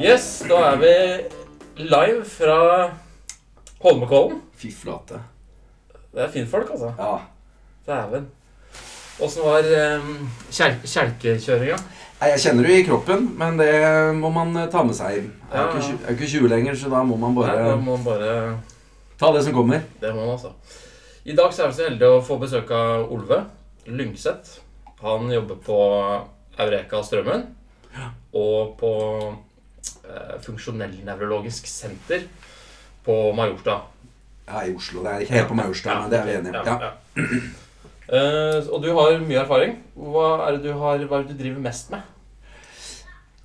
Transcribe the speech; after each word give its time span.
Yes, 0.00 0.38
da 0.48 0.56
er 0.70 0.78
vi 0.80 0.90
live 1.84 2.22
fra 2.24 2.54
Holmenkollen. 3.82 4.38
Fy 4.56 4.70
flate. 4.72 5.18
Det 6.14 6.22
er 6.24 6.30
finfolk, 6.32 6.70
altså. 6.72 6.92
Ja. 6.96 7.18
Dæven. 7.86 8.30
Åssen 9.20 9.44
var 9.44 9.68
um, 10.00 10.14
kjel 10.48 10.78
kjelkekjøringa? 10.88 11.76
Jeg 12.20 12.40
kjenner 12.40 12.64
det 12.64 12.78
i 12.78 12.86
kroppen, 12.86 13.26
men 13.36 13.60
det 13.60 13.74
må 14.16 14.30
man 14.32 14.56
eh, 14.56 14.70
ta 14.72 14.86
med 14.88 14.96
seg. 14.96 15.18
Jeg 15.50 15.60
er 15.60 15.68
ikke, 15.68 15.84
jeg 15.90 16.00
er 16.06 16.16
ikke 16.16 16.30
20 16.32 16.48
lenger, 16.54 16.80
så 16.80 16.92
da 16.94 17.02
må 17.04 17.20
man 17.20 17.36
Nei, 17.36 17.44
bare 17.44 17.68
da 17.68 17.76
må 17.76 17.98
man 17.98 18.08
bare 18.08 18.32
ta 19.20 19.32
det 19.36 19.44
som 19.44 19.56
kommer. 19.56 19.84
Det 20.00 20.14
må 20.16 20.24
man, 20.24 20.32
altså. 20.38 20.54
I 21.28 21.36
dag 21.36 21.52
så 21.52 21.66
er 21.66 21.74
vi 21.74 21.76
så 21.76 21.86
heldige 21.90 22.16
å 22.16 22.24
få 22.24 22.40
besøk 22.40 22.72
av 22.72 23.12
Olve 23.12 23.42
Lyngseth. 23.84 24.62
Han 25.04 25.28
jobber 25.32 25.60
på 25.68 25.78
Eureka 26.56 27.04
Strømmen 27.04 27.46
og 28.32 28.76
på 28.80 28.96
Funksjonell-nevrologisk 30.42 31.68
senter 31.70 32.24
på 33.04 33.32
Majorstua. 33.36 33.80
Ja, 34.48 34.62
i 34.66 34.74
Oslo. 34.74 35.04
Det 35.04 35.12
er 35.12 35.24
ikke 35.24 35.38
helt 35.38 35.48
på 35.48 35.58
Majorstua, 35.58 36.00
men 36.02 36.10
det 36.10 36.18
er 36.18 36.26
vi 36.26 36.36
enige 36.38 36.60
om. 36.60 36.66
Ja. 36.66 36.92
Uh, 38.10 38.68
og 38.72 38.82
du 38.82 38.90
har 38.96 39.18
mye 39.22 39.42
erfaring. 39.44 39.76
Hva 39.94 40.30
er 40.46 40.56
det 40.56 40.64
du, 40.66 40.72
har, 40.78 41.04
hva 41.06 41.20
er 41.20 41.28
det 41.28 41.36
du 41.36 41.42
driver 41.44 41.62
mest 41.62 41.92
med? 41.94 42.02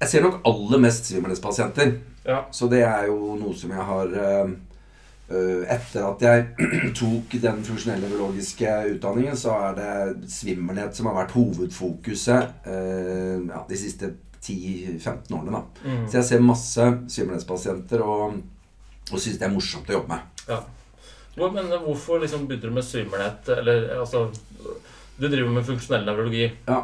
Jeg 0.02 0.12
ser 0.12 0.26
nok 0.26 0.42
aller 0.50 0.82
mest 0.82 1.12
svimmelhetspasienter. 1.12 1.98
Ja. 2.26 2.40
Så 2.52 2.68
det 2.72 2.82
er 2.84 3.06
jo 3.12 3.36
noe 3.40 3.54
som 3.56 3.72
jeg 3.72 3.86
har 3.86 4.16
øh, 4.16 4.56
Etter 5.30 6.04
at 6.06 6.22
jeg 6.22 6.70
tok 7.00 7.38
den 7.42 7.64
funksjonelle 7.66 8.10
biologiske 8.10 8.74
utdanningen, 8.96 9.38
så 9.38 9.56
er 9.70 9.78
det 9.78 10.32
svimmelhet 10.34 10.98
som 10.98 11.10
har 11.10 11.16
vært 11.22 11.34
hovedfokuset 11.38 12.68
uh, 12.68 13.40
ja, 13.46 13.64
de 13.70 13.80
siste 13.80 14.12
10-15 14.46 15.34
årene. 15.38 15.60
da. 15.60 15.90
Mm. 15.90 16.08
Så 16.10 16.20
jeg 16.20 16.30
ser 16.30 16.46
masse 16.46 16.88
svimmelhetspasienter 17.16 18.04
og, 18.06 18.40
og 19.12 19.20
syns 19.20 19.40
det 19.42 19.48
er 19.48 19.54
morsomt 19.54 19.90
å 19.90 19.98
jobbe 20.00 20.16
med. 20.16 20.44
Ja. 20.50 20.62
Men 21.36 21.72
hvorfor 21.84 22.22
liksom 22.24 22.46
begynte 22.48 22.70
du 22.70 22.76
med 22.76 22.86
svimmelhet? 22.88 23.50
Eller 23.58 23.90
altså 24.00 24.30
Du 25.18 25.28
driver 25.28 25.50
med 25.52 25.66
funksjonell 25.68 26.06
nevrologi. 26.08 26.46
Ja. 26.68 26.82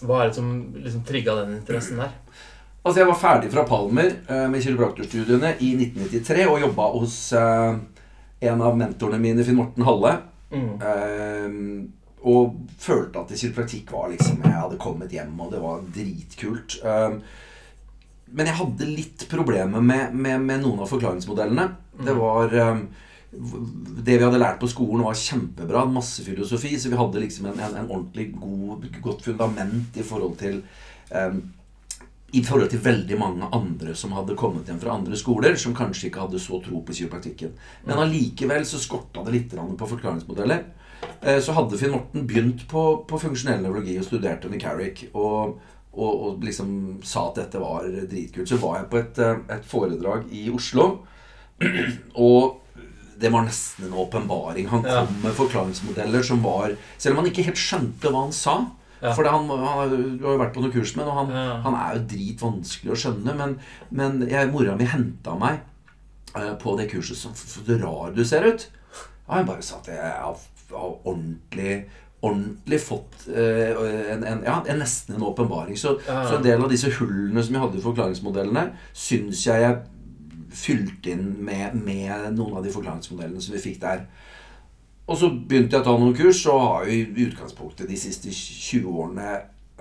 Hva 0.00 0.22
er 0.22 0.30
det 0.30 0.36
som 0.36 0.50
liksom 0.74 1.04
trigga 1.04 1.34
den 1.42 1.58
interessen 1.58 2.00
der? 2.00 2.12
Altså 2.80 3.02
Jeg 3.02 3.08
var 3.10 3.18
ferdig 3.20 3.50
fra 3.52 3.66
Palmer 3.68 4.08
eh, 4.08 4.46
med 4.48 4.62
kiropraktorstudiene 4.64 5.54
i 5.60 5.74
1993 5.76 6.46
og 6.48 6.60
jobba 6.62 6.86
hos 6.94 7.16
eh, 7.36 7.74
en 8.48 8.62
av 8.64 8.78
mentorene 8.80 9.20
mine, 9.20 9.44
Finn 9.44 9.58
Morten 9.58 9.84
Halle. 9.84 10.14
Mm. 10.48 10.70
Eh, 10.80 11.58
og 12.28 12.56
følte 12.80 13.22
at 13.22 13.30
kiropraktikk 13.32 13.92
var 13.94 14.10
liksom 14.12 14.42
Jeg 14.44 14.56
hadde 14.56 14.80
kommet 14.80 15.12
hjem, 15.14 15.38
og 15.40 15.52
det 15.54 15.60
var 15.62 15.84
dritkult. 15.94 16.80
Eh, 16.84 17.14
men 18.30 18.46
jeg 18.46 18.58
hadde 18.60 18.88
litt 18.88 19.26
problemer 19.30 19.82
med, 19.82 20.14
med, 20.14 20.42
med 20.44 20.60
noen 20.62 20.82
av 20.84 20.90
forklaringsmodellene. 20.90 21.68
Det 22.04 22.16
var 22.18 22.52
eh, 22.54 22.82
Det 23.30 24.18
vi 24.18 24.24
hadde 24.24 24.42
lært 24.42 24.60
på 24.60 24.70
skolen, 24.70 25.04
var 25.06 25.18
kjempebra. 25.18 25.86
Masse 25.90 26.24
filosofi. 26.26 26.76
Så 26.78 26.92
vi 26.92 27.00
hadde 27.00 27.24
liksom 27.24 27.48
en, 27.50 27.58
en, 27.58 27.80
en 27.82 27.88
ordentlig 27.88 28.30
god, 28.36 28.86
godt 29.00 29.24
fundament 29.30 29.96
i 29.96 30.06
forhold 30.06 30.36
til 30.42 30.60
um, 31.10 31.40
i 32.30 32.42
forhold 32.46 32.70
til 32.70 32.82
veldig 32.82 33.16
mange 33.18 33.46
andre 33.54 33.94
som 33.98 34.12
hadde 34.14 34.36
kommet 34.38 34.68
hjem 34.70 34.78
fra 34.78 34.94
andre 34.94 35.16
skoler, 35.18 35.56
som 35.58 35.74
kanskje 35.74 36.06
ikke 36.06 36.22
hadde 36.22 36.38
så 36.42 36.60
tro 36.62 36.82
på 36.86 36.94
kiropraktikken. 36.94 37.56
Men 37.88 38.02
allikevel 38.04 38.62
så 38.68 38.78
skorta 38.78 39.24
det 39.26 39.34
litt 39.34 39.56
på 39.56 39.88
forklaringsmodeller. 39.94 40.62
Eh, 41.22 41.40
Så 41.40 41.52
hadde 41.56 41.78
Finn 41.78 41.92
Morten 41.92 42.26
begynt 42.26 42.66
på, 42.68 43.04
på 43.08 43.18
funksjonell 43.20 43.62
nevrologi 43.62 43.98
og 44.00 44.04
studerte 44.08 44.48
under 44.48 44.60
Carrick. 44.62 45.04
Og, 45.14 45.58
og, 45.92 46.10
og 46.30 46.44
liksom 46.46 47.00
sa 47.04 47.28
at 47.30 47.40
dette 47.42 47.60
var 47.60 47.84
dritkult. 48.10 48.48
Så 48.48 48.58
var 48.62 48.78
jeg 48.80 48.90
på 48.92 48.98
et, 49.02 49.18
eh, 49.18 49.38
et 49.56 49.64
foredrag 49.68 50.26
i 50.32 50.46
Oslo, 50.54 50.90
og 52.14 52.56
det 53.20 53.28
var 53.32 53.44
nesten 53.44 53.84
en 53.90 53.96
åpenbaring. 54.00 54.68
Han 54.72 54.84
Ja. 54.88 55.04
kom 55.04 55.16
med 55.22 55.34
forklaringsmodeller 55.36 56.22
som 56.24 56.42
var 56.42 56.72
Selv 56.98 57.12
om 57.18 57.24
han 57.24 57.32
ikke 57.32 57.44
helt 57.44 57.58
skjønte 57.60 58.08
hva 58.08 58.22
han 58.24 58.32
sa. 58.32 58.54
Ja. 59.02 59.12
For 59.16 59.24
han, 59.24 59.48
han, 59.48 59.90
du 60.18 60.24
har 60.24 60.34
jo 60.36 60.40
vært 60.40 60.54
på 60.54 60.60
noen 60.60 60.72
kurs 60.72 60.94
med 60.96 61.04
ham, 61.04 61.12
og 61.12 61.20
han, 61.20 61.30
Ja. 61.36 61.60
han 61.64 61.74
er 61.74 61.94
jo 61.98 62.06
dritvanskelig 62.14 62.92
å 62.92 62.96
skjønne. 63.00 63.34
Men, 63.36 63.58
men 63.90 64.28
jeg, 64.28 64.48
mora 64.52 64.76
mi 64.76 64.84
henta 64.88 65.34
meg 65.40 65.60
eh, 66.36 66.54
på 66.60 66.76
det 66.78 66.88
kurset 66.92 67.16
som 67.16 67.32
Så 67.36 67.60
rar 67.80 68.12
du 68.16 68.24
ser 68.24 68.44
ut. 68.44 68.66
Og 69.28 69.36
jeg 69.36 69.46
bare 69.46 69.62
sa 69.62 69.76
at 69.80 69.86
jeg 69.88 70.00
har, 70.00 70.36
har 70.76 71.00
ordentlig 71.04 71.84
Ordentlig 72.22 72.76
fått 72.84 73.14
eh, 73.32 73.70
en, 74.12 74.24
en, 74.28 74.42
ja, 74.44 74.58
en, 74.68 74.78
nesten 74.82 75.14
en 75.16 75.22
åpenbaring. 75.24 75.72
Så, 75.80 75.94
Ja. 76.06 76.18
så 76.28 76.34
en 76.36 76.42
del 76.44 76.60
av 76.60 76.68
disse 76.68 76.90
hullene 76.98 77.40
som 77.42 77.54
jeg 77.54 77.62
hadde 77.62 77.78
i 77.78 77.80
forklaringsmodellene, 77.80 78.64
syns 78.92 79.46
jeg 79.46 79.62
jeg 79.62 79.78
fylte 80.52 81.14
inn 81.14 81.30
med, 81.46 81.78
med 81.80 82.26
noen 82.36 82.58
av 82.58 82.66
de 82.66 82.74
forklaringsmodellene 82.74 83.40
som 83.40 83.54
vi 83.56 83.62
fikk 83.64 83.80
der. 83.80 84.02
Og 85.08 85.16
så 85.16 85.30
begynte 85.32 85.78
jeg 85.78 85.80
å 85.80 85.88
ta 85.88 85.94
noen 85.96 86.12
kurs, 86.18 86.42
og 86.52 86.60
har 86.60 86.84
jo 86.90 86.98
i 86.98 87.24
utgangspunktet 87.24 87.88
de 87.88 87.96
siste 87.96 88.28
20 88.36 88.92
årene 88.92 89.30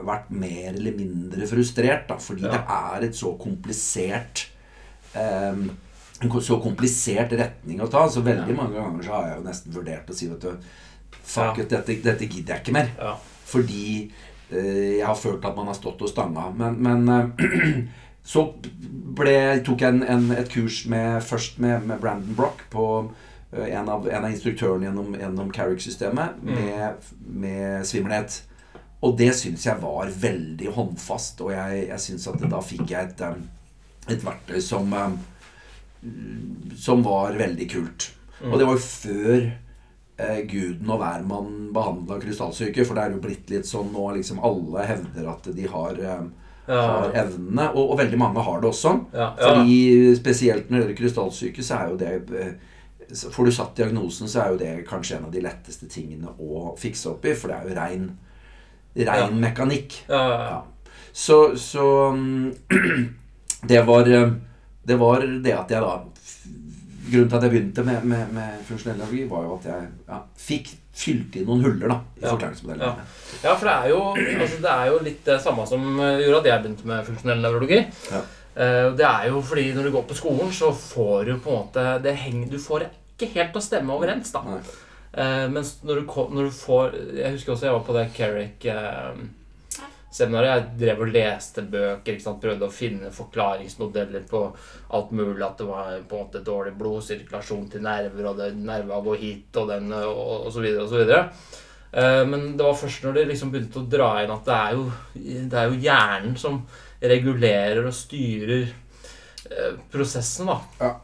vært 0.07 0.31
mer 0.31 0.69
eller 0.79 0.95
mindre 0.95 1.43
frustrert, 1.51 2.07
da, 2.07 2.15
fordi 2.23 2.47
Ja. 2.47 2.53
det 2.55 2.63
er 2.79 3.09
et 3.09 3.19
så 3.19 3.33
komplisert 3.37 4.45
em, 5.13 5.71
En 6.21 6.41
så 6.43 6.57
komplisert 6.59 7.31
retning 7.39 7.79
å 7.81 7.87
ta. 7.87 8.05
Så 8.11 8.23
veldig 8.25 8.55
mange 8.57 8.75
ganger 8.75 9.05
så 9.05 9.13
har 9.15 9.27
jeg 9.29 9.37
jo 9.37 9.45
nesten 9.45 9.75
vurdert 9.75 10.09
å 10.11 10.15
si 10.17 10.27
vet 10.27 10.43
du, 10.43 10.69
Fuck 11.29 11.59
it, 11.61 11.69
dette, 11.69 11.95
dette 12.03 12.25
gidder 12.25 12.55
jeg 12.55 12.63
ikke 12.63 12.73
mer. 12.73 12.89
Ja. 12.97 13.13
Fordi 13.49 13.85
eh, 14.49 14.97
jeg 14.99 15.05
har 15.05 15.17
følt 15.17 15.45
at 15.45 15.55
man 15.57 15.69
har 15.69 15.77
stått 15.77 16.01
og 16.01 16.09
stanga. 16.09 16.47
Men, 16.57 16.77
men 16.81 17.09
eh, 17.13 17.83
så 18.33 18.45
ble, 19.19 19.35
tok 19.65 19.83
jeg 19.85 19.95
en, 19.95 20.03
en, 20.09 20.27
et 20.37 20.49
kurs 20.51 20.83
med, 20.91 21.21
først 21.25 21.59
med, 21.63 21.85
med 21.89 22.01
Brandon 22.01 22.35
Brock 22.37 22.65
på 22.73 22.85
eh, 23.53 23.69
en, 23.77 23.89
av, 23.89 24.09
en 24.09 24.25
av 24.25 24.29
instruktørene 24.33 24.89
gjennom, 24.89 25.15
gjennom 25.21 25.53
Carrick-systemet 25.55 26.41
Mm. 26.43 26.53
med, 26.57 27.09
med 27.45 27.87
svimmelhet. 27.87 28.41
Og 29.05 29.15
det 29.21 29.31
syns 29.37 29.63
jeg 29.69 29.79
var 29.79 30.09
veldig 30.11 30.73
håndfast, 30.75 31.39
og 31.45 31.53
jeg, 31.55 31.85
jeg 31.87 32.03
syns 32.03 32.27
at 32.27 32.41
da 32.51 32.59
fikk 32.65 32.89
jeg 32.91 33.13
et, 33.13 33.21
et 34.11 34.25
verktøy 34.25 34.57
som 34.65 34.91
Som 36.79 37.03
var 37.03 37.35
veldig 37.39 37.69
kult. 37.71 38.11
Mm. 38.39 38.51
Og 38.53 38.59
det 38.59 38.67
var 38.67 38.77
jo 38.77 38.83
før 38.83 39.39
eh, 40.19 40.39
Guden 40.47 40.89
og 40.93 41.01
hvermann 41.01 41.49
behandla 41.75 42.19
krystallsyke, 42.21 42.85
for 42.87 42.95
det 42.95 43.03
er 43.03 43.15
jo 43.15 43.23
blitt 43.23 43.49
litt 43.51 43.67
sånn 43.67 43.91
nå 43.93 44.05
liksom 44.15 44.39
alle 44.47 44.85
hevder 44.87 45.27
at 45.33 45.49
de 45.55 45.67
har, 45.67 45.99
eh, 45.99 46.29
Ja. 46.69 46.81
har 46.85 47.15
evnene, 47.25 47.69
og, 47.73 47.91
og 47.91 47.97
veldig 47.97 48.17
mange 48.21 48.41
har 48.45 48.61
det 48.61 48.69
også. 48.69 48.91
Ja. 49.13 49.31
ja. 49.33 49.47
Fordi 49.49 50.15
spesielt 50.15 50.69
når 50.69 50.77
det 50.77 50.83
gjelder 50.85 50.99
krystallsyke, 51.01 51.63
så 51.65 51.79
er 51.81 51.93
jo 51.93 51.97
det 51.97 52.11
eh, 52.39 52.51
Får 53.09 53.45
du 53.47 53.51
satt 53.51 53.71
diagnosen, 53.73 54.27
så 54.29 54.43
er 54.43 54.51
jo 54.51 54.57
det 54.59 54.73
kanskje 54.85 55.15
en 55.17 55.23
av 55.25 55.31
de 55.33 55.41
letteste 55.41 55.87
tingene 55.89 56.29
å 56.37 56.75
fikse 56.77 57.07
opp 57.09 57.23
i, 57.25 57.31
for 57.33 57.49
det 57.49 57.55
er 57.55 57.63
jo 57.65 57.77
rein, 57.79 58.03
rein 59.07 59.39
mekanikk. 59.41 60.03
ja, 60.07 60.19
ja, 60.19 60.35
ja. 60.35 60.51
Ja. 60.51 60.59
Så, 61.11 61.55
så 61.57 61.85
mm, 62.13 62.53
det 63.71 63.81
var 63.87 64.05
eh, 64.13 64.29
Det 64.89 64.97
var 64.99 65.23
det 65.45 65.53
at 65.55 65.69
jeg 65.75 65.81
da 65.85 65.93
Grunnen 67.09 67.29
til 67.31 67.37
at 67.39 67.43
jeg 67.47 67.51
begynte 67.55 67.83
med, 67.87 68.03
med, 68.05 68.33
med 68.37 68.57
funksjonell 68.67 68.99
nevrologi, 68.99 69.23
var 69.31 69.45
jo 69.47 69.53
at 69.55 69.63
jeg 69.65 69.85
ja, 70.11 70.17
fikk 70.37 70.67
fylt 70.99 71.37
inn 71.39 71.47
noen 71.47 71.63
huller 71.65 71.89
da 71.89 71.95
i 72.19 72.21
Ja. 72.21 72.33
forklaringsmodellen. 72.35 72.99
Ja, 73.41 73.53
for 73.55 73.65
det 73.65 73.73
er, 73.73 73.87
jo, 73.89 74.01
altså 74.43 74.59
det 74.65 74.73
er 74.75 74.91
jo 74.91 74.99
litt 75.07 75.23
det 75.25 75.37
samme 75.41 75.65
som 75.71 75.87
eh, 76.05 76.19
gjorde 76.21 76.41
at 76.43 76.49
jeg 76.51 76.61
begynte 76.67 76.91
med 76.91 77.07
funksjonell 77.07 77.41
nevrologi. 77.41 77.79
Ja. 78.11 78.21
Eh, 78.61 78.91
Det 78.99 79.07
er 79.09 79.25
jo 79.31 79.41
fordi 79.41 79.65
når 79.73 79.89
du 79.89 79.91
går 79.95 80.05
på 80.11 80.19
skolen, 80.19 80.53
så 80.53 80.69
får 80.75 81.25
du 81.31 81.33
på 81.39 81.49
en 81.49 81.57
måte 81.63 81.87
det 82.05 82.13
henger, 82.27 82.51
Du 82.53 82.59
får 82.61 82.85
det 82.85 82.91
ikke 83.17 83.31
helt 83.39 83.51
til 83.55 83.61
å 83.63 83.65
stemme 83.71 83.95
overens, 83.97 84.31
da. 84.35 84.43
Nei. 84.45 84.61
Eh, 85.17 85.47
mens 85.49 85.79
når 85.81 86.03
du, 86.03 86.13
når 86.37 86.51
du 86.51 86.53
får 86.53 86.93
Jeg 87.17 87.31
husker 87.39 87.55
også 87.55 87.65
jeg 87.65 87.73
var 87.73 87.87
på 87.89 87.97
det 87.97 88.05
Carrick-seminaret. 90.09 90.49
jeg 90.49 90.79
drev 90.79 91.01
og 91.01 91.13
leste 91.13 91.61
bøker. 91.61 92.17
Prøvde 92.41 92.65
å 92.65 92.71
finne 92.71 93.11
forklaringsmodeller 93.11 94.27
på 94.29 94.55
alt 94.89 95.11
mulig. 95.11 95.45
At 95.45 95.57
det 95.57 95.65
var 95.65 96.01
på 96.07 96.15
en 96.15 96.25
måte 96.25 96.43
dårlig 96.43 96.73
blodsirkulasjon 96.77 97.69
til 97.69 97.81
nerver, 97.81 98.25
og 98.25 98.39
at 98.39 98.55
nerva 98.55 99.01
går 99.01 99.17
hit, 99.17 99.55
og, 99.55 99.67
den, 99.69 99.91
og, 99.93 100.47
osv. 100.47 100.61
videre. 100.61 101.29
Eh, 101.91 102.25
men 102.25 102.57
det 102.57 102.63
var 102.63 102.73
først 102.73 103.03
når 103.03 103.13
det 103.13 103.27
liksom 103.29 103.51
begynte 103.51 103.79
å 103.79 103.89
dra 103.89 104.23
inn 104.23 104.31
at 104.31 104.45
det 104.45 104.55
er 104.55 104.73
jo, 104.77 104.91
det 105.49 105.57
er 105.57 105.69
jo 105.69 105.79
hjernen 105.81 106.35
som 106.37 106.59
regulerer 107.01 107.85
og 107.85 107.93
styrer 107.93 108.67
eh, 109.49 109.77
prosessen, 109.91 110.49
da. 110.49 110.59
Ja. 110.79 110.95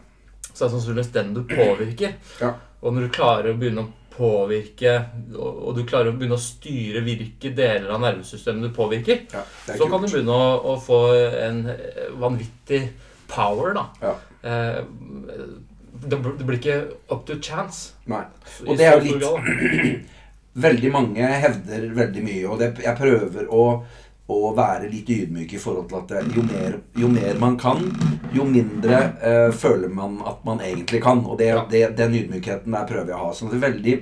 Så 0.51 0.63
det 0.63 0.67
er 0.67 0.73
sannsynligvis 0.75 1.13
den 1.13 1.33
du 1.35 1.43
påvirker. 1.49 2.15
Ja. 2.39 2.53
Og 2.81 2.93
når 2.93 3.07
du 3.07 3.15
klarer 3.15 3.51
å 3.51 3.57
begynne 3.57 3.81
å 3.81 4.04
påvirke, 4.15 4.95
og, 5.35 5.75
du 5.77 5.83
klarer 5.87 6.11
å 6.11 6.15
begynne 6.17 6.37
å 6.37 6.41
styre 6.41 7.03
hvilke 7.05 7.51
deler 7.55 7.91
av 7.95 8.01
nervesystemet 8.03 8.69
du 8.69 8.75
påvirker, 8.75 9.25
Ja, 9.33 9.43
så 9.67 9.77
kult. 9.83 9.91
kan 9.91 10.05
du 10.05 10.09
begynne 10.09 10.35
å, 10.35 10.49
å 10.71 10.75
få 10.81 10.99
en 11.43 11.61
vanvittig 12.21 12.81
power, 13.31 13.75
da. 13.77 13.85
Ja. 14.01 14.15
Eh, 14.45 14.81
det, 16.05 16.19
blir 16.19 16.57
ikke 16.59 16.79
up 17.11 17.25
to 17.27 17.39
chance. 17.41 17.93
Nei. 18.11 18.23
Og 18.67 18.77
det 18.77 18.87
er 18.89 18.99
jo 18.99 19.15
litt- 19.19 20.11
Veldig 20.55 20.87
mange 20.93 21.19
hevder 21.43 21.89
veldig 21.91 22.21
mye, 22.23 22.43
og 22.47 22.61
det, 22.61 22.69
jeg 22.79 22.95
prøver 22.95 23.49
å 23.51 23.63
å 24.25 24.51
være 24.57 24.89
litt 24.89 25.09
ydmyk 25.13 25.53
i 25.53 25.61
forhold 25.61 25.89
til 25.89 25.99
at 25.99 26.11
det, 26.11 26.21
jo, 26.33 26.43
mer, 26.47 26.79
jo 26.97 27.09
mer 27.13 27.37
man 27.41 27.57
kan, 27.61 27.83
jo 28.33 28.45
mindre 28.49 29.01
eh, 29.21 29.49
føler 29.53 29.91
man 29.93 30.17
at 30.25 30.39
man 30.47 30.63
egentlig 30.65 31.03
kan. 31.05 31.21
Og 31.29 31.37
det, 31.41 31.51
det, 31.69 31.83
den 31.99 32.15
ydmykheten 32.23 32.73
der 32.73 32.87
prøver 32.89 33.13
jeg 33.13 33.19
å 33.19 33.27
ha. 33.27 33.33
Sånn 33.37 33.51
at 33.51 33.55
det 33.55 33.59
er 33.59 33.67
veldig 33.67 33.97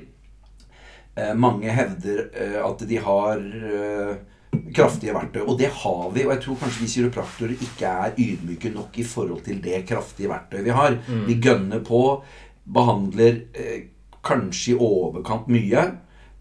eh, 1.20 1.34
Mange 1.36 1.76
hevder 1.76 2.22
eh, 2.32 2.60
at 2.64 2.86
de 2.88 3.02
har 3.04 3.44
eh, 3.44 4.14
kraftige 4.76 5.16
verktøy. 5.18 5.42
Og 5.44 5.60
det 5.60 5.74
har 5.82 6.06
vi. 6.16 6.24
Og 6.24 6.34
jeg 6.38 6.44
tror 6.46 6.62
kanskje 6.62 6.86
vi 6.86 6.92
kiropraktorer 6.94 7.68
ikke 7.68 7.94
er 8.08 8.24
ydmyke 8.28 8.72
nok 8.78 9.04
i 9.04 9.08
forhold 9.08 9.44
til 9.44 9.60
det 9.66 9.84
kraftige 9.90 10.32
verktøyet 10.32 10.70
vi 10.70 10.78
har. 10.80 10.98
Vi 11.28 11.40
gønner 11.44 11.84
på, 11.84 12.04
behandler 12.64 13.44
eh, 13.60 13.90
kanskje 14.24 14.78
i 14.78 14.80
overkant 14.80 15.52
mye. 15.52 15.88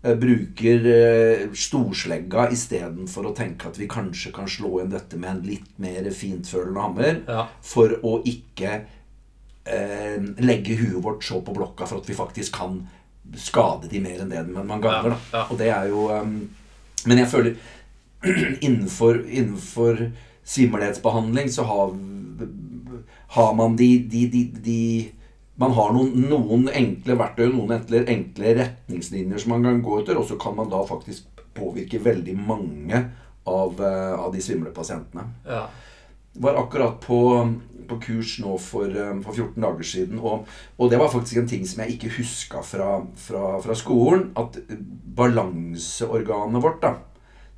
Eh, 0.02 0.16
Bruker 0.18 0.88
eh, 0.92 1.44
storslegga 1.54 2.48
istedenfor 2.54 3.30
å 3.30 3.34
tenke 3.36 3.70
at 3.70 3.78
vi 3.80 3.90
kanskje 3.90 4.32
kan 4.34 4.50
slå 4.50 4.78
igjen 4.78 4.94
dette 4.94 5.20
med 5.20 5.30
en 5.34 5.44
litt 5.46 5.70
mer 5.82 6.10
fintfølende 6.14 6.86
hammer. 6.86 7.22
Ja. 7.28 7.46
For 7.66 7.94
å 8.02 8.18
ikke 8.28 8.80
eh, 9.64 10.18
legge 10.42 10.78
huet 10.80 11.02
vårt 11.04 11.24
så 11.26 11.40
på 11.44 11.54
blokka 11.56 11.88
for 11.88 12.02
at 12.02 12.10
vi 12.10 12.18
faktisk 12.18 12.58
kan 12.60 12.82
skade 13.38 13.88
de 13.88 14.00
mer 14.02 14.22
enn 14.24 14.32
det 14.32 14.42
men 14.48 14.66
man 14.66 14.82
ganger. 14.82 15.14
Ja, 15.14 15.38
ja. 15.38 15.46
Og 15.48 15.58
det 15.60 15.70
er 15.70 15.88
jo 15.88 16.08
um, 16.10 16.50
Men 17.06 17.18
jeg 17.18 17.30
føler 17.30 17.54
innenfor, 18.66 19.24
innenfor 19.26 20.10
svimmelhetsbehandling 20.46 21.50
så 21.50 21.64
har, 21.66 21.94
har 23.34 23.54
man 23.58 23.76
de, 23.78 23.88
de, 24.10 24.26
de, 24.30 24.42
de 24.62 24.82
man 25.62 25.74
har 25.76 25.92
noen, 25.94 26.26
noen 26.28 26.66
enkle 26.74 27.16
verktøy 27.20 27.46
noen 27.52 27.76
enkle, 27.78 28.02
enkle 28.10 28.54
retningslinjer 28.58 29.42
som 29.42 29.54
man 29.54 29.68
kan 29.68 29.82
gå 29.84 30.00
etter, 30.00 30.18
og 30.18 30.26
så 30.28 30.38
kan 30.40 30.56
man 30.58 30.70
da 30.72 30.82
faktisk 30.88 31.28
påvirke 31.56 32.00
veldig 32.02 32.34
mange 32.38 33.02
av, 33.48 33.80
eh, 33.80 34.14
av 34.14 34.32
de 34.32 34.42
svimle 34.42 34.72
pasientene 34.74 35.26
ja. 35.46 35.66
var 36.42 36.58
akkurat 36.62 37.00
på, 37.02 37.18
på 37.90 37.98
kurs 38.06 38.36
nå 38.42 38.56
for, 38.62 38.88
eh, 38.88 39.14
for 39.24 39.34
14 39.34 39.62
dager 39.66 39.88
siden. 39.92 40.20
Og, 40.22 40.48
og 40.78 40.92
det 40.92 41.00
var 41.02 41.12
faktisk 41.12 41.42
en 41.42 41.50
ting 41.50 41.66
som 41.68 41.82
jeg 41.82 41.96
ikke 41.96 42.14
huska 42.18 42.62
fra, 42.66 42.90
fra, 43.18 43.56
fra 43.64 43.78
skolen. 43.78 44.30
At 44.38 44.58
balanseorganet 45.18 46.64
vårt, 46.64 46.82
da, 46.84 46.94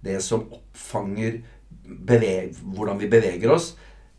det 0.04 0.20
som 0.24 0.48
oppfanger 0.52 1.42
beveg, 1.84 2.56
hvordan 2.74 3.00
vi 3.00 3.12
beveger 3.12 3.52
oss, 3.54 3.74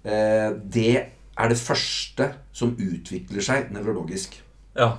eh, 0.05 0.53
det 0.53 1.14
er 1.37 1.49
det 1.49 1.57
første 1.59 2.29
som 2.55 2.75
utvikler 2.79 3.41
seg 3.41 3.71
nevrologisk. 3.75 4.41
ja. 4.77 4.93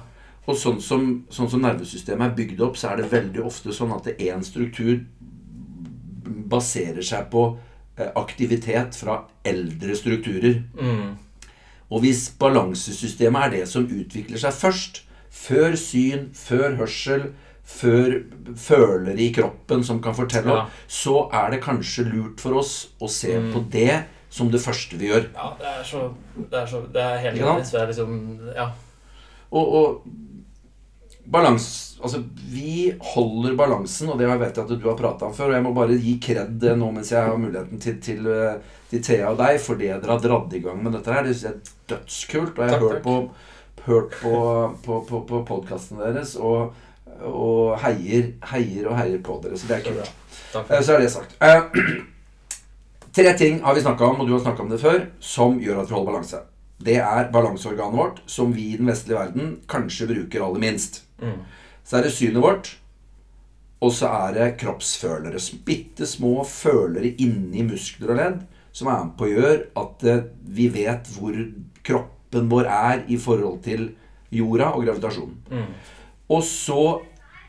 Og 0.46 0.54
sånn 0.54 0.76
som, 0.80 1.24
sånn 1.28 1.48
som 1.50 1.60
nervesystemet 1.60 2.28
er 2.30 2.34
bygd 2.36 2.60
opp, 2.62 2.76
så 2.78 2.92
er 2.92 2.96
det 3.00 3.08
veldig 3.10 3.40
ofte 3.44 3.72
sånn 3.74 3.90
at 3.96 4.04
én 4.22 4.44
struktur 4.46 5.00
baserer 6.46 7.02
seg 7.02 7.26
på 7.32 7.42
eh, 7.98 8.10
aktivitet 8.18 8.94
fra 8.94 9.16
eldre 9.46 9.96
strukturer. 9.98 10.60
Mm. 10.78 11.16
Og 11.90 12.00
hvis 12.02 12.28
balansesystemet 12.38 13.42
er 13.46 13.52
det 13.56 13.64
som 13.70 13.86
utvikler 13.90 14.38
seg 14.42 14.54
først, 14.54 15.02
før 15.30 15.74
syn, 15.78 16.28
før 16.34 16.78
hørsel, 16.80 17.28
før 17.66 18.20
følere 18.54 19.18
i 19.26 19.32
kroppen 19.34 19.82
som 19.84 19.98
kan 20.02 20.14
fortelle, 20.14 20.54
Ja. 20.60 20.66
så 20.86 21.28
er 21.34 21.50
det 21.50 21.62
kanskje 21.64 22.06
lurt 22.06 22.40
for 22.40 22.54
oss 22.62 22.88
å 23.02 23.08
se 23.10 23.34
Mm. 23.38 23.52
på 23.52 23.70
det 23.70 24.04
som 24.36 24.50
det 24.52 24.60
første 24.60 24.98
vi 25.00 25.08
gjør. 25.10 25.26
Ja, 25.32 25.50
det 25.60 25.72
er 25.72 25.82
så 25.88 26.06
Det 26.36 26.60
er, 26.60 26.66
så, 26.68 26.82
det 26.92 27.02
er 27.02 27.18
helt? 27.24 27.66
Så 27.66 27.76
det 27.78 27.82
er 27.82 27.90
liksom 27.92 28.16
Ja. 28.56 28.68
Og, 29.50 29.74
og 29.80 30.02
balans 31.32 31.66
Altså, 32.04 32.20
vi 32.52 32.92
holder 33.14 33.54
balansen, 33.56 34.10
og 34.12 34.18
det 34.20 34.26
vet 34.28 34.58
jeg 34.58 34.64
at 34.66 34.72
du 34.82 34.84
har 34.88 34.98
prata 34.98 35.24
om 35.26 35.32
før. 35.34 35.48
Og 35.48 35.54
jeg 35.56 35.64
må 35.64 35.70
bare 35.74 35.96
gi 35.98 36.12
kred 36.22 36.62
eh, 36.68 36.74
nå 36.76 36.90
mens 36.92 37.08
jeg 37.10 37.24
har 37.24 37.38
muligheten 37.40 37.80
til, 37.80 37.96
til, 38.04 38.26
eh, 38.28 38.58
til 38.90 39.00
Thea 39.02 39.30
og 39.32 39.38
deg 39.40 39.56
for 39.64 39.80
det 39.80 39.88
dere 39.94 40.12
har 40.12 40.20
dratt 40.22 40.52
i 40.54 40.60
gang 40.62 40.82
med 40.84 40.92
dette 40.98 41.14
her. 41.14 41.24
Det 41.24 41.32
synes 41.32 41.46
jeg 41.46 41.54
er 41.56 41.94
dødskult. 41.94 42.58
Og 42.58 42.62
jeg 42.66 42.74
har 42.74 42.84
hørt 42.84 43.00
på, 43.06 43.14
hørt 43.86 44.18
på, 44.20 44.34
på, 44.84 44.98
på, 45.08 45.22
på 45.30 45.40
podkasten 45.48 46.02
deres 46.04 46.34
og, 46.36 46.76
og 47.24 47.78
heier, 47.80 48.28
heier 48.52 48.90
og 48.92 49.00
heier 49.00 49.24
på 49.24 49.40
dere. 49.46 49.56
Så 49.56 49.72
det 49.72 49.78
er 49.80 49.86
kult. 49.88 50.12
Takk. 50.52 50.68
Eh, 50.70 50.84
Så 50.84 50.98
er 50.98 51.06
det 51.06 51.10
sagt. 51.16 51.34
Eh, 51.40 51.80
Tre 53.16 53.32
ting 53.38 53.62
har 53.64 53.74
vi 53.74 53.80
snakka 53.80 54.04
om, 54.04 54.18
og 54.20 54.26
du 54.28 54.34
har 54.34 54.42
snakka 54.44 54.60
om 54.62 54.68
det 54.68 54.82
før, 54.82 55.06
som 55.24 55.54
gjør 55.56 55.78
at 55.80 55.88
vi 55.88 55.94
holder 55.96 56.10
balanse. 56.10 56.40
Det 56.84 56.98
er 57.00 57.30
balanseorganet 57.32 57.96
vårt, 57.96 58.18
som 58.28 58.50
vi 58.52 58.66
i 58.74 58.76
den 58.76 58.90
vestlige 58.90 59.16
verden 59.16 59.54
kanskje 59.72 60.08
bruker 60.10 60.44
aller 60.44 60.60
minst. 60.60 60.98
Mm. 61.22 61.38
Så 61.80 61.96
er 61.96 62.04
det 62.04 62.12
synet 62.12 62.44
vårt, 62.44 62.74
og 63.80 63.94
så 63.96 64.10
er 64.28 64.36
det 64.36 64.50
kroppsfølere. 64.60 65.40
Bitte 65.64 66.04
små 66.04 66.44
følere 66.44 67.14
inni 67.16 67.64
muskler 67.64 68.12
og 68.12 68.20
ledd 68.20 68.44
som 68.76 68.92
er 68.92 69.00
med 69.06 69.16
på 69.16 69.24
å 69.24 69.32
gjøre 69.32 69.58
at 69.80 70.04
eh, 70.04 70.24
vi 70.58 70.69
vet 70.76 71.08
hvor 71.16 71.40
kroppen 71.88 72.50
vår 72.52 72.69
er 72.69 73.04
i 73.08 73.16
forhold 73.16 73.62
til 73.64 73.94
jorda 74.28 74.74
og 74.76 74.84
gravitasjonen. 74.84 75.38
Mm. 75.48 75.69
Og 76.36 76.42
så 76.44 76.82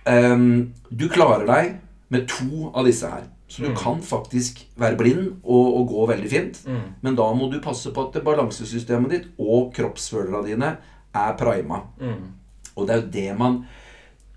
um, 0.07 0.69
Du 0.87 1.09
klarer 1.11 1.43
deg 1.49 1.73
med 2.13 2.29
to 2.31 2.69
av 2.71 2.87
disse 2.87 3.09
her. 3.11 3.27
Så 3.57 3.63
du 3.63 3.69
Mm. 3.71 3.75
kan 3.80 4.01
faktisk 4.06 4.59
være 4.77 4.98
blind 5.00 5.27
og, 5.44 5.77
og 5.80 5.88
gå 5.89 6.06
veldig 6.12 6.30
fint. 6.30 6.59
Mm. 6.68 6.83
Men 7.01 7.15
da 7.18 7.25
må 7.33 7.48
du 7.50 7.57
passe 7.59 7.89
på 7.92 8.04
at 8.07 8.19
balansesystemet 8.24 9.09
ditt 9.15 9.27
og 9.42 9.71
kroppsfølerne 9.74 10.45
dine 10.45 10.69
er 11.18 11.33
prima. 11.39 11.81
Mm. 12.00 12.27
Og 12.75 12.86
det 12.88 12.94
er 12.94 13.01
jo 13.01 13.09
det 13.18 13.38
man 13.39 13.56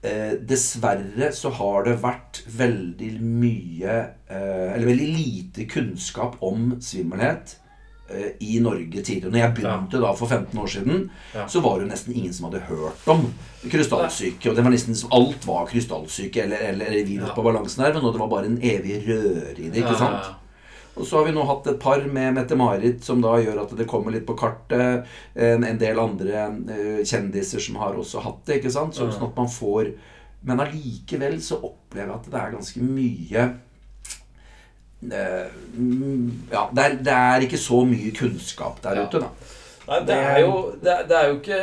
eh, 0.03 0.33
Dessverre 0.49 1.29
så 1.37 1.51
har 1.53 1.85
det 1.85 1.99
vært 2.01 2.41
veldig 2.49 3.11
mye 3.21 3.99
eh, 4.31 4.73
Eller 4.73 4.87
veldig 4.89 5.09
lite 5.13 5.67
kunnskap 5.69 6.39
om 6.41 6.79
svimmelhet 6.81 7.59
i 8.41 8.59
Norge 8.61 9.03
tidligere. 9.03 9.31
Når 9.31 9.39
jeg 9.45 9.55
begynte 9.61 10.01
da 10.03 10.13
for 10.19 10.27
15 10.27 10.59
år 10.59 10.67
siden, 10.73 11.05
Ja. 11.35 11.47
så 11.47 11.61
var 11.63 11.79
det 11.79 11.87
jo 11.87 11.93
nesten 11.93 12.15
ingen 12.17 12.33
som 12.33 12.49
hadde 12.51 12.65
hørt 12.67 13.07
om 13.07 13.27
krystallsyke. 13.71 14.51
Og 14.51 14.57
det 14.57 14.65
var 14.65 14.73
nesten 14.75 14.97
som 14.99 15.13
alt 15.13 15.47
var 15.47 15.67
krystallsyke 15.71 16.43
eller, 16.45 16.57
eller, 16.73 16.91
virus 17.07 17.29
Ja. 17.29 17.35
på 17.35 17.43
balansenerven. 17.47 18.03
Og 18.05 18.13
det 18.13 18.21
var 18.21 18.29
bare 18.29 18.47
en 18.47 18.59
evig 18.63 19.01
røre 19.07 19.59
i 19.59 19.69
det. 19.71 19.77
ikke 19.85 19.97
sant? 19.99 20.37
Og 20.97 21.07
så 21.07 21.17
har 21.21 21.25
vi 21.25 21.33
nå 21.33 21.45
hatt 21.47 21.67
et 21.71 21.79
par 21.81 22.01
med 22.03 22.35
Mette-Marit 22.35 23.05
som 23.07 23.21
da 23.23 23.37
gjør 23.41 23.63
at 23.63 23.77
det 23.79 23.87
kommer 23.89 24.11
litt 24.13 24.27
på 24.27 24.35
kartet. 24.37 25.07
En, 25.37 25.65
en 25.65 25.79
del 25.79 25.99
andre 26.03 26.43
eh, 26.69 27.05
kjendiser 27.07 27.61
som 27.63 27.77
har 27.77 27.95
også 27.95 28.21
hatt 28.21 28.45
det. 28.47 28.59
ikke 28.61 28.73
sant? 28.75 28.95
Så. 28.99 29.07
Sånn 29.13 29.29
at 29.31 29.37
man 29.37 29.49
får 29.49 29.93
Men 30.43 30.59
allikevel 30.59 31.35
så 31.45 31.59
opplever 31.63 32.09
jeg 32.09 32.17
at 32.17 32.31
det 32.33 32.39
er 32.41 32.53
ganske 32.55 32.81
mye 32.81 33.43
eh, 33.45 33.51
Ja, 35.03 36.65
det 36.77 36.85
er, 36.85 36.97
det 37.01 37.15
er 37.17 37.45
ikke 37.47 37.59
så 37.61 37.81
mye 37.89 38.11
kunnskap 38.17 38.81
der 38.85 38.99
Ja. 39.01 39.07
ute, 39.09 39.21
da. 39.23 39.31
Nei, 39.91 40.01
det 40.07 40.17
er 40.17 40.39
jo, 40.45 40.57
det 40.83 40.91
er, 40.93 41.07
det 41.09 41.17
er 41.19 41.29
jo 41.31 41.39
ikke 41.41 41.61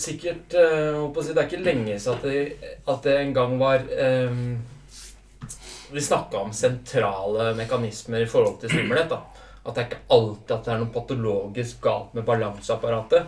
sikkert 0.00 0.54
eh, 0.56 1.00
si, 1.22 1.32
Det 1.34 1.42
er 1.42 1.48
ikke 1.48 1.64
lenge 1.66 1.96
siden 2.00 2.20
at 2.22 2.94
at 2.94 3.02
det 3.04 3.16
en 3.20 3.34
gang 3.36 3.58
var 3.60 3.82
um, 4.30 4.56
Vi 5.92 6.00
snakka 6.00 6.38
om 6.46 6.52
sentrale 6.54 7.50
mekanismer 7.58 8.22
i 8.22 8.26
forhold 8.30 8.60
til 8.62 8.70
svimmelhet. 8.70 9.12
At 9.66 9.74
det 9.74 9.82
er 9.82 9.88
ikke 9.90 10.04
alltid 10.16 10.54
at 10.56 10.64
det 10.64 10.72
er 10.72 10.78
noe 10.84 10.94
patologisk 10.94 11.80
galt 11.84 12.14
med 12.14 12.24
balanseapparatet. 12.24 13.26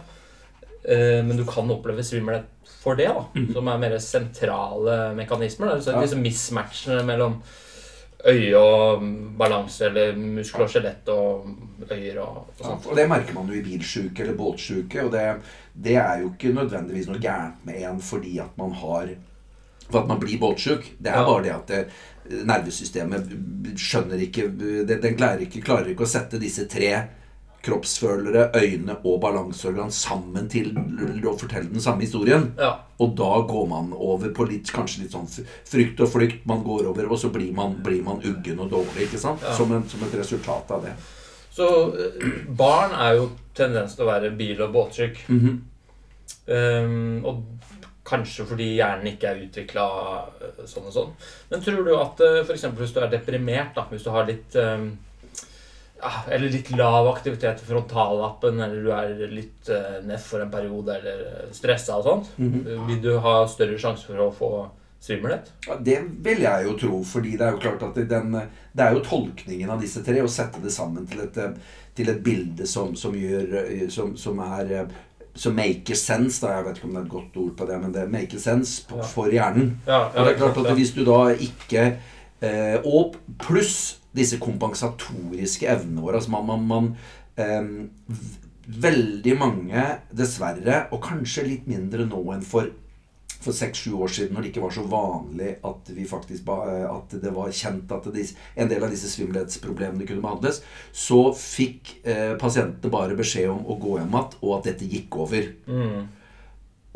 Uh, 0.87 1.21
men 1.27 1.37
du 1.37 1.45
kan 1.45 1.69
oppleve 1.75 2.03
svimmelhet 2.07 2.47
for 2.83 2.95
det, 2.99 3.11
da. 3.11 3.27
Som 3.53 3.69
er 3.69 3.79
mer 3.83 3.99
sentrale 3.99 5.13
mekanismer. 5.19 5.75
Da. 5.75 5.81
Så 5.83 5.91
Ja. 5.93 6.01
liksom 6.01 6.23
mismatchene 6.23 7.03
mellom 7.05 7.43
øye 8.29 8.55
og 8.59 9.03
balanse, 9.39 9.87
eller 9.89 10.15
muskel 10.17 10.63
og 10.63 10.71
skjelett 10.71 11.09
og 11.09 11.49
øyer 11.91 12.21
og, 12.23 12.37
og 12.59 12.65
sånt. 12.65 12.87
Og 12.87 12.97
det 12.97 13.09
merker 13.11 13.35
man 13.35 13.49
jo 13.51 13.59
i 13.59 13.65
bilsjuke 13.65 14.23
eller 14.23 14.39
båtsjuke. 14.39 15.03
Og 15.03 15.13
det, 15.13 15.25
det 15.75 15.97
er 15.97 16.21
jo 16.23 16.31
ikke 16.31 16.55
nødvendigvis 16.55 17.09
noe 17.11 17.19
gærent 17.23 17.65
med 17.67 17.83
en 17.83 18.01
fordi 18.01 18.39
at 18.39 18.57
man 18.61 18.73
har 18.73 19.15
for 19.91 20.01
at 20.05 20.09
man 20.09 20.21
blir 20.23 20.39
båtsjuk. 20.41 20.87
Det 20.99 21.11
er 21.11 21.19
Ja. 21.19 21.25
bare 21.27 21.43
det 21.43 21.53
at 21.53 21.69
det, 21.69 21.87
nervesystemet 22.47 23.33
skjønner 23.77 24.21
ikke 24.23 24.45
Den 24.87 25.17
klarer 25.19 25.43
ikke, 25.43 25.61
klarer 25.61 25.91
ikke 25.91 26.07
å 26.07 26.09
sette 26.13 26.39
disse 26.41 26.69
tre 26.71 26.93
kroppsfølere, 27.63 28.49
øyne 28.59 28.97
og 29.05 29.21
balanseorgan 29.23 29.93
sammen 29.95 30.49
til 30.51 30.73
å 30.75 31.35
fortelle 31.39 31.71
den 31.71 31.83
samme 31.83 32.03
historien. 32.03 32.49
Ja. 32.59 32.75
Og 33.03 33.15
da 33.19 33.31
går 33.49 33.67
man 33.71 33.93
over 33.95 34.33
på 34.35 34.47
litt, 34.51 34.71
kanskje 34.75 35.05
litt 35.05 35.15
sånn 35.15 35.29
frykt 35.31 36.03
og 36.03 36.11
flykt. 36.11 36.47
Man 36.51 36.65
går 36.67 36.89
over, 36.91 37.07
og 37.11 37.21
så 37.23 37.31
blir 37.35 37.53
man, 37.55 37.79
blir 37.85 38.03
man 38.07 38.23
uggen 38.23 38.63
og 38.63 38.73
dårlig. 38.73 39.07
ikke 39.07 39.21
sant? 39.23 39.45
Ja. 39.47 39.55
Som, 39.59 39.75
en, 39.77 39.87
som 39.91 40.03
et 40.07 40.17
resultat 40.19 40.75
av 40.75 40.89
det. 40.89 40.97
Så 41.53 41.69
eh, 42.01 42.27
barn 42.49 42.97
er 42.97 43.21
jo 43.21 43.31
tendens 43.55 43.95
til 43.95 44.07
å 44.07 44.11
være 44.11 44.33
bil- 44.37 44.63
og 44.65 44.73
båtsyk. 44.73 45.25
-hmm. 45.29 45.59
um, 46.47 47.25
og 47.25 47.43
kanskje 48.05 48.45
fordi 48.45 48.75
hjernen 48.75 49.07
ikke 49.07 49.29
er 49.29 49.45
utvikla 49.47 49.87
sånn 50.67 50.87
og 50.87 50.93
sånn. 50.93 51.13
Men 51.51 51.63
tror 51.63 51.85
du 51.85 51.95
at 51.97 52.21
uh, 52.21 52.43
f.eks. 52.43 52.65
hvis 52.65 52.93
du 52.93 53.01
er 53.01 53.11
deprimert, 53.11 53.75
da, 53.75 53.87
hvis 53.91 54.03
du 54.03 54.11
har 54.11 54.27
litt 54.27 54.57
ja, 54.57 54.79
Eller 56.29 56.49
litt 56.51 56.71
lav 56.75 57.07
aktivitet 57.13 57.63
i 57.63 57.67
frontallappen, 57.69 58.61
eller 58.61 58.83
du 58.83 58.91
er 58.91 59.13
litt 59.31 59.69
uh, 59.71 60.01
neff 60.07 60.25
for 60.33 60.43
en 60.43 60.51
periode, 60.51 60.97
eller 60.99 61.49
stressa 61.55 61.97
og 62.01 62.05
sånt, 62.09 62.31
Mhm. 62.39 62.87
vil 62.89 63.01
du 63.05 63.13
ha 63.23 63.47
større 63.47 63.79
sjanse 63.79 64.07
for 64.07 64.17
å 64.25 64.33
få 64.35 64.51
svimmelhet? 65.03 65.53
Ja, 65.69 65.77
det 65.77 66.01
vil 66.23 66.43
jeg 66.43 66.67
jo 66.67 66.75
tro, 66.79 67.03
fordi 67.05 67.37
det 67.39 67.47
er 67.47 67.53
jo 67.53 67.63
klart 67.63 67.83
at 67.83 67.95
den, 68.09 68.33
det 68.33 68.83
er 68.85 68.95
jo 68.95 69.05
tolkningen 69.07 69.71
av 69.71 69.81
disse 69.81 70.03
tre, 70.05 70.21
å 70.23 70.29
sette 70.31 70.61
det 70.63 70.71
sammen 70.75 71.07
til 71.07 71.21
et, 71.25 71.39
til 71.95 72.09
et 72.11 72.23
bilde 72.25 72.67
som, 72.67 72.95
som 72.97 73.13
gjør 73.15 73.89
som, 73.91 74.17
som 74.17 74.39
er 74.41 74.87
som 75.35 75.55
maker 75.57 75.95
sense. 75.97 76.41
da, 76.45 76.59
Jeg 76.59 76.65
vet 76.67 76.77
ikke 76.79 76.85
om 76.91 76.95
det 76.95 77.01
er 77.01 77.07
et 77.07 77.13
godt 77.15 77.37
ord 77.41 77.57
på 77.57 77.67
det, 77.67 77.81
men 77.81 77.93
det 77.93 78.11
maker 78.11 78.39
sense 78.39 78.83
på, 78.89 78.99
Ja. 78.99 79.03
for 79.03 79.31
hjernen. 79.33 79.79
Ja, 79.87 80.09
Og 80.09 80.27
det 80.27 80.35
er 80.35 80.39
klart 80.43 80.59
at 80.67 80.77
hvis 80.77 80.95
du 80.95 81.05
da 81.05 81.21
ikke 81.33 81.97
eh, 82.43 82.79
Og 82.85 83.15
pluss 83.39 83.99
disse 84.17 84.39
kompensatoriske 84.43 85.69
evnene 85.69 86.05
våre. 86.05 86.21
Altså 86.21 86.35
man, 86.35 86.49
man, 86.49 86.67
man 86.69 86.95
um, 87.37 87.75
Veldig 88.63 89.33
mange, 89.41 89.83
dessverre, 90.15 90.85
og 90.95 91.01
kanskje 91.03 91.43
litt 91.49 91.65
mindre 91.67 92.05
nå 92.07 92.21
enn 92.31 92.45
for 92.47 92.69
for 93.43 93.57
seks-sju 93.57 93.97
år 93.99 94.11
siden, 94.13 94.35
når 94.35 94.45
det 94.45 94.51
ikke 94.53 94.65
var 94.65 94.75
så 94.75 94.85
vanlig 94.87 95.51
at, 95.67 95.91
vi 95.97 96.07
faktisk 96.09 96.49
eh, 96.55 96.87
at 96.87 97.15
det 97.23 97.33
var 97.35 97.55
kjent 97.55 97.93
at 97.95 98.09
det, 98.15 98.27
en 98.55 98.71
del 98.71 98.85
av 98.85 98.93
disse 98.93 99.11
svimmelhetsproblemene 99.13 100.07
kunne 100.09 100.25
behandles, 100.25 100.63
så 100.95 101.25
fikk 101.37 101.97
eh, 102.07 102.35
pasientene 102.41 102.93
bare 102.93 103.19
beskjed 103.19 103.51
om 103.53 103.65
å 103.67 103.79
gå 103.83 103.99
hjem 103.99 104.15
igjen, 104.15 104.37
og 104.43 104.57
at 104.59 104.71
dette 104.71 104.91
gikk 104.91 105.19
over. 105.25 105.49
Mm. 105.67 106.03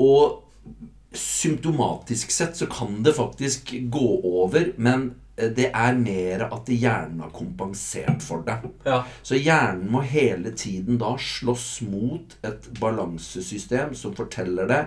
Og 0.06 1.16
symptomatisk 1.16 2.34
sett 2.34 2.58
så 2.58 2.68
kan 2.70 3.00
det 3.02 3.16
faktisk 3.16 3.72
gå 3.92 4.08
over, 4.36 4.74
men 4.76 5.14
det 5.36 5.66
er 5.74 5.98
mer 6.00 6.46
at 6.48 6.70
hjernen 6.72 7.20
har 7.20 7.30
kompensert 7.36 8.22
for 8.24 8.40
det. 8.46 8.56
Ja. 8.88 9.02
Så 9.22 9.36
hjernen 9.36 9.90
må 9.92 10.00
hele 10.00 10.54
tiden 10.56 10.96
da 11.02 11.12
slåss 11.20 11.82
mot 11.90 12.38
et 12.46 12.70
balansesystem 12.80 13.92
som 13.94 14.14
forteller 14.16 14.66
det 14.70 14.80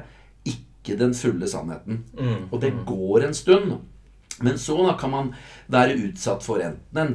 ikke 0.50 0.98
den 0.98 1.14
fulle 1.14 1.48
sannheten. 1.48 2.04
Mm. 2.18 2.50
Og 2.52 2.60
det 2.64 2.74
går 2.88 3.28
en 3.28 3.34
stund. 3.38 3.78
Men 4.42 4.56
så 4.58 4.78
da 4.88 4.94
kan 4.96 5.12
man 5.12 5.30
være 5.68 5.98
utsatt 6.00 6.46
for 6.46 6.62
enten 6.64 6.98
en 7.02 7.10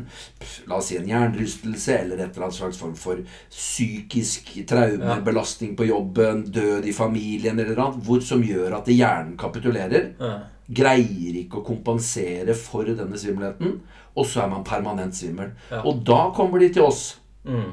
la 0.69 0.77
oss 0.77 0.91
si 0.91 0.99
en 0.99 1.07
hjernerystelse 1.09 1.95
eller 2.03 2.21
et 2.21 2.35
eller 2.35 2.45
annet 2.51 2.59
slags 2.59 2.77
form 2.77 2.93
for 3.01 3.23
psykisk 3.51 4.51
traume, 4.69 5.01
Ja. 5.05 5.21
belastning 5.25 5.73
på 5.77 5.87
jobben, 5.89 6.45
død 6.53 6.85
i 6.85 6.93
familien 6.93 7.59
eller 7.59 7.81
annet, 7.81 8.05
hvor, 8.05 8.21
som 8.21 8.43
gjør 8.45 8.77
at 8.77 8.87
hjernen 8.93 9.39
kapitulerer. 9.41 10.11
Ja. 10.21 10.35
Greier 10.73 11.37
ikke 11.43 11.61
å 11.61 11.65
kompensere 11.67 12.55
for 12.57 12.85
denne 12.89 13.19
svimmelheten, 13.21 13.81
og 14.17 14.27
så 14.27 14.45
er 14.45 14.49
man 14.49 14.65
permanent 14.65 15.13
svimmel. 15.17 15.51
Ja. 15.71 15.83
Og 15.85 16.05
da 16.07 16.31
kommer 16.37 16.59
de 16.63 16.71
til 16.73 16.83
oss. 16.87 17.19
Mm. 17.45 17.73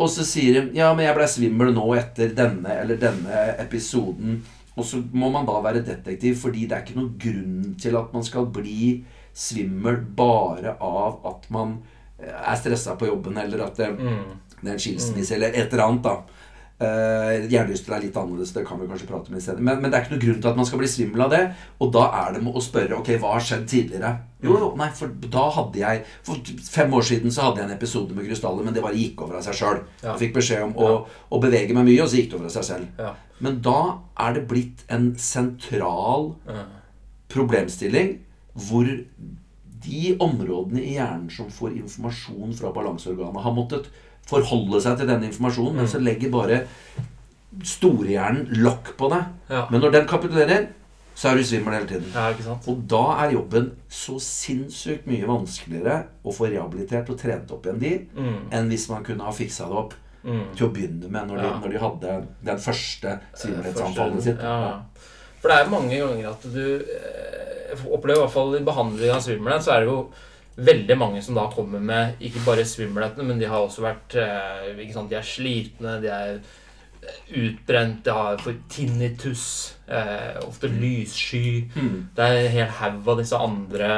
Og 0.00 0.08
så 0.08 0.24
sier 0.24 0.54
de 0.54 0.78
ja, 0.78 0.92
men 0.94 1.04
jeg 1.06 1.16
ble 1.18 1.26
svimmel 1.28 1.72
nå 1.76 1.86
etter 1.98 2.30
denne 2.36 2.76
eller 2.84 2.96
denne 3.02 3.40
episoden. 3.60 4.38
Og 4.78 4.84
så 4.86 5.00
må 5.12 5.28
man 5.34 5.44
da 5.48 5.58
være 5.60 5.82
detektiv, 5.84 6.38
fordi 6.40 6.66
det 6.70 6.76
er 6.76 6.84
ikke 6.86 6.96
noen 7.00 7.16
grunn 7.20 7.74
til 7.82 7.96
at 7.98 8.12
man 8.14 8.22
skal 8.24 8.46
bli 8.54 9.02
svimmel 9.36 9.98
bare 10.16 10.76
av 10.80 11.18
at 11.26 11.50
man 11.52 11.74
eh, 12.22 12.30
er 12.30 12.56
stressa 12.56 12.94
på 12.96 13.10
jobben, 13.10 13.36
eller 13.42 13.66
at 13.66 13.76
det, 13.76 13.90
Mm. 13.98 14.38
det 14.62 14.68
er 14.68 14.72
en 14.72 14.78
skilsmisse, 14.86 15.34
eller 15.34 15.48
et 15.56 15.72
eller 15.72 15.84
annet. 15.84 16.02
da. 16.02 16.16
Uh, 16.80 17.44
Hjernerystelser 17.52 17.92
er 17.92 18.04
litt 18.06 18.14
annerledes, 18.16 18.54
det 18.56 18.62
kan 18.64 18.78
vi 18.80 18.86
kanskje 18.88 19.08
prate 19.10 19.28
om 19.28 19.36
i 19.36 19.42
stedet. 19.44 19.60
Men, 19.60 19.82
men 19.82 19.92
det 19.92 19.98
er 19.98 20.06
ikke 20.06 20.14
noen 20.14 20.22
grunn 20.22 20.38
til 20.40 20.48
at 20.48 20.56
man 20.56 20.68
skal 20.68 20.80
bli 20.80 20.88
svimmel 20.88 21.24
av 21.26 21.34
det. 21.34 21.40
Og 21.84 21.90
da 21.92 22.06
er 22.22 22.36
det 22.36 22.40
med 22.46 22.56
å 22.56 22.62
spørre 22.64 22.96
ok, 22.96 23.10
hva 23.20 23.34
har 23.34 23.44
skjedd 23.44 23.66
tidligere. 23.68 24.12
Jo, 24.40 24.54
jo, 24.56 24.70
nei, 24.80 24.88
for 24.96 25.12
da 25.28 25.42
hadde 25.52 25.76
jeg 25.76 26.04
For 26.24 26.52
fem 26.64 26.94
år 26.96 27.04
siden 27.04 27.34
så 27.34 27.44
hadde 27.44 27.60
jeg 27.60 27.68
en 27.68 27.74
episode 27.74 28.16
med 28.16 28.24
krystaller, 28.24 28.64
men 28.64 28.72
det 28.72 28.84
bare 28.86 28.96
gikk 28.96 29.26
over 29.26 29.36
av 29.36 29.44
seg 29.44 29.58
sjøl. 29.58 29.82
Ja. 30.00 30.14
Jeg 30.14 30.22
fikk 30.22 30.38
beskjed 30.38 30.64
om 30.70 30.72
å, 30.80 30.88
å 31.04 31.42
bevege 31.42 31.76
meg 31.76 31.84
mye, 31.90 32.00
og 32.00 32.08
så 32.08 32.22
gikk 32.22 32.32
det 32.32 32.38
over 32.40 32.48
av 32.48 32.56
seg 32.56 32.68
selv. 32.70 32.88
Ja. 32.96 33.12
Men 33.44 33.60
da 33.64 33.80
er 34.24 34.38
det 34.38 34.46
blitt 34.48 34.86
en 34.92 35.12
sentral 35.20 36.30
problemstilling 37.30 38.16
hvor 38.56 38.88
de 39.84 40.16
områdene 40.20 40.82
i 40.82 40.94
hjernen 40.96 41.28
som 41.32 41.48
får 41.52 41.76
informasjon 41.78 42.56
fra 42.58 42.72
balanseorganet, 42.74 43.42
har 43.44 43.54
måttet 43.56 43.88
forholde 44.30 44.80
seg 44.84 44.96
til 45.00 45.10
denne 45.10 45.26
informasjonen, 45.30 45.76
men 45.82 45.90
så 45.90 46.00
legger 46.02 46.30
bare 46.32 46.62
storehjernen 47.66 48.46
lokk 48.62 48.92
på 48.98 49.08
det. 49.12 49.22
Ja. 49.50 49.64
Men 49.72 49.82
når 49.82 49.92
den 49.96 50.06
kapitulerer, 50.10 50.68
så 51.18 51.32
er 51.32 51.36
du 51.40 51.44
svimmel 51.44 51.74
hele 51.76 51.88
tiden. 51.90 52.12
ja? 52.14 52.54
Og 52.70 52.84
da 52.88 53.00
er 53.26 53.34
jobben 53.34 53.72
så 53.92 54.14
sinnssykt 54.22 55.08
mye 55.10 55.26
vanskeligere 55.28 56.04
å 56.24 56.32
få 56.32 56.48
rehabilitert 56.48 57.10
og 57.12 57.18
trent 57.20 57.50
opp 57.52 57.66
igjen 57.66 57.80
de, 57.82 57.90
Mm. 58.16 58.38
enn 58.52 58.68
hvis 58.70 58.88
man 58.88 59.04
kunne 59.04 59.24
ha 59.26 59.30
fiksa 59.32 59.66
det 59.68 59.76
opp 59.76 59.94
Mm. 60.24 60.54
til 60.54 60.66
å 60.68 60.72
begynne 60.72 61.10
med 61.10 61.28
når 61.28 61.36
de, 61.36 61.42
Ja. 61.44 61.58
når 61.60 61.70
de 61.72 61.78
hadde 61.78 62.26
den 62.44 62.58
første 62.58 63.20
svimmelhetsanfallet 63.34 64.22
sitt. 64.22 64.38
Ja. 64.40 64.80
For 65.40 65.48
det 65.48 65.58
er 65.58 65.70
mange 65.70 65.98
ganger 65.98 66.30
at 66.30 66.42
du 66.42 66.76
eh, 66.76 67.84
opplever 67.90 68.18
i 68.18 68.26
hvert 68.26 68.30
fall 68.32 68.54
i 68.56 68.64
behandling 68.64 69.10
av 69.10 69.20
svimmelhet, 69.22 69.62
så 69.62 69.72
er 69.76 69.80
det 69.80 69.88
jo 69.88 70.10
veldig 70.66 70.96
mange 70.98 71.22
som 71.24 71.34
da 71.38 71.46
kommer 71.52 71.80
med 71.80 72.20
ikke 72.20 72.42
bare 72.44 72.64
svimmelhetene, 72.68 73.24
men 73.26 73.38
de 73.40 73.48
har 73.48 73.62
også 73.64 73.82
vært 73.84 74.16
eh, 74.20 74.70
ikke 74.84 74.92
sant, 74.96 75.10
De 75.10 75.16
er 75.16 75.26
slitne, 75.26 76.00
de 76.02 76.10
er 76.12 76.40
utbrent, 77.34 78.02
de 78.04 78.12
har 78.12 78.36
for 78.42 78.54
tinnitus, 78.70 79.74
eh, 79.88 80.36
ofte 80.46 80.68
lyssky 80.68 81.64
Mm. 81.74 82.08
Det 82.14 82.24
er 82.24 82.36
en 82.46 82.50
hel 82.52 82.66
haug 82.80 83.08
av 83.08 83.18
disse 83.18 83.36
andre 83.36 83.88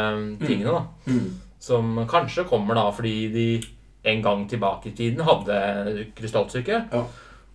tingene 0.47 0.73
da 0.73 0.85
Mm. 1.11 1.33
som 1.59 2.07
kanskje 2.07 2.45
kommer 2.49 2.75
da 2.75 2.91
fordi 2.91 3.33
de 3.33 3.63
en 4.05 4.23
gang 4.23 4.49
tilbake 4.49 4.87
i 4.89 4.97
tiden 4.97 5.21
hadde 5.25 6.07
krystallsyke. 6.17 6.89
Ja. 6.93 7.05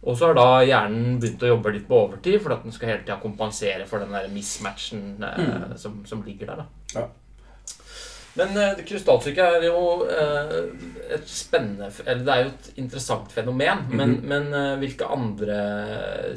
Og 0.04 0.16
så 0.18 0.28
har 0.28 0.34
da 0.36 0.62
hjernen 0.64 1.20
begynt 1.20 1.42
å 1.44 1.48
jobbe 1.58 1.74
litt 1.74 1.88
på 1.88 1.98
overtid 2.08 2.42
for 2.42 2.54
at 2.54 2.64
den 2.64 2.72
skal 2.72 2.90
hele 2.90 3.00
tida 3.04 3.20
kompensere 3.20 3.86
for 3.88 4.00
den 4.00 4.12
der 4.12 4.28
mismatchen 4.30 5.24
eh, 5.24 5.76
som, 5.76 6.06
som 6.06 6.24
ligger 6.24 6.48
der. 6.48 6.56
da. 6.56 6.66
Ja. 6.94 7.08
Men 8.38 8.54
uh, 8.58 8.84
krystallsyke 8.86 9.42
er 9.58 9.66
jo 9.66 9.80
uh, 10.06 10.54
et 11.16 11.26
spennende 11.32 11.88
Eller 12.06 12.24
det 12.28 12.34
er 12.36 12.44
jo 12.44 12.52
et 12.54 12.70
interessant 12.84 13.32
fenomen. 13.34 13.86
Men, 13.90 14.18
men 14.30 14.48
uh, 14.54 14.76
hvilke 14.82 15.06
andre 15.10 15.58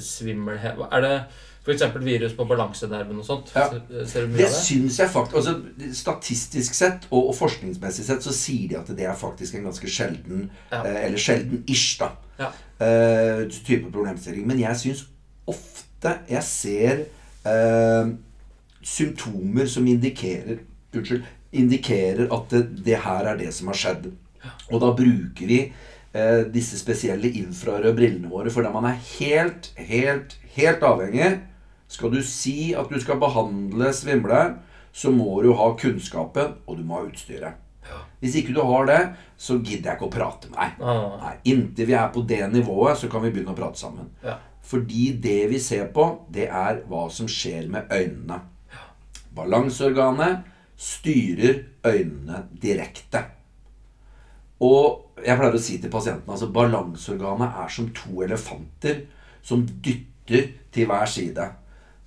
svimmelhet 0.01 0.81
Er 0.91 1.01
det 1.05 1.15
f.eks. 1.61 1.83
virus 2.01 2.33
på 2.39 2.47
balansenerven 2.49 3.19
og 3.21 3.27
sånt? 3.27 3.51
Ja. 3.55 3.67
Ser, 4.09 4.25
du 4.25 4.31
mye 4.33 4.39
Det 4.41 4.47
av 4.49 4.55
det? 4.55 4.63
syns 4.65 4.97
jeg 5.03 5.11
faktisk 5.13 5.37
altså, 5.43 5.53
Statistisk 5.99 6.75
sett 6.79 7.05
og, 7.11 7.29
og 7.29 7.35
forskningsmessig 7.37 8.07
sett 8.09 8.25
så 8.25 8.33
sier 8.35 8.71
de 8.73 8.79
at 8.81 8.89
det 8.97 9.05
er 9.05 9.19
faktisk 9.21 9.59
en 9.59 9.67
ganske 9.69 9.91
sjelden 9.93 10.47
Ja. 10.73 10.81
eh, 10.87 11.03
Eller 11.05 11.21
sjelden-ish, 11.21 11.99
da. 12.01 12.09
Ja. 12.41 12.49
eh, 12.81 13.43
type 13.67 13.91
problemstilling. 13.93 14.47
Men 14.49 14.63
jeg 14.63 14.81
syns 14.81 15.05
ofte 15.53 16.15
jeg 16.33 16.43
ser 16.49 17.03
eh, 17.45 18.15
symptomer 18.81 19.69
som 19.69 19.87
indikerer 19.87 20.63
Unnskyld. 20.97 21.23
Indikerer 21.53 22.29
at 22.33 22.51
det, 22.53 22.61
det 22.87 22.99
her 23.03 23.27
er 23.33 23.39
det 23.41 23.53
som 23.55 23.71
har 23.73 23.79
skjedd. 23.79 24.11
Og 24.71 24.81
da 24.81 24.93
bruker 24.97 25.47
vi 25.51 25.61
eh, 26.15 26.45
disse 26.53 26.79
spesielle 26.79 27.31
infrarøde 27.43 27.95
brillene 27.99 28.31
våre, 28.31 28.51
fordi 28.55 28.71
man 28.73 28.87
er 28.93 29.01
helt, 29.19 29.73
helt, 29.77 30.37
helt 30.57 30.83
avhengig. 30.87 31.33
Skal 31.91 32.13
du 32.15 32.21
si 32.23 32.71
at 32.79 32.89
du 32.93 33.01
skal 33.03 33.19
behandle 33.19 33.91
svimleren, 33.97 34.61
så 34.93 35.11
må 35.15 35.41
du 35.43 35.53
ha 35.59 35.73
kunnskapen, 35.79 36.55
og 36.67 36.79
du 36.79 36.85
må 36.87 37.01
ha 37.01 37.09
utstyret. 37.09 37.59
Hvis 38.21 38.35
ikke 38.37 38.53
du 38.55 38.61
har 38.69 38.85
det, 38.87 38.99
så 39.41 39.57
gidder 39.59 39.91
jeg 39.91 39.97
ikke 39.99 40.07
å 40.07 40.13
prate 40.13 40.51
med 40.53 40.59
deg. 40.61 40.83
Ah, 40.85 41.15
Nei, 41.23 41.33
Inntil 41.51 41.89
vi 41.89 41.95
er 41.97 42.11
på 42.15 42.23
det 42.29 42.43
nivået, 42.53 42.99
så 43.01 43.09
kan 43.11 43.23
vi 43.25 43.31
begynne 43.33 43.55
å 43.55 43.59
prate 43.59 43.81
sammen. 43.81 44.11
ja. 44.27 44.37
Fordi 44.71 45.07
det 45.19 45.49
vi 45.51 45.59
ser 45.59 45.89
på, 45.91 46.05
det 46.31 46.45
er 46.47 46.83
hva 46.87 47.07
som 47.11 47.27
skjer 47.27 47.65
med 47.73 47.89
øynene. 47.91 48.37
Balanseorganet 49.35 50.45
styrer 50.81 51.63
øynene 51.87 52.45
direkte. 52.63 53.25
Og 54.65 55.21
jeg 55.25 55.37
pleier 55.37 55.57
å 55.57 55.61
si 55.61 55.79
til 55.81 55.93
pasientene 55.93 56.35
altså 56.35 56.49
balanseorganet 56.53 57.59
er 57.63 57.73
som 57.73 57.89
to 57.97 58.23
elefanter 58.25 59.03
som 59.45 59.65
dytter 59.85 60.53
til 60.73 60.89
hver 60.89 61.09
side. 61.11 61.47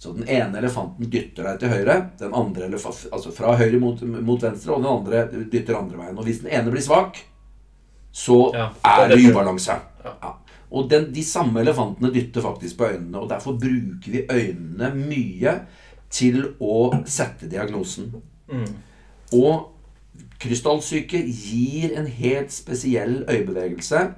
Så 0.01 0.11
den 0.17 0.27
ene 0.27 0.59
elefanten 0.59 1.09
dytter 1.09 1.47
deg 1.47 1.61
til 1.61 1.71
høyre, 1.71 1.97
den 2.19 2.33
andre 2.35 2.67
altså 2.67 3.31
fra 3.33 3.53
høyre 3.59 3.79
mot, 3.79 4.01
mot 4.03 4.41
venstre, 4.41 4.73
og 4.73 4.83
den 4.83 4.89
andre 4.91 5.45
dytter 5.53 5.77
andre 5.79 6.01
veien. 6.01 6.17
Og 6.17 6.27
hvis 6.27 6.41
den 6.43 6.51
ene 6.53 6.73
blir 6.73 6.83
svak, 6.83 7.21
så 8.13 8.51
Ja, 8.53 8.67
er 8.83 9.07
det 9.09 9.17
er 9.17 9.31
ubalanse. 9.31 9.77
Ja. 10.03 10.15
Ja. 10.21 10.33
Og 10.73 10.89
den, 10.89 11.07
de 11.13 11.23
samme 11.25 11.61
elefantene 11.61 12.11
dytter 12.13 12.41
faktisk 12.41 12.77
på 12.81 12.89
øynene, 12.89 13.21
og 13.21 13.29
derfor 13.29 13.55
bruker 13.61 14.11
vi 14.11 14.25
øynene 14.25 14.91
mye 14.97 15.55
til 16.13 16.43
å 16.61 16.91
sette 17.09 17.49
diagnosen. 17.49 18.11
Mm. 18.53 18.73
Og 19.33 19.69
krystallsyke 20.43 21.19
gir 21.25 21.95
en 21.97 22.07
helt 22.07 22.53
spesiell 22.53 23.23
øyebevegelse 23.25 24.11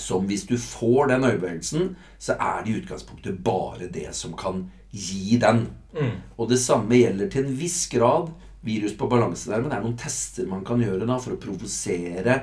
som 0.00 0.24
hvis 0.26 0.46
du 0.48 0.56
får 0.58 1.12
den 1.12 1.24
øyebevegelsen, 1.24 1.96
så 2.18 2.34
er 2.40 2.62
det 2.64 2.72
i 2.72 2.78
utgangspunktet 2.80 3.42
bare 3.44 3.88
det 3.92 4.08
som 4.16 4.34
kan 4.38 4.64
gi 4.90 5.38
den. 5.40 5.66
Mm. 5.94 6.16
Og 6.38 6.48
det 6.50 6.58
samme 6.60 6.96
gjelder 6.96 7.28
til 7.30 7.46
en 7.46 7.58
viss 7.58 7.86
grad 7.92 8.32
virus 8.62 8.94
på 8.98 9.08
balansenerven. 9.10 9.70
Det 9.70 9.78
er 9.78 9.84
noen 9.84 9.98
tester 10.00 10.48
man 10.48 10.64
kan 10.66 10.80
gjøre 10.82 11.06
da 11.08 11.18
for 11.20 11.36
å 11.36 11.40
provosere 11.42 12.38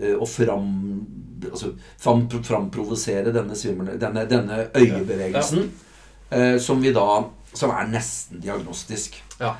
eh, 0.00 0.14
og 0.14 0.26
fram, 0.30 0.70
altså, 1.50 1.72
fram, 2.00 2.26
framprovosere 2.30 3.34
denne, 3.34 3.56
denne, 4.00 4.26
denne 4.30 4.60
øyebevegelsen. 4.74 5.70
eh, 6.30 6.58
Som 6.62 6.82
vi 6.82 6.94
da 6.96 7.24
Som 7.56 7.70
er 7.72 7.88
nesten 7.88 8.40
diagnostisk. 8.44 9.16
Ja. 9.40 9.54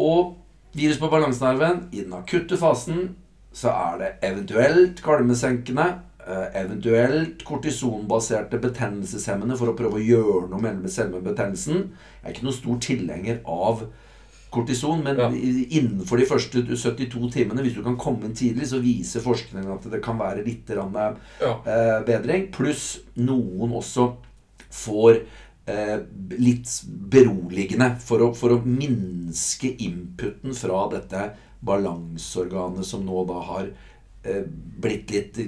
Og 0.00 0.38
virus 0.72 0.98
på 0.98 1.08
balansenerven, 1.12 1.88
i 1.92 2.00
den 2.04 2.12
akutte 2.16 2.56
fasen, 2.56 3.14
så 3.52 3.68
er 3.72 3.98
det 4.00 4.12
eventuelt 4.30 5.02
kvalmesenkende, 5.04 5.88
eh, 6.26 6.46
eventuelt 6.62 7.42
kortisonbaserte 7.44 8.58
betennelseshemmende 8.62 9.58
for 9.58 9.68
å 9.72 9.76
prøve 9.76 10.00
å 10.00 10.06
gjøre 10.06 10.48
noe 10.50 10.60
med 10.60 10.88
selve 10.90 11.20
betennelsen. 11.20 11.90
Jeg 12.22 12.24
er 12.24 12.32
ikke 12.32 12.46
noen 12.46 12.56
stor 12.60 12.78
tilhenger 12.80 13.40
av 13.44 13.84
kortison, 14.52 15.02
men 15.02 15.16
Ja. 15.16 15.28
innenfor 15.30 16.18
de 16.18 16.26
første 16.26 16.62
72 16.76 17.30
timene, 17.32 17.62
hvis 17.62 17.74
du 17.74 17.82
kan 17.82 17.96
komme 17.96 18.24
inn 18.24 18.34
tidlig, 18.34 18.66
så 18.68 18.80
viser 18.82 19.20
forskningen 19.20 19.72
at 19.74 19.90
det 19.90 20.02
kan 20.02 20.18
være 20.18 20.44
litt 20.44 20.66
Ja. 20.68 21.58
eh, 21.66 22.02
bedring. 22.04 22.50
Pluss 22.52 23.00
noen 23.16 23.72
også 23.72 24.14
får 24.70 25.22
litt 26.42 26.68
beroligende 27.12 27.92
for 28.02 28.24
å, 28.26 28.32
for 28.34 28.56
å 28.56 28.62
minske 28.66 29.70
inputen 29.84 30.56
fra 30.58 30.88
dette 30.90 31.28
balanseorganet 31.62 32.86
som 32.86 33.04
nå 33.06 33.22
da 33.28 33.38
har 33.46 33.68
eh, 34.26 34.42
blitt 34.82 35.12
litt 35.14 35.38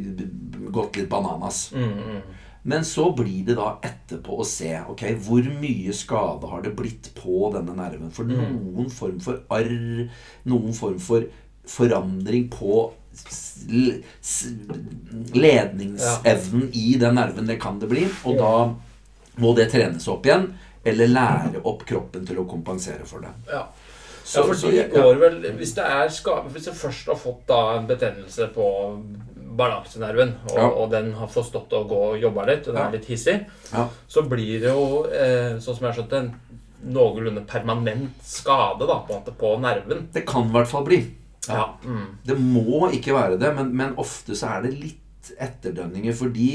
gått 0.71 1.01
litt 1.01 1.11
bananas. 1.11 1.73
Mm, 1.75 1.99
mm. 1.99 2.21
Men 2.65 2.85
så 2.89 3.11
blir 3.13 3.43
det 3.45 3.59
da 3.59 3.75
etterpå 3.85 4.39
å 4.41 4.47
se 4.49 4.71
ok, 4.89 5.03
hvor 5.27 5.45
mye 5.61 5.93
skade 5.93 6.49
har 6.49 6.63
det 6.65 6.73
blitt 6.79 7.11
på 7.19 7.51
denne 7.53 7.75
nerven. 7.77 8.13
For 8.15 8.25
noen 8.25 8.89
form 8.89 9.19
for 9.21 9.43
arr, 9.53 10.07
noen 10.49 10.77
form 10.77 10.97
for 11.03 11.27
forandring 11.69 12.49
på 12.53 12.87
ledningsevnen 15.37 16.71
i 16.73 16.97
den 17.01 17.21
nerven, 17.21 17.47
det 17.53 17.61
kan 17.61 17.77
det 17.83 17.91
bli. 17.93 18.07
Og 18.25 18.41
da 18.41 18.55
må 19.43 19.55
det 19.57 19.71
trenes 19.73 20.07
opp 20.09 20.27
igjen, 20.27 20.51
eller 20.85 21.11
lære 21.11 21.63
opp 21.65 21.85
kroppen 21.89 22.27
til 22.29 22.43
å 22.43 22.49
kompensere 22.49 23.07
for 23.09 23.25
det. 23.25 23.33
Ja. 23.51 23.67
Så, 24.25 24.41
ja, 24.41 24.45
for 24.49 24.57
så 24.57 24.71
de 24.73 24.85
går 24.89 25.19
vel 25.21 25.35
Hvis 25.59 25.75
det 25.77 25.85
er 25.85 26.09
Hvis 26.09 26.65
du 26.65 26.71
først 26.73 27.11
har 27.11 27.19
fått 27.21 27.43
da 27.51 27.75
en 27.77 27.85
betennelse 27.85 28.47
på 28.55 28.69
balansenerven, 29.55 30.33
og, 30.49 30.57
Ja. 30.57 30.69
og 30.69 30.91
den 30.91 31.13
har 31.13 31.29
forstått 31.29 31.71
å 31.77 31.85
gå 31.87 31.99
og 32.15 32.23
jobbe 32.23 32.47
litt, 32.49 32.67
og 32.67 32.75
den 32.75 32.83
er 32.83 32.91
litt 32.97 33.05
hissig, 33.07 33.37
ja. 33.71 33.85
så 34.09 34.25
blir 34.27 34.61
det 34.65 34.73
jo, 34.73 35.05
eh, 35.07 35.61
sånn 35.63 35.77
som 35.77 35.85
jeg 35.85 35.93
har 35.93 35.99
skjønt 36.01 36.11
det, 36.11 36.23
en 36.25 36.93
noenlunde 36.95 37.45
permanent 37.47 38.25
skade 38.25 38.89
da, 38.89 38.97
på, 39.07 39.21
på 39.39 39.53
nerven. 39.63 40.09
Det 40.13 40.25
kan 40.27 40.49
i 40.49 40.57
hvert 40.57 40.73
fall 40.73 40.85
bli. 40.89 40.99
Ja. 41.47 41.69
Mm. 41.85 42.19
Det 42.25 42.37
må 42.41 42.91
ikke 42.91 43.15
være 43.15 43.39
det, 43.39 43.55
men, 43.55 43.71
men 43.77 43.95
ofte 44.01 44.35
så 44.35 44.57
er 44.57 44.67
det 44.67 44.75
litt 44.81 45.04
etterdønninger 45.41 46.13
fordi 46.15 46.49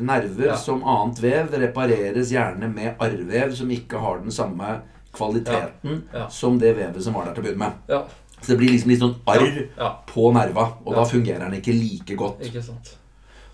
nerver 0.00 0.46
Ja. 0.52 0.56
som 0.56 0.82
annet 0.84 1.20
vev 1.22 1.52
repareres 1.60 2.30
gjerne 2.32 2.68
med 2.74 2.96
arrvev 2.98 3.52
som 3.54 3.68
ikke 3.70 3.98
har 4.00 4.18
den 4.20 4.30
samme 4.30 4.80
kvaliteten 5.12 6.02
Ja. 6.12 6.18
Ja. 6.24 6.28
som 6.28 6.58
det 6.58 6.76
vevet 6.76 7.02
som 7.02 7.14
var 7.14 7.24
der 7.26 7.34
til 7.34 7.42
å 7.42 7.46
begynne 7.46 7.58
med. 7.58 7.72
ja. 7.88 8.04
Så 8.40 8.52
det 8.52 8.58
blir 8.58 8.70
liksom 8.70 8.90
litt 8.90 9.00
sånn 9.00 9.16
arr 9.26 10.04
på 10.06 10.32
nerva, 10.32 10.78
og 10.86 10.94
da 10.94 11.02
fungerer 11.04 11.40
den 11.50 11.60
ikke 11.60 11.72
like 11.74 12.14
godt. 12.16 12.40
Ikke. 12.40 12.62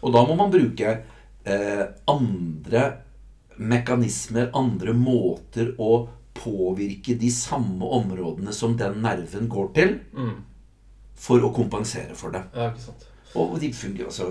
Og 0.02 0.12
da 0.12 0.25
må 0.26 0.37
man 0.37 0.50
bruke 0.50 1.02
eh, 1.47 1.87
andre 2.06 2.99
mekanismer, 3.59 4.50
andre 4.54 4.92
måter 4.92 5.75
å 5.78 6.09
påvirke 6.35 7.16
de 7.18 7.30
samme 7.30 7.80
områdene 7.87 8.52
som 8.52 8.76
den 8.76 9.00
nerven 9.02 9.49
går 9.49 9.73
til, 9.75 10.00
Mm. 10.14 10.42
for 11.14 11.38
å 11.40 11.54
kompensere 11.54 12.14
for 12.14 12.30
det. 12.30 12.42
Ja, 12.54 12.71
ikke 12.71 12.80
sant. 12.80 13.06
Og 13.37 13.57
de 13.61 13.73
fungerer, 13.75 14.07
altså, 14.07 14.29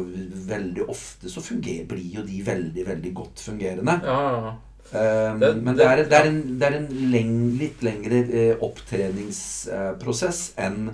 veldig 0.47 0.85
ofte 0.89 1.29
så 1.29 1.41
fungerer, 1.43 1.85
blir 1.89 2.13
jo 2.19 2.21
de 2.23 2.37
veldig, 2.45 2.85
veldig 2.87 3.13
godt 3.13 3.41
fungerende. 3.43 3.97
Ja. 4.03 4.53
Eh, 4.93 5.39
Det- 5.39 5.55
men 5.63 5.75
det 5.75 5.85
er, 5.85 6.03
det 6.03 6.13
er 6.13 6.23
en, 6.29 6.59
det 6.59 6.67
er 6.67 6.77
en 6.77 6.87
leng, 7.11 7.57
litt 7.59 7.81
lengre 7.83 8.21
eh, 8.31 8.55
opptreningsprosess 8.61 10.53
enn 10.57 10.93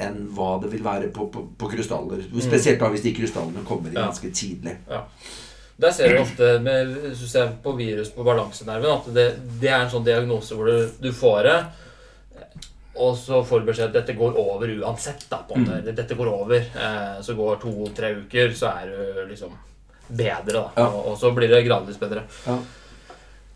enn 0.00 0.30
hva 0.32 0.54
det 0.62 0.70
vil 0.72 0.80
være 0.82 1.10
på, 1.12 1.26
på, 1.28 1.42
på 1.60 1.68
krystaller. 1.68 2.22
Spesielt 2.40 2.80
da 2.80 2.88
hvis 2.88 3.02
de 3.04 3.10
krystallene 3.12 3.60
kommer 3.68 3.90
inn 3.90 3.98
Mm. 3.98 4.00
Ja. 4.00 4.06
ganske 4.08 4.30
tidlig. 4.32 4.76
Ja. 4.88 5.02
Der 5.80 5.90
ser 5.92 6.08
du 6.14 6.22
ofte 6.22 6.58
med, 6.64 6.94
på 7.62 7.72
virus 7.76 8.08
på 8.14 8.24
balansenerven, 8.24 8.86
at 8.96 9.10
det, 9.14 9.26
det 9.60 9.68
er 9.68 9.82
en 9.84 9.90
sånn 9.92 10.04
diagnose 10.04 10.56
hvor 10.56 10.64
du, 10.72 10.88
du 11.02 11.12
får 11.12 11.42
det, 11.44 11.58
og 12.94 13.16
så 13.16 13.42
får 13.46 13.60
du 13.62 13.68
beskjed 13.70 13.88
at 13.92 13.98
dette 14.00 14.16
går 14.18 14.34
over 14.40 14.68
uansett. 14.80 15.26
Da, 15.30 15.42
på 15.48 15.54
en 15.56 15.64
måte. 15.66 15.80
Mm. 15.86 15.94
Dette 15.96 16.16
går 16.18 16.30
over. 16.32 16.56
Eh, 16.58 17.20
så 17.22 17.34
går 17.38 17.60
to-tre 17.62 18.14
uker, 18.24 18.50
så 18.58 18.72
er 18.82 18.90
du 18.90 19.20
liksom 19.30 19.52
bedre. 20.08 20.56
Da. 20.56 20.64
Ja. 20.76 20.88
Og, 20.88 21.12
og 21.12 21.18
så 21.20 21.30
blir 21.36 21.48
det 21.52 21.62
gradvis 21.68 22.00
bedre. 22.00 22.24
Ja. 22.46 22.58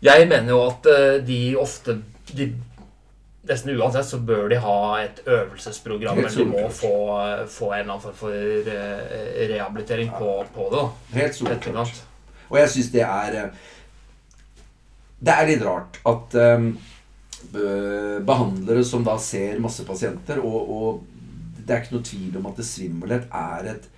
Jeg 0.05 0.27
mener 0.31 0.53
jo 0.55 0.61
at 0.69 0.87
eh, 0.91 1.17
de 1.27 1.41
ofte 1.59 1.97
de, 2.35 2.53
Nesten 3.45 3.75
uansett 3.77 4.07
så 4.09 4.17
bør 4.25 4.47
de 4.49 4.57
ha 4.57 4.77
et 5.03 5.19
øvelsesprogram. 5.29 6.17
Eller 6.17 6.31
de 6.33 6.45
må 6.49 6.63
få, 6.73 6.89
få 7.53 7.67
en 7.75 7.83
eller 7.83 7.91
annen 7.93 8.01
form 8.01 8.15
for 8.17 8.33
eh, 8.33 9.35
rehabilitering 9.51 10.09
på, 10.17 10.31
på 10.55 10.65
det. 10.71 10.79
da. 10.79 11.19
Helt 11.19 11.37
soleklart. 11.37 11.99
Og 12.49 12.57
jeg 12.57 12.71
syns 12.73 12.89
det 12.95 13.03
er 13.05 13.37
eh, 13.43 13.61
Det 15.25 15.35
er 15.35 15.47
litt 15.51 15.61
rart 15.65 15.99
at 16.09 16.35
eh, 16.41 16.65
be- 16.65 16.94
behandlere 17.51 18.83
som 18.87 19.03
da 19.05 19.17
ser 19.21 19.59
masse 19.63 19.85
pasienter, 19.87 20.41
og, 20.43 20.71
og 20.71 21.03
det 21.65 21.73
er 21.73 21.83
ikke 21.83 21.95
noe 21.97 22.07
tvil 22.07 22.39
om 22.39 22.49
at 22.49 22.59
det 22.61 22.67
svimmelhet 22.67 23.27
er 23.33 23.69
et, 23.73 23.89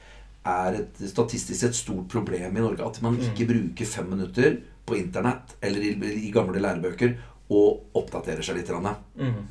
er 0.48 0.80
et 0.82 1.02
statistisk 1.12 1.60
sett 1.60 1.76
stort 1.76 2.08
problem 2.12 2.56
i 2.56 2.64
Norge. 2.64 2.86
At 2.86 3.02
man 3.04 3.20
ikke 3.20 3.50
bruker 3.50 3.90
fem 3.90 4.08
minutter 4.14 4.60
på 4.88 4.96
internett 4.96 5.58
eller 5.62 5.84
i, 5.84 5.92
i 6.28 6.32
gamle 6.32 6.62
lærebøker 6.64 7.18
og 7.54 7.98
oppdaterer 7.98 8.44
seg 8.44 8.60
litt. 8.60 8.72
Mhm. 8.72 9.44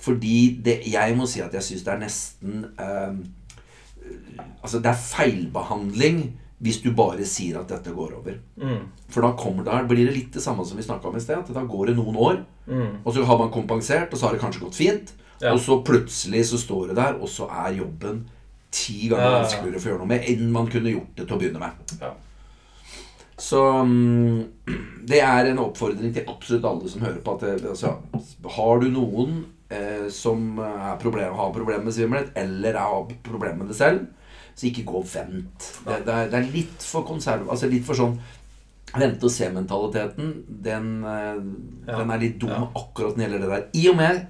Fordi 0.00 0.36
det, 0.64 0.78
jeg 0.88 1.16
må 1.16 1.26
si 1.28 1.42
at 1.44 1.52
jeg 1.52 1.66
syns 1.66 1.84
det 1.84 1.92
er 1.92 2.00
nesten 2.00 2.64
eh, 2.80 3.20
Altså, 4.64 4.78
det 4.80 4.88
er 4.90 4.96
feilbehandling 4.96 6.22
hvis 6.60 6.82
du 6.84 6.90
bare 6.92 7.24
sier 7.24 7.56
at 7.60 7.70
dette 7.72 7.92
går 7.96 8.18
over. 8.18 8.36
Mm. 8.60 8.82
For 9.08 9.24
da, 9.24 9.32
kommer, 9.38 9.64
det, 9.64 9.78
blir 9.88 10.04
det 10.06 10.16
litt 10.16 10.34
det 10.36 10.42
samme 10.44 10.64
som 10.68 10.76
vi 10.76 10.84
snakka 10.84 11.08
om 11.08 11.16
i 11.16 11.22
sted. 11.24 11.40
At 11.40 11.54
da 11.56 11.62
går 11.64 11.90
det 11.90 11.98
noen 12.00 12.18
år, 12.20 12.42
Mm. 12.70 13.00
og 13.02 13.14
så 13.14 13.24
har 13.26 13.38
man 13.40 13.48
kompensert, 13.50 14.12
og 14.12 14.18
så 14.18 14.28
har 14.28 14.36
det 14.36 14.40
kanskje 14.44 14.60
gått 14.62 14.76
fint. 14.78 15.08
Ja. 15.40 15.54
Og 15.54 15.58
så 15.58 15.80
plutselig 15.82 16.44
så 16.52 16.58
står 16.60 16.90
det 16.92 16.96
der, 17.00 17.16
og 17.18 17.26
så 17.32 17.48
er 17.48 17.72
jobben 17.80 18.20
ti 18.70 19.08
ganger 19.10 19.24
ja, 19.24 19.38
vanskeligere 19.40 19.80
å 19.80 19.82
få 19.82 19.88
gjøre 19.90 20.02
noe 20.04 20.10
med 20.12 20.28
enn 20.30 20.52
man 20.54 20.68
kunne 20.70 20.92
gjort 20.92 21.16
det 21.16 21.24
til 21.26 21.34
å 21.34 21.40
begynne 21.40 21.62
med. 21.64 21.94
Ja. 21.98 22.12
Så 23.40 23.62
mm, 23.88 24.44
det 25.08 25.22
er 25.24 25.48
en 25.50 25.62
oppfordring 25.64 26.12
til 26.14 26.28
absolutt 26.30 26.68
alle 26.68 26.92
som 26.92 27.02
hører 27.02 27.22
på 27.24 27.34
at 27.34 27.46
det, 27.46 27.70
altså, 27.72 27.96
Har 28.58 28.84
du 28.84 28.90
noen 28.92 29.40
eh, 29.72 30.06
som 30.12 30.60
problem, 31.00 31.34
har 31.40 31.54
problemer 31.56 31.88
med 31.88 31.96
svimmelhet, 31.96 32.30
eller 32.38 32.78
har 32.78 33.08
problemer 33.24 33.64
med 33.64 33.72
det 33.72 33.80
selv, 33.80 34.06
så 34.60 34.68
ikke 34.68 34.84
gå 34.88 35.00
og 35.00 35.08
vent. 35.08 35.70
Det, 35.86 35.96
det, 36.06 36.14
er, 36.14 36.28
det 36.32 36.38
er 36.42 36.50
litt 36.52 36.84
for 36.84 37.06
konserv... 37.08 37.48
Altså 37.50 37.68
litt 37.72 37.86
for 37.88 37.98
sånn 37.98 38.18
Vente 38.90 39.22
og 39.22 39.30
se-mentaliteten, 39.30 40.30
den, 40.66 40.86
eh, 41.06 41.36
Ja. 41.86 41.98
den 42.00 42.10
er 42.10 42.18
litt 42.18 42.38
dum 42.42 42.50
Ja. 42.50 42.64
akkurat 42.74 43.14
når 43.14 43.22
det 43.22 43.26
gjelder 43.28 43.44
det 43.44 43.50
der. 43.52 43.66
I 43.78 43.88
og 43.92 43.96
med 44.00 44.26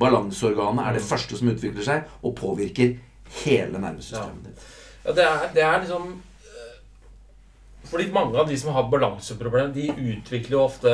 balanseorganet 0.00 0.86
er 0.86 0.92
det 0.96 1.02
Mm. 1.02 1.08
første 1.10 1.36
som 1.38 1.48
utvikler 1.48 1.84
seg, 1.84 2.04
og 2.22 2.34
påvirker 2.36 2.96
hele 3.44 3.78
nervesystemet 3.78 4.44
ditt. 4.44 4.58
Ja, 5.04 5.12
det 5.12 5.24
er, 5.24 5.50
det 5.54 5.62
er 5.62 5.80
liksom 5.82 6.06
eh, 6.14 6.78
Fordi 7.90 8.10
mange 8.12 8.38
av 8.40 8.48
de 8.48 8.56
som 8.56 8.72
har 8.72 8.88
balanseproblemer, 8.90 9.74
de 9.74 9.88
utvikler 9.92 10.50
jo 10.56 10.64
ofte 10.64 10.88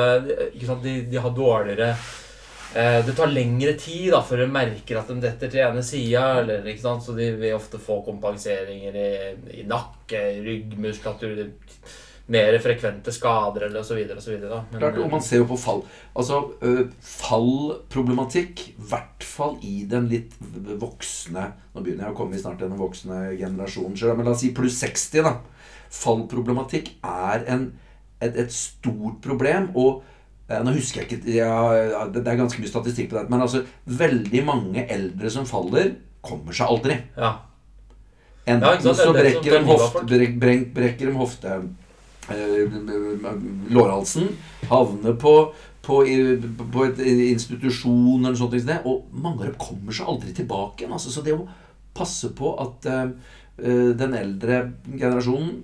ikke 0.53 0.75
de, 0.83 1.01
de 1.09 1.17
har 1.17 1.29
dårligere 1.31 1.95
Det 2.71 3.15
tar 3.17 3.27
lengre 3.27 3.73
tid 3.75 4.13
da, 4.13 4.21
før 4.23 4.45
de 4.45 4.51
merker 4.53 4.99
at 5.01 5.09
de 5.11 5.17
detter 5.19 5.49
til 5.51 5.65
ene 5.65 5.81
sida. 5.83 6.43
Så 7.03 7.15
de 7.17 7.25
vil 7.35 7.57
ofte 7.57 7.81
få 7.81 7.97
kompenseringer 8.05 8.95
i, 8.95 9.09
i 9.59 9.65
nakke, 9.67 10.21
ryggmuskulatur 10.45 11.43
Mer 12.31 12.55
frekvente 12.63 13.11
skader 13.11 13.65
eller 13.65 13.81
osv. 13.81 13.97
Klart, 14.77 14.99
og 15.01 15.09
man 15.11 15.23
ser 15.23 15.41
jo 15.41 15.47
på 15.49 15.57
fall 15.59 15.81
Altså, 16.15 16.37
fallproblematikk, 17.03 18.67
i 18.71 18.85
hvert 18.91 19.25
fall 19.25 19.57
i 19.67 19.83
den 19.89 20.07
litt 20.11 20.37
voksne 20.79 21.49
Nå 21.73 21.83
begynner 21.83 22.07
jeg 22.07 22.13
å 22.13 22.19
komme 22.21 22.39
snart 22.39 22.61
til 22.61 22.69
den 22.71 22.79
voksne 22.79 23.23
generasjonen, 23.39 23.97
selv, 23.99 24.15
men 24.19 24.29
la 24.29 24.35
oss 24.35 24.43
si 24.45 24.53
pluss 24.55 24.79
60, 24.83 25.27
da. 25.27 25.33
Fallproblematikk 25.91 26.93
er 27.03 27.43
en, 27.51 27.67
et, 28.21 28.37
et 28.45 28.53
stort 28.55 29.19
problem, 29.23 29.71
og 29.75 29.91
eh, 29.99 30.10
nå 30.65 30.73
husker 30.75 31.03
jeg 31.03 31.07
ikke 31.07 31.35
ja, 31.35 32.05
Det 32.11 32.21
er 32.25 32.39
ganske 32.39 32.61
mye 32.61 32.71
statistikk 32.71 33.11
på 33.11 33.19
det, 33.19 33.29
men 33.31 33.43
altså 33.45 33.63
veldig 33.85 34.43
mange 34.47 34.85
eldre 34.91 35.31
som 35.33 35.47
faller, 35.47 35.93
kommer 36.21 36.55
seg 36.55 36.73
aldri. 36.73 36.97
Ja. 37.17 37.31
Enten 38.45 38.67
Ja, 38.67 38.93
så 38.97 39.11
brekker 39.13 39.57
de, 39.57 39.63
hofte, 39.67 40.05
brek, 40.09 40.37
brek, 40.41 40.63
brekker 40.75 41.11
de 41.11 41.15
hofte 41.17 41.57
eh, 42.33 42.79
lårhalsen, 43.69 44.31
havner 44.69 45.17
på, 45.21 45.35
på, 45.85 45.99
på 46.73 46.85
et 46.87 47.01
institusjon 47.05 48.25
eller 48.25 48.37
sånt, 48.39 48.57
og 48.81 49.05
mange 49.13 49.43
av 49.43 49.51
dem 49.51 49.59
kommer 49.61 49.95
seg 49.95 50.09
aldri 50.09 50.33
tilbake 50.37 50.83
igjen. 50.83 50.95
Altså, 50.97 51.13
så 51.13 51.23
det 51.25 51.37
å 51.37 51.47
passe 51.97 52.31
på 52.37 52.55
at 52.63 52.89
eh, 52.89 53.07
eh, 53.61 53.89
den 54.01 54.17
eldre 54.17 54.61
generasjonen 54.89 55.63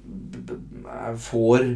får 1.18 1.70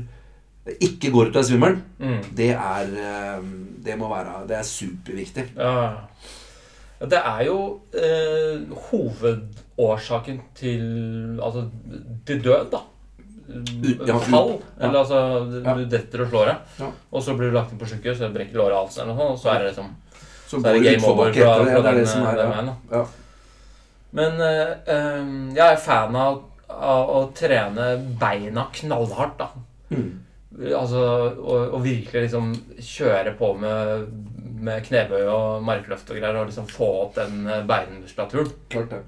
ikke 0.80 1.10
går 1.12 1.28
ut 1.32 1.36
og 1.36 1.42
er 1.42 1.48
svimmel, 1.48 1.80
Mm. 2.00 2.22
det 2.38 2.50
er 2.54 2.92
eh, 2.98 3.42
Det 3.84 3.98
må 3.98 4.08
være 4.10 4.48
Det 4.48 4.58
er 4.58 4.64
superviktig. 4.64 5.46
Ja. 5.58 5.96
Det 7.02 7.18
er 7.18 7.44
jo 7.48 7.80
eh, 7.98 8.60
hovedårsaken 8.92 10.42
til 10.56 11.40
Altså 11.42 11.64
til 12.26 12.42
død, 12.44 12.72
da. 12.72 12.78
Ja, 13.52 14.16
ut- 14.16 14.22
Fall. 14.30 14.52
ja. 14.80 14.88
Eller 14.88 15.00
altså 15.00 15.50
du, 15.52 15.62
Ja. 15.66 15.74
detter 15.98 16.22
og 16.22 16.30
slår 16.30 16.46
deg, 16.46 16.58
Ja. 16.80 16.92
og 17.12 17.22
så 17.24 17.34
blir 17.36 17.50
du 17.52 17.56
lagt 17.58 17.72
inn 17.74 17.80
på 17.80 17.86
sjukehus, 17.90 18.20
brekker 18.34 18.54
låret 18.56 18.72
og 18.74 18.86
halsen, 18.88 19.02
eller 19.04 19.14
noe 19.16 19.28
sånt, 19.28 19.32
og 19.32 19.40
så 19.40 19.50
er 19.56 19.60
det 19.60 19.68
liksom 19.74 19.90
Så 20.48 20.60
Så 20.62 20.68
er 20.68 20.74
det 20.80 20.84
game 20.84 21.06
over 21.14 21.34
fra, 21.34 21.34
det. 21.34 21.74
fra 21.74 21.82
Det 21.82 21.96
den, 21.98 22.08
som 22.08 22.24
er 22.24 22.36
den 22.36 22.52
ja. 22.52 22.62
veien. 22.62 22.76
da. 22.92 23.06
Men 24.14 24.42
eh, 24.42 24.76
eh, 24.88 25.56
jeg 25.56 25.74
er 25.74 25.78
fan 25.78 26.16
av, 26.16 26.44
av 26.70 27.10
å 27.10 27.34
trene 27.34 28.18
beina 28.20 28.68
knallhardt, 28.74 29.38
da. 29.40 29.48
Mm. 29.92 30.20
Altså, 30.52 31.02
og, 31.40 31.76
å 31.78 31.80
virkelig 31.84 32.26
liksom 32.26 32.52
kjøre 32.84 33.36
på 33.40 33.54
med, 33.62 34.08
med 34.62 34.84
knebøy 34.84 35.24
og 35.32 35.64
markløft 35.64 36.12
og 36.12 36.20
greier, 36.20 36.40
og 36.42 36.50
liksom 36.50 36.68
få 36.70 36.90
opp 37.06 37.16
den 37.20 37.46
eh, 37.48 37.64
beinmuskulaturen. 37.68 38.52
Klart 38.72 38.92
det. 38.92 39.04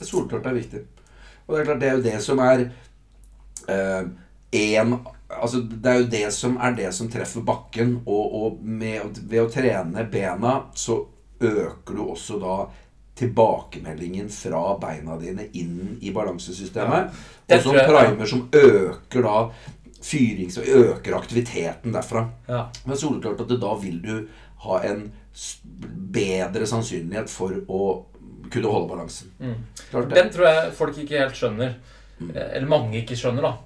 Solklart 0.00 0.48
er 0.48 0.56
viktig. 0.56 0.86
Og 1.46 1.52
det 1.54 1.60
er 1.60 1.68
klart 1.68 1.82
det 1.82 1.90
er 1.90 1.98
jo 1.98 2.06
det 2.06 2.16
som 2.24 2.40
er 2.44 2.64
eh, 3.68 4.08
en 4.62 4.98
Altså, 5.26 5.58
det 5.58 5.90
er 5.90 5.96
jo 5.98 6.04
det 6.06 6.26
som 6.30 6.52
er 6.62 6.74
det 6.78 6.92
som 6.94 7.08
treffer 7.10 7.42
bakken, 7.42 7.96
og, 8.06 8.34
og 8.38 8.60
med, 8.62 9.16
ved 9.26 9.40
å 9.42 9.48
trene 9.50 10.04
bena 10.06 10.52
så 10.78 11.00
øker 11.42 11.96
du 11.96 12.02
også 12.04 12.38
da 12.38 12.58
tilbakemeldingen 13.18 14.28
fra 14.30 14.76
beina 14.78 15.16
dine 15.18 15.48
inn 15.58 15.96
i 15.98 16.12
balansesystemet. 16.14 17.10
Det 17.48 17.58
og 17.58 17.66
som 17.66 17.78
primer 17.90 18.30
som 18.30 18.44
øker 18.54 19.26
da 19.26 19.36
fyrings... 20.06 20.58
og 20.60 20.68
øker 20.80 21.16
aktiviteten 21.18 21.94
derfra. 21.94 22.26
Ja. 22.48 22.66
Men 22.84 23.00
soleklart 23.00 23.42
at 23.44 23.52
det, 23.52 23.60
da 23.62 23.74
vil 23.80 24.00
du 24.04 24.14
ha 24.66 24.80
en 24.88 25.06
bedre 26.16 26.66
sannsynlighet 26.68 27.30
for 27.30 27.54
å 27.68 27.82
kunne 28.52 28.72
holde 28.72 28.90
balansen. 28.90 29.32
Mm. 29.40 29.56
Klart 29.90 30.10
det. 30.10 30.18
Den 30.20 30.32
tror 30.34 30.48
jeg 30.48 30.74
folk 30.78 31.00
ikke 31.02 31.22
helt 31.24 31.38
skjønner. 31.38 31.78
Mm. 32.18 32.30
Eller 32.34 32.68
mange 32.70 33.00
ikke 33.02 33.18
skjønner, 33.18 33.44
da. 33.44 33.56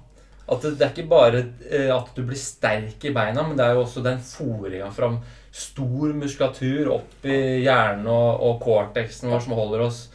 At 0.51 0.65
det, 0.65 0.73
det 0.79 0.87
er 0.87 0.95
ikke 0.95 1.11
bare 1.11 1.43
eh, 1.69 1.91
at 1.93 2.09
du 2.15 2.25
blir 2.27 2.39
sterk 2.39 3.05
i 3.07 3.13
beina, 3.15 3.45
men 3.45 3.55
det 3.55 3.65
er 3.65 3.77
jo 3.77 3.85
også 3.85 4.03
den 4.03 4.19
fòringa 4.25 4.89
fram 4.95 5.21
stor 5.51 6.11
muskulatur 6.15 6.89
opp 6.95 7.27
i 7.27 7.61
hjernen 7.63 8.07
og, 8.11 8.41
og 8.47 8.59
cortexen 8.63 9.31
vår 9.31 9.43
som 9.45 9.55
holder 9.57 9.85
oss 9.85 10.05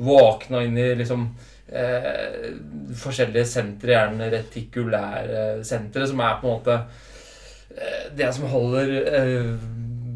våkne 0.00 0.60
og 0.60 0.68
inn 0.68 0.78
i 0.80 0.86
liksom 0.96 1.26
eh, 1.72 2.50
forskjellige 3.00 3.46
sentre 3.48 3.94
gjerne 3.94 4.30
retikulære 4.32 5.44
sentre, 5.66 6.08
som 6.08 6.22
er 6.24 6.40
på 6.40 6.48
en 6.48 6.56
måte 6.58 6.78
eh, 7.76 8.08
det 8.16 8.32
som 8.36 8.50
holder 8.50 8.96
eh, 9.20 9.52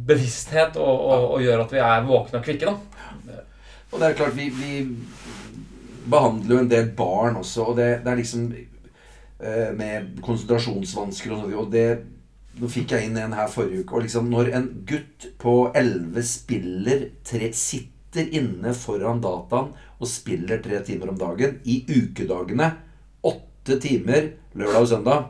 bevissthet 0.08 0.76
og, 0.76 1.06
og, 1.06 1.30
og 1.36 1.44
gjør 1.44 1.64
at 1.64 1.72
vi 1.72 1.84
er 1.84 2.08
våkne 2.08 2.40
og 2.40 2.44
kvikke. 2.44 2.72
da. 2.72 3.40
Og 3.94 4.00
det 4.00 4.08
er 4.08 4.16
klart, 4.18 4.36
vi, 4.36 4.48
vi 4.50 4.82
behandler 6.10 6.56
jo 6.56 6.62
en 6.64 6.70
del 6.70 6.88
barn 6.96 7.36
også, 7.40 7.70
og 7.70 7.76
det, 7.78 8.00
det 8.04 8.10
er 8.10 8.18
liksom 8.18 8.48
eh, 8.54 9.70
Med 9.76 10.18
konsentrasjonsvansker 10.24 11.32
og 11.32 11.44
sånn. 11.44 11.54
Og 11.62 11.70
det 11.72 11.86
Nå 12.54 12.68
fikk 12.70 12.92
jeg 12.94 13.08
inn 13.08 13.16
en 13.18 13.32
her 13.34 13.48
forrige 13.50 13.82
uke. 13.82 13.96
Og 13.96 14.04
liksom 14.04 14.28
når 14.30 14.52
en 14.54 14.66
gutt 14.86 15.24
på 15.42 15.54
11 15.74 16.22
spiller 16.22 17.00
tre, 17.26 17.48
Sitter 18.14 18.34
inne 18.38 18.70
foran 18.78 19.18
dataen 19.18 19.72
og 19.98 20.06
spiller 20.06 20.60
tre 20.62 20.78
timer 20.86 21.10
om 21.10 21.16
dagen 21.18 21.56
i 21.66 21.80
ukedagene, 21.88 22.68
åtte 23.26 23.78
timer 23.82 24.28
lørdag 24.54 24.84
og 24.84 24.88
søndag 24.92 25.24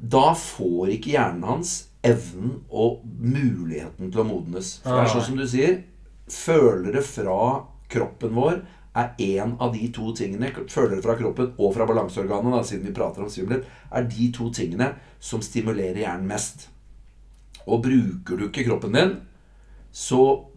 Da 0.00 0.30
får 0.32 0.94
ikke 0.94 1.12
hjernen 1.12 1.44
hans 1.44 1.74
evnen 2.00 2.62
og 2.72 3.02
muligheten 3.04 4.08
til 4.08 4.22
å 4.22 4.28
modnes. 4.30 4.78
For 4.80 4.96
det 4.96 5.04
er 5.04 5.12
sånn 5.12 5.26
som 5.28 5.36
du 5.36 5.44
sier 5.44 5.82
følere 6.30 7.04
fra 7.04 7.40
kroppen 7.92 8.32
vår 8.38 8.62
er 8.96 9.12
en 9.20 9.58
av 9.60 9.74
de 9.76 9.90
to 9.92 10.14
tingene 10.16 10.54
Følere 10.72 11.02
fra 11.04 11.18
kroppen 11.20 11.52
og 11.58 11.74
fra 11.76 11.84
balanseorganet, 11.90 12.54
da, 12.54 12.64
siden 12.64 12.88
vi 12.88 12.96
prater 12.96 13.26
om 13.26 13.28
svimmelhet, 13.28 13.68
er 13.92 14.08
de 14.08 14.32
to 14.32 14.48
tingene 14.56 14.94
som 15.20 15.44
stimulerer 15.44 16.00
hjernen 16.06 16.30
mest. 16.32 16.70
Og 17.68 17.84
bruker 17.84 18.40
du 18.40 18.48
ikke 18.48 18.64
kroppen 18.70 18.96
din, 18.96 19.18
så 19.92 20.49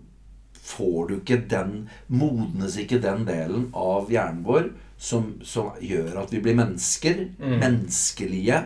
får 0.64 1.10
du 1.10 1.16
ikke 1.18 1.42
den 1.52 1.74
Modnes 2.08 2.78
ikke 2.80 3.02
den 3.04 3.26
delen 3.28 3.68
av 3.76 4.12
hjernen 4.12 4.44
vår 4.48 4.72
som, 4.98 5.34
som 5.44 5.74
gjør 5.84 6.22
at 6.22 6.32
vi 6.32 6.40
blir 6.44 6.56
mennesker. 6.56 7.26
Menneskelige. 7.60 8.62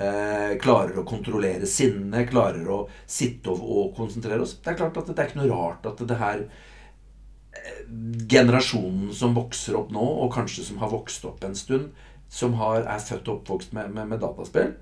Eh, 0.00 0.56
klarer 0.62 0.98
å 0.98 1.06
kontrollere 1.08 1.68
sinnet, 1.68 2.30
klarer 2.30 2.64
å 2.72 2.80
sitte 3.06 3.52
og, 3.52 3.60
og 3.60 3.92
konsentrere 3.98 4.42
oss. 4.42 4.56
Det 4.58 4.72
er 4.72 4.80
klart 4.80 4.98
at 4.98 5.10
det 5.10 5.18
er 5.18 5.30
ikke 5.30 5.42
noe 5.42 5.52
rart 5.52 5.86
at 5.90 6.00
det 6.08 6.18
her 6.20 6.46
eh, 6.46 7.82
Generasjonen 8.30 9.12
som 9.16 9.36
vokser 9.36 9.76
opp 9.78 9.92
nå, 9.94 10.02
og 10.24 10.32
kanskje 10.34 10.64
som 10.66 10.80
har 10.82 10.92
vokst 10.92 11.26
opp 11.28 11.44
en 11.44 11.58
stund, 11.58 11.90
som 12.30 12.54
har, 12.60 12.86
er 12.86 13.02
født 13.04 13.28
og 13.28 13.40
oppvokst 13.40 13.74
med, 13.76 13.90
med, 13.94 14.08
med 14.12 14.22
dataspill, 14.22 14.72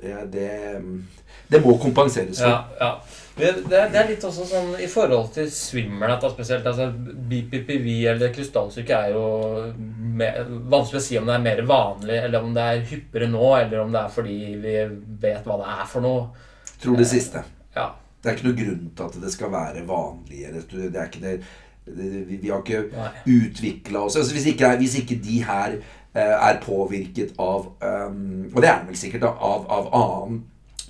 det, 0.00 0.16
det, 0.32 0.48
det 1.48 1.62
må 1.64 1.76
kompenseres 1.80 2.42
for. 2.42 2.52
Ja, 2.52 2.64
ja. 2.80 3.22
Det, 3.36 3.50
det, 3.68 3.80
er 3.84 4.06
litt 4.08 4.22
også 4.24 4.46
sånn 4.48 4.70
i 4.80 4.86
forhold 4.88 5.28
til 5.34 5.50
svimmelhet 5.52 6.24
spesielt. 6.32 6.64
Altså, 6.68 6.88
BPPV 7.28 7.88
eller 8.14 8.32
krystallsyke 8.32 8.96
er 8.96 9.12
jo 9.12 9.26
mer, 10.16 10.40
vanskelig 10.72 11.02
å 11.02 11.04
si 11.04 11.18
om 11.20 11.28
det 11.28 11.36
er 11.36 11.44
mer 11.44 11.60
vanlig, 11.68 12.16
eller 12.16 12.46
om 12.46 12.56
det 12.56 12.64
er 12.64 12.86
hyppigere 12.88 13.28
nå, 13.32 13.50
eller 13.58 13.82
om 13.82 13.92
det 13.92 14.00
er 14.00 14.14
fordi 14.14 14.38
vi 14.62 14.78
vet 15.26 15.44
hva 15.44 15.60
det 15.60 15.68
er 15.74 15.84
for 15.92 16.06
noe. 16.06 16.48
Tror 16.80 16.96
det 17.00 17.10
siste. 17.12 17.44
Ja. 17.76 17.90
Det 18.22 18.32
er 18.32 18.38
ikke 18.38 18.48
noe 18.48 18.58
grunn 18.62 18.88
til 18.96 19.10
at 19.10 19.20
det 19.26 19.34
skal 19.36 19.52
være 19.52 19.84
vanligere. 19.88 20.64
Det 20.72 20.88
er 20.88 21.10
ikke 21.10 21.24
det, 21.26 21.36
vi, 21.86 22.48
har 22.50 22.64
ikke 22.64 22.80
utvikla 23.30 24.00
oss 24.08 24.16
altså, 24.18 24.34
hvis, 24.34 24.48
ikke, 24.50 24.72
hvis 24.80 24.96
ikke 24.98 25.20
de 25.22 25.36
her 25.46 25.76
er 26.22 26.60
påvirket 26.62 27.34
av 27.42 27.66
um, 27.80 28.46
Og 28.52 28.60
det 28.62 28.68
er 28.70 28.78
den 28.78 28.90
vel 28.90 28.98
sikkert, 28.98 29.26
da, 29.26 29.32
av, 29.36 29.66
av 29.72 29.90
annen 29.96 30.44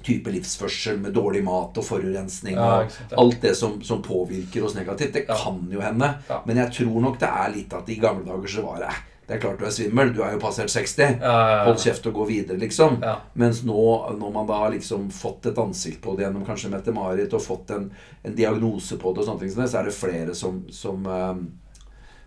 type 0.06 0.30
livsførsel 0.30 1.00
med 1.02 1.14
dårlig 1.16 1.42
mat 1.44 1.76
og 1.80 1.86
forurensning 1.86 2.58
og 2.58 2.86
ja. 2.86 3.18
alt 3.18 3.42
det 3.42 3.56
som, 3.58 3.80
som 3.82 4.04
påvirker 4.04 4.64
oss 4.66 4.76
negativt. 4.78 5.14
Det 5.16 5.26
kan 5.26 5.60
jo 5.72 5.82
hende. 5.82 6.12
Ja. 6.28 6.40
Men 6.46 6.62
jeg 6.62 6.74
tror 6.78 7.02
nok 7.02 7.20
det 7.22 7.30
er 7.30 7.52
litt 7.54 7.74
at 7.74 7.90
i 7.90 7.98
gamle 8.02 8.26
dager 8.28 8.56
så 8.56 8.66
var 8.66 8.80
det 8.84 8.92
eh, 8.92 9.02
Det 9.26 9.34
er 9.34 9.40
klart 9.42 9.58
du 9.58 9.66
er 9.66 9.74
svimmel, 9.74 10.12
du 10.14 10.20
er 10.22 10.36
jo 10.36 10.42
passert 10.44 10.70
60. 10.70 11.18
Ja. 11.18 11.64
Hold 11.66 11.80
kjeft 11.82 12.06
og 12.06 12.20
gå 12.20 12.28
videre, 12.28 12.60
liksom. 12.62 13.00
Mens 13.34 13.64
nå, 13.66 13.82
når 14.20 14.34
man 14.36 14.46
da 14.46 14.60
har 14.62 14.70
liksom 14.76 15.08
fått 15.10 15.50
et 15.50 15.58
ansikt 15.58 15.98
på 16.04 16.14
det 16.14 16.28
gjennom 16.28 16.46
kanskje 16.46 16.70
Mette-Marit, 16.70 17.34
og 17.34 17.42
fått 17.42 17.74
en, 17.74 17.88
en 18.22 18.36
diagnose 18.38 19.00
på 19.02 19.10
det, 19.10 19.24
og 19.24 19.30
sånne 19.32 19.42
ting, 19.42 19.56
så 19.56 19.80
er 19.80 19.90
det 19.90 19.96
flere 19.98 20.38
som, 20.38 20.62
som, 20.70 21.10
eh, 21.10 21.34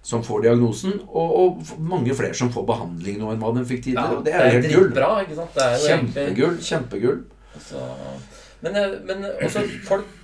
som 0.02 0.24
får 0.24 0.42
diagnosen, 0.48 0.94
og, 1.08 1.34
og 1.40 1.80
mange 1.80 2.14
flere 2.16 2.34
som 2.38 2.50
får 2.54 2.66
behandling 2.70 3.18
nå 3.20 3.34
enn 3.34 3.42
hva 3.44 3.52
de 3.58 3.66
fikk 3.68 3.90
Ja, 3.92 4.06
tidligere. 4.06 4.16
og 4.18 4.24
det 4.26 4.34
er 4.34 4.50
helt 4.50 4.66
ikke 5.28 5.36
sant? 5.36 5.58
Er 5.60 5.76
jo 5.76 5.90
egentlig 5.90 6.14
Kjempegull. 6.14 6.56
Kjempegull. 6.70 7.20
Altså, 7.60 7.84
men, 8.62 8.76
eh, 8.80 8.96
men 9.10 9.28
også 9.44 9.66
folk 9.88 10.16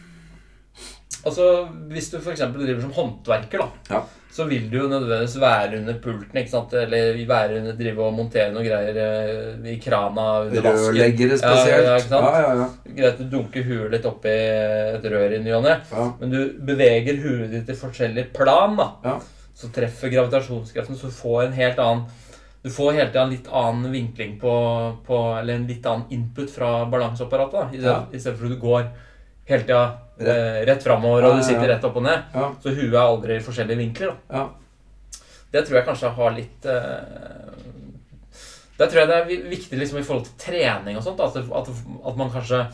Altså, 1.25 1.67
Hvis 1.89 2.11
du 2.11 2.19
f.eks. 2.19 2.39
driver 2.53 2.81
som 2.83 2.91
håndverker, 2.93 3.57
da, 3.63 3.95
Ja. 3.95 4.01
så 4.31 4.45
vil 4.45 4.67
du 4.69 4.77
jo 4.77 4.87
nødvendigvis 4.91 5.39
være 5.41 5.77
under 5.79 5.95
pulten. 6.03 6.37
ikke 6.37 6.51
sant? 6.51 6.73
Eller 6.73 7.17
være 7.27 7.57
under, 7.61 7.73
drive 7.73 8.03
og 8.03 8.13
montere 8.13 8.51
noe 8.53 8.61
greier 8.61 8.99
eh, 9.01 9.71
i 9.73 9.79
krana 9.81 10.43
under 10.45 10.61
vasken. 10.61 10.91
Rørleggere 10.93 11.37
spesielt. 11.39 11.81
Ja, 11.81 11.91
ja, 11.91 11.95
ikke 11.97 12.09
sant? 12.09 12.27
Ja, 12.29 12.41
ja, 12.41 12.55
ja. 12.61 12.93
Greit 12.99 13.17
du 13.17 13.23
dunker 13.31 13.63
huet 13.63 13.91
litt 13.95 14.05
oppi 14.05 14.29
et 14.29 15.07
rør 15.15 15.33
i 15.33 15.39
ny 15.41 15.51
og 15.57 15.63
ne, 15.65 15.79
men 16.19 16.29
du 16.29 16.39
beveger 16.67 17.17
huet 17.23 17.49
ditt 17.55 17.69
i 17.73 17.79
forskjellig 17.79 18.27
plan. 18.33 18.75
da. 18.77 18.91
ja. 19.03 19.17
Så 19.55 19.69
treffer 19.71 20.11
gravitasjonskraften, 20.11 20.97
så 20.99 21.07
du 21.07 21.15
får 21.15 21.43
en 21.47 21.53
helt 21.57 21.79
annen 21.79 22.05
du 22.65 22.71
får 22.73 22.95
hele 22.97 23.11
tida 23.11 23.21
en 23.21 23.29
litt 23.29 23.47
annen 23.53 23.91
vinkling 23.93 24.39
på, 24.41 24.51
på 25.05 25.17
Eller 25.39 25.53
en 25.59 25.67
litt 25.69 25.85
annen 25.85 26.07
input 26.09 26.49
fra 26.49 26.85
balanseapparatet. 26.89 27.53
da, 27.53 27.67
I 27.69 27.77
stedet, 27.77 28.25
Ja. 28.25 28.31
at 28.31 28.39
du 28.49 28.55
går 28.57 28.87
hele 29.45 29.61
tida 29.67 29.81
eh, 30.19 30.65
rett 30.65 30.81
framover, 30.83 31.27
og 31.27 31.37
du 31.37 31.43
sitter 31.45 31.67
rett 31.69 31.83
opp 31.85 31.95
og 32.01 32.03
ned. 32.07 32.23
ja, 32.33 32.47
Så 32.63 32.73
huet 32.73 32.93
er 32.93 33.03
aldri 33.03 33.35
i 33.37 33.43
forskjellige 33.45 33.77
vinkler. 33.77 34.15
ja. 34.33 34.47
Det 35.53 35.61
tror 35.67 35.77
jeg 35.77 35.85
kanskje 35.85 36.09
har 36.17 36.31
litt 36.35 36.65
eh, 36.65 37.59
Der 38.79 38.87
tror 38.87 38.99
jeg 38.99 39.07
det 39.07 39.19
er 39.21 39.49
viktig 39.49 39.77
liksom 39.79 39.99
i 39.99 40.03
forhold 40.03 40.25
til 40.25 40.51
trening 40.51 40.97
og 40.97 41.03
sånt. 41.05 41.17
da, 41.17 41.29
At, 41.29 41.37
at, 41.37 41.69
at 42.09 42.17
man 42.17 42.31
kanskje 42.33 42.65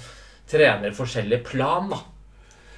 trener 0.50 0.96
forskjellig 0.96 1.44
plan. 1.46 1.89
da. 1.91 2.00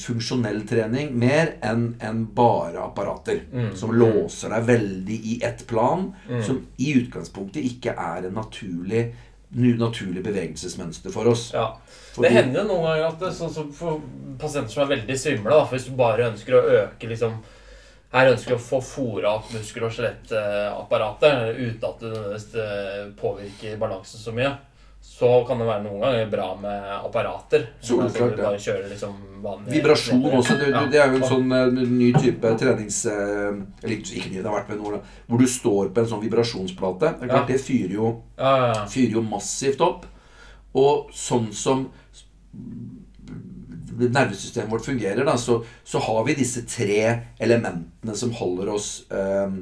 funksjonell 0.02 0.64
trening 0.66 1.12
mer 1.14 1.52
enn 1.66 1.92
en 2.02 2.24
bare 2.34 2.82
apparater. 2.82 3.44
Mm. 3.54 3.76
Som 3.78 3.94
låser 3.94 4.50
deg 4.56 4.66
veldig 4.72 5.20
i 5.34 5.40
ett 5.46 5.66
plan, 5.70 6.08
Mm. 6.28 6.44
som 6.44 6.64
i 6.78 6.94
utgangspunktet 6.98 7.64
ikke 7.64 7.94
er 7.94 8.26
en 8.28 8.34
naturlig, 8.34 9.14
naturlig 9.56 10.24
bevegelsesmønster 10.26 11.12
for 11.14 11.28
oss. 11.28 11.52
Ja. 11.54 11.78
Det 12.18 12.32
hender 12.32 12.64
jo 12.64 12.68
noen 12.68 12.84
ganger 12.88 13.06
at 13.12 13.20
det, 13.20 13.34
så, 13.38 13.50
så 13.54 13.68
for 13.72 14.02
pasienter 14.42 14.74
som 14.74 14.84
er 14.84 14.96
veldig 14.98 15.20
svimle, 15.20 15.52
da, 15.54 15.66
for 15.66 15.78
hvis 15.78 15.88
du 15.92 15.96
bare 15.96 16.32
ønsker 16.32 16.58
å 16.58 16.66
øke 16.82 17.08
liksom 17.12 17.38
her 18.16 18.30
ønsker 18.32 18.54
du 18.54 18.56
å 18.56 18.64
få 18.64 18.78
fora 18.82 19.34
opp 19.36 19.50
muskel- 19.52 19.84
og 19.84 19.92
skjelettapparatet 19.92 21.58
uten 21.58 21.84
at 21.90 22.00
det 22.00 22.12
nødvendigvis 22.14 22.56
eh, 22.56 23.10
påvirker 23.20 23.78
balansen 23.82 24.20
så 24.22 24.32
mye. 24.36 24.54
Så 25.06 25.30
kan 25.48 25.62
det 25.62 25.68
være 25.70 25.84
noen 25.86 26.02
ganger 26.04 26.26
bra 26.32 26.48
med 26.60 26.88
apparater. 26.98 27.70
Soleklart, 27.80 28.34
Altså, 28.40 28.74
du 28.74 28.82
ja. 28.84 28.90
liksom 28.92 29.14
Vibrasjon 29.70 30.26
også. 30.40 30.58
Det, 30.60 30.72
det 30.92 31.00
er 31.00 31.14
jo 31.14 31.20
en 31.22 31.28
sånn 31.30 31.52
eh, 31.56 31.86
ny 31.88 32.10
type 32.18 32.52
trenings... 32.60 32.98
eh, 33.08 33.54
Eller 33.84 33.94
ikke 33.96 34.26
ny, 34.34 34.42
det 34.42 34.50
har 34.50 34.58
vært 34.58 34.74
med 34.74 34.82
noe, 34.82 35.00
hvor 35.30 35.40
du 35.40 35.46
står 35.48 35.94
på 35.96 36.02
en 36.04 36.10
sånn 36.10 36.24
vibrasjonsplate. 36.26 37.14
Det 37.22 37.30
klart, 37.30 37.46
Ja. 37.46 37.54
det 37.54 37.62
fyrer 37.64 37.94
jo, 37.96 38.10
Ja, 38.38 38.84
fyrer 38.92 39.16
jo 39.20 39.24
massivt 39.30 39.80
opp. 39.86 40.04
Og 40.76 41.14
sånn 41.16 41.48
som 41.56 41.86
nervesystemet 43.96 44.72
vårt 44.72 44.86
fungerer, 44.86 45.24
da, 45.26 45.38
så, 45.40 45.62
så 45.88 46.00
har 46.04 46.26
vi 46.28 46.36
disse 46.36 46.66
tre 46.68 46.98
elementene 47.40 48.16
som 48.20 48.34
holder 48.36 48.74
oss 48.76 48.90
eh, 49.12 49.56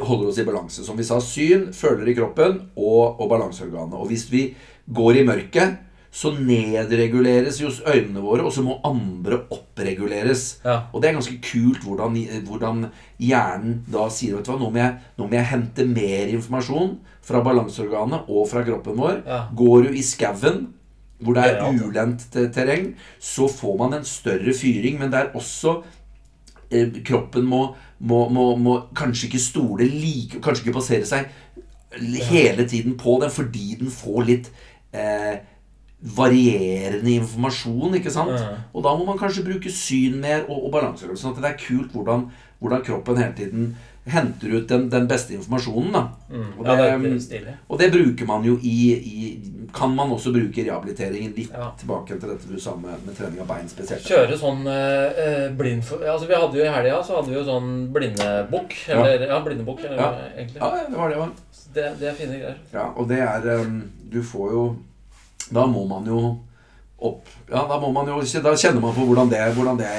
holder 0.00 0.30
oss 0.30 0.38
i 0.38 0.46
balanse. 0.46 0.84
Som 0.84 0.98
vi 0.98 1.06
sa, 1.06 1.20
syn, 1.24 1.70
føler 1.76 2.10
i 2.10 2.16
kroppen 2.16 2.60
og, 2.76 3.20
og 3.20 3.28
balanseorganet. 3.32 3.96
Og 3.96 4.10
hvis 4.10 4.28
vi 4.32 4.46
går 4.86 5.22
i 5.22 5.26
mørket, 5.26 5.82
så 6.16 6.30
nedreguleres 6.32 7.58
jo 7.60 7.68
øynene 7.84 8.22
våre, 8.24 8.46
og 8.46 8.52
så 8.54 8.62
må 8.64 8.78
andre 8.88 9.42
oppreguleres. 9.52 10.62
Ja. 10.64 10.86
Og 10.92 11.02
det 11.02 11.10
er 11.10 11.18
ganske 11.18 11.36
kult 11.44 11.82
hvordan, 11.84 12.16
hvordan 12.46 12.86
hjernen 13.20 13.82
da 13.92 14.06
sier 14.12 14.38
vet 14.38 14.46
du 14.46 14.54
hva, 14.54 14.60
nå 14.62 14.70
må, 14.70 14.80
jeg, 14.80 14.96
nå 15.18 15.26
må 15.26 15.36
jeg 15.36 15.50
hente 15.50 15.84
mer 15.90 16.32
informasjon 16.32 16.96
fra 17.26 17.42
balanseorganet 17.44 18.32
og 18.32 18.48
fra 18.48 18.64
kroppen 18.64 18.96
vår. 19.02 19.20
Ja. 19.26 19.42
Går 19.60 19.88
du 19.88 20.00
i 20.00 20.06
skauen, 20.06 20.64
hvor 21.20 21.36
det 21.36 21.44
er 21.48 21.84
ulendt 21.84 22.26
terreng, 22.32 22.90
så 23.20 23.48
får 23.48 23.76
man 23.80 23.98
en 23.98 24.08
større 24.08 24.56
fyring. 24.56 24.98
Men 25.00 25.12
det 25.12 25.20
er 25.20 25.36
også 25.36 25.78
Kroppen 27.06 27.46
må, 27.46 27.60
må, 27.98 28.28
må, 28.28 28.46
må 28.58 28.76
kanskje 28.96 29.28
ikke 29.28 29.42
stole 29.42 29.86
like 29.86 30.40
Kanskje 30.42 30.66
ikke 30.66 30.78
basere 30.78 31.06
seg 31.08 31.28
hele 32.28 32.66
tiden 32.68 32.96
på 32.98 33.14
den, 33.22 33.30
fordi 33.32 33.76
den 33.80 33.92
får 33.94 34.24
litt 34.28 34.48
eh, 34.92 35.38
varierende 36.16 37.14
informasjon, 37.14 37.94
ikke 37.96 38.12
sant? 38.12 38.34
Og 38.74 38.84
da 38.84 38.92
må 38.98 39.06
man 39.06 39.18
kanskje 39.20 39.46
bruke 39.46 39.72
syn 39.72 40.18
mer 40.20 40.44
og, 40.44 40.66
og 40.66 40.74
balanse. 40.74 41.08
Sånn 41.16 41.32
at 41.32 41.40
det 41.40 41.52
er 41.54 41.62
kult 41.62 41.94
hvordan, 41.96 42.26
hvordan 42.60 42.84
kroppen 42.84 43.22
hele 43.22 43.36
tiden 43.38 43.70
henter 44.06 44.52
ut 44.54 44.68
den, 44.68 44.88
den 44.90 45.06
beste 45.10 45.34
informasjonen. 45.34 45.92
da. 45.92 46.02
Mm. 46.30 46.52
Og 46.58 46.66
ja, 46.66 46.70
det 46.70 46.78
det- 46.78 46.92
er 46.92 46.98
veldig 46.98 47.22
stilig. 47.22 47.54
Og 47.68 47.78
det 47.78 47.88
bruker 47.92 48.26
man 48.26 48.44
jo 48.44 48.58
i, 48.62 48.76
i 48.94 49.52
Kan 49.74 49.94
man 49.96 50.08
også 50.14 50.30
bruke 50.32 50.62
rehabiliteringen. 50.64 51.34
Litt 51.36 51.50
Ja. 51.52 51.70
tilbake 51.78 52.18
til 52.20 52.28
dette 52.30 52.46
du 52.48 52.58
sa 52.60 52.76
med, 52.76 52.94
med 53.04 53.16
trening 53.16 53.40
av 53.40 53.48
bein 53.48 53.68
spesielt. 53.68 54.02
Kjøre 54.06 54.38
sånn 54.38 54.62
eh, 54.66 55.18
eh, 55.26 55.50
blind 55.52 55.82
altså 55.82 56.26
Vi 56.28 56.34
hadde 56.34 56.56
jo 56.56 56.64
i 56.64 56.70
helga 56.72 57.02
så 57.02 57.16
hadde 57.16 57.28
vi 57.28 57.34
jo 57.34 57.44
sånn 57.44 57.92
blindebukk. 57.92 58.76
Ja. 58.88 59.00
Eller 59.04 59.26
ja, 59.26 59.40
blindebukk, 59.44 59.84
eller, 59.84 59.96
Ja. 59.96 60.12
egentlig. 60.36 60.60
Ja, 60.62 60.86
det 60.88 60.96
var 60.96 61.08
det. 61.10 61.18
Var. 61.18 61.30
Det, 61.74 61.84
det 62.00 62.08
er 62.08 62.14
fine 62.14 62.38
greier. 62.40 62.56
Ja, 62.72 62.86
og 62.96 63.08
det 63.08 63.18
er 63.20 63.60
um, 63.60 63.82
Du 64.10 64.22
får 64.22 64.52
jo 64.52 64.76
Da 65.52 65.66
må 65.66 65.86
man 65.88 66.06
jo 66.06 66.38
opp 66.98 67.26
Ja, 67.50 67.66
da 67.68 67.78
må 67.80 67.92
man 67.92 68.06
jo 68.06 68.20
Da 68.22 68.54
kjenner 68.56 68.80
man 68.80 68.94
på 68.94 69.04
hvordan 69.04 69.28
det, 69.28 69.42
hvordan 69.54 69.76
det 69.76 69.90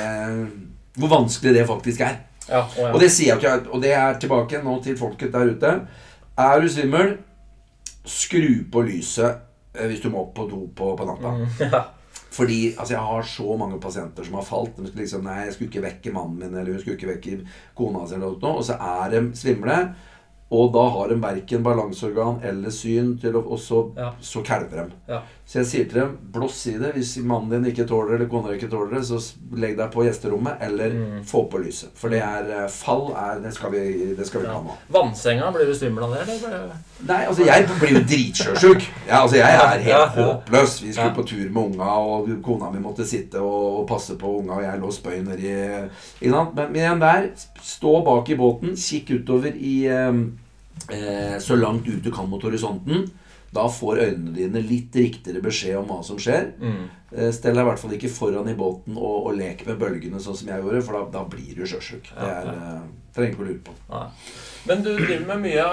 Hvor 0.98 1.10
vanskelig 1.12 1.54
det 1.54 1.68
faktisk 1.68 2.02
er. 2.02 2.16
Ja, 2.50 2.62
og 2.64 2.78
ja. 2.84 2.92
Og 2.94 3.00
det 3.04 3.10
sier 3.12 3.34
jeg 3.36 3.42
ikke 3.42 3.74
Og 3.76 3.82
det 3.84 3.92
er 3.98 4.20
tilbake 4.22 4.62
nå 4.64 4.78
til 4.84 4.98
folket 5.00 5.34
der 5.34 5.52
ute. 5.52 5.74
Er 6.38 6.62
du 6.62 6.68
svimmel, 6.72 7.18
skru 8.08 8.64
på 8.72 8.82
lyset 8.88 9.42
eh, 9.76 9.88
hvis 9.90 10.02
du 10.04 10.10
må 10.14 10.22
opp 10.26 10.34
på 10.38 10.48
do 10.50 10.64
på, 10.76 10.94
på 10.98 11.08
natta. 11.10 11.34
Mm, 11.36 11.48
ja. 11.74 11.84
Fordi 12.38 12.60
altså, 12.78 12.94
jeg 12.94 13.02
har 13.10 13.24
så 13.24 13.56
mange 13.58 13.80
pasienter 13.82 14.24
som 14.28 14.36
har 14.38 14.46
falt. 14.46 14.76
De 14.78 14.86
skulle 14.88 15.04
liksom, 15.06 15.24
nei, 15.26 15.40
jeg 15.48 15.56
skulle 15.56 15.72
ikke 15.72 15.86
vekke 15.88 16.14
mannen 16.14 16.38
min, 16.44 16.54
eller 16.60 16.76
hun 16.76 16.82
skulle 16.84 16.98
ikke 17.00 17.10
vekke 17.16 17.40
kona 17.78 18.04
si, 18.06 18.16
eller 18.18 18.36
noe, 18.38 18.54
og 18.62 18.66
så 18.68 18.78
er 18.78 19.16
de 19.16 19.22
svimle. 19.38 19.78
Og 20.54 20.70
da 20.72 20.84
har 20.94 21.10
de 21.12 21.18
verken 21.20 21.64
balanseorgan 21.66 22.38
eller 22.48 22.72
syn, 22.72 23.16
til 23.20 23.36
å, 23.36 23.42
og 23.44 23.60
så, 23.60 23.82
Ja. 23.98 24.12
så 24.24 24.44
kalver 24.48 24.84
de. 24.86 25.00
Ja. 25.10 25.22
Så 25.48 25.62
jeg 25.62 25.68
sier 25.70 25.86
til 25.88 26.02
dem 26.02 26.16
blås 26.36 26.58
i 26.68 26.74
det. 26.76 26.90
Hvis 26.98 27.14
mannen 27.24 27.48
din 27.54 27.70
ikke 27.72 27.86
tåler 27.88 28.10
det, 28.10 28.16
eller 28.18 28.28
kona 28.34 28.50
ikke 28.58 28.68
tåler 28.68 28.98
det, 28.98 29.06
så 29.08 29.16
legg 29.56 29.78
deg 29.80 29.92
på 29.94 30.04
gjesterommet, 30.04 30.58
eller 30.66 30.90
Mm. 30.92 31.22
få 31.24 31.46
på 31.50 31.62
lyset. 31.64 31.90
For 31.96 32.10
det 32.12 32.20
er 32.20 32.50
eh, 32.52 32.68
fall 32.68 33.14
er, 33.16 33.40
det 33.40 33.54
skal 33.56 33.72
vi, 33.72 34.14
det 34.18 34.28
skal 34.28 34.42
vi 34.42 34.48
Ja. 34.50 34.58
ha 34.58 34.62
nå. 34.66 34.76
Vannsenga, 34.92 35.52
blir 35.56 35.66
du 35.66 35.74
svimmel 35.74 36.04
av 36.04 36.16
det, 36.18 36.26
eller? 36.28 36.74
Nei, 37.08 37.22
altså 37.30 37.46
jeg 37.46 37.64
blir 37.80 37.94
jo 37.96 38.02
dritsjøsjuk. 38.12 38.84
Ja, 39.08 39.22
altså 39.22 39.38
jeg 39.38 39.56
er 39.56 39.80
helt 39.80 39.88
Ja, 39.88 40.02
håpløs. 40.18 40.82
Vi 40.84 40.92
skulle 40.94 41.16
på 41.16 41.24
tur 41.30 41.50
med 41.50 41.64
unga, 41.64 41.92
og 41.96 42.28
kona 42.44 42.70
mi 42.72 42.80
måtte 42.84 43.06
sitte 43.08 43.40
og, 43.40 43.88
passe 43.88 44.18
på 44.20 44.40
unga, 44.42 44.54
og 44.60 44.64
jeg 44.64 44.80
lå 44.82 44.92
spøy 44.92 45.22
nedi 45.24 45.90
men 46.56 46.76
igjen 46.76 47.00
der, 47.00 47.30
stå 47.64 48.04
bak 48.04 48.30
i 48.30 48.36
båten, 48.36 48.76
kikk 48.76 49.22
utover 49.22 49.56
i 49.56 49.86
eh, 49.88 50.12
eh, 50.92 51.40
Så 51.40 51.56
langt 51.56 51.88
ut 51.88 52.04
du 52.04 52.12
kan 52.12 52.28
mot 52.30 52.44
horisonten. 52.44 53.08
Da 53.56 53.64
får 53.72 54.02
øynene 54.04 54.36
dine 54.36 54.62
litt 54.64 54.96
riktigere 54.96 55.42
beskjed 55.44 55.78
om 55.80 55.88
hva 55.88 56.02
som 56.04 56.20
skjer. 56.20 56.50
Mm. 56.60 56.88
Eh, 57.16 57.30
Stell 57.36 57.56
deg 57.56 57.64
i 57.64 57.70
hvert 57.70 57.80
fall 57.80 57.96
ikke 57.96 58.12
foran 58.12 58.50
i 58.52 58.56
båten 58.60 58.98
og, 59.00 59.30
og 59.30 59.38
lek 59.40 59.64
med 59.70 59.80
bølgene 59.80 60.20
sånn 60.20 60.36
som 60.36 60.52
jeg 60.52 60.64
gjorde, 60.64 60.84
for 60.84 60.98
da, 60.98 61.04
da 61.16 61.24
blir 61.32 61.54
du 61.56 61.64
sjøsjuk. 61.64 62.10
Det 62.12 62.28
er, 62.28 62.50
ja. 62.52 62.74
eh, 62.76 63.14
trenger 63.16 63.34
ikke 63.34 63.46
å 63.46 63.48
lure 63.48 63.62
på. 63.70 63.76
Ja. 63.94 64.02
Men 64.68 64.84
du 64.84 64.90
driver 65.00 65.30
med 65.30 65.46
mye 65.46 65.68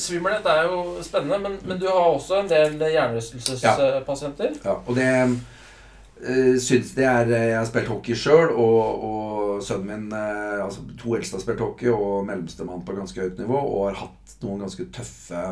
Svimmelhet 0.00 0.46
er 0.48 0.70
jo 0.70 0.78
spennende, 1.04 1.42
men, 1.44 1.58
men 1.68 1.82
du 1.82 1.84
har 1.90 2.06
også 2.08 2.40
en 2.40 2.48
del 2.48 2.78
hjernerystelsespasienter. 2.80 4.56
Ja, 4.64 4.78
og 4.80 4.96
det 4.96 5.10
uh, 5.28 6.56
syns 6.64 6.94
det 6.96 7.04
er 7.04 7.28
Jeg 7.28 7.58
har 7.58 7.68
spilt 7.68 7.92
hockey 7.92 8.16
sjøl, 8.16 8.48
og, 8.56 9.04
og 9.04 9.62
sønnen 9.62 10.08
min 10.08 10.16
altså 10.16 10.86
To 11.04 11.18
eldste 11.18 11.36
har 11.36 11.44
spilt 11.44 11.60
hockey, 11.60 11.92
og 11.92 12.24
mellomstemann 12.24 12.82
på 12.88 12.96
ganske 12.96 13.20
høyt 13.20 13.44
nivå, 13.44 13.60
og 13.60 13.90
har 13.90 14.06
hatt 14.06 14.38
noen 14.40 14.64
ganske 14.64 14.88
tøffe 14.96 15.44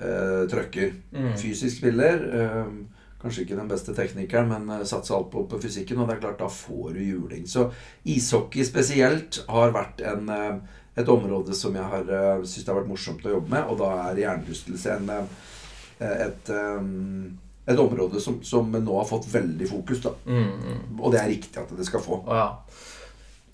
uh, 0.00 0.44
trøkker. 0.50 0.94
Mm. 1.12 1.34
Fysisk 1.40 1.80
spiller. 1.80 2.24
eh, 2.40 2.72
kanskje 3.18 3.42
ikke 3.42 3.56
den 3.58 3.70
beste 3.70 3.94
teknikeren, 3.94 4.48
men 4.48 4.68
uh, 4.70 4.84
satser 4.86 5.16
alt 5.16 5.30
på, 5.32 5.44
på 5.50 5.58
fysikken, 5.62 5.98
og 5.98 6.08
det 6.08 6.16
er 6.16 6.24
klart, 6.26 6.38
da 6.38 6.50
får 6.52 6.92
du 6.94 7.00
juling. 7.02 7.46
Så 7.50 7.70
ishockey 8.06 8.62
spesielt 8.66 9.42
har 9.50 9.74
vært 9.74 10.04
en 10.06 10.28
eh, 10.34 10.76
et 10.98 11.08
område 11.08 11.54
som 11.54 11.76
jeg 11.76 11.90
har 11.92 12.08
uh, 12.10 12.40
syns 12.42 12.64
det 12.64 12.72
har 12.72 12.80
vært 12.80 12.90
morsomt 12.90 13.26
å 13.26 13.36
jobbe 13.36 13.52
med, 13.52 13.68
og 13.70 13.78
da 13.78 13.90
er 14.08 14.22
hjernerystelse 14.24 14.96
en, 14.96 15.12
eh, 15.14 16.24
et, 16.26 16.50
um, 16.50 17.38
et 17.68 17.82
område 17.82 18.22
som, 18.22 18.40
som 18.46 18.72
nå 18.72 18.96
har 18.98 19.06
fått 19.06 19.28
veldig 19.30 19.68
fokus. 19.70 20.02
da 20.02 20.14
Mm, 20.26 20.48
mm. 20.64 20.80
Og 20.98 21.12
det 21.14 21.20
er 21.22 21.30
riktig 21.30 21.60
at 21.62 21.74
det 21.78 21.86
skal 21.86 22.02
få. 22.02 22.22
Ja. 22.26 22.48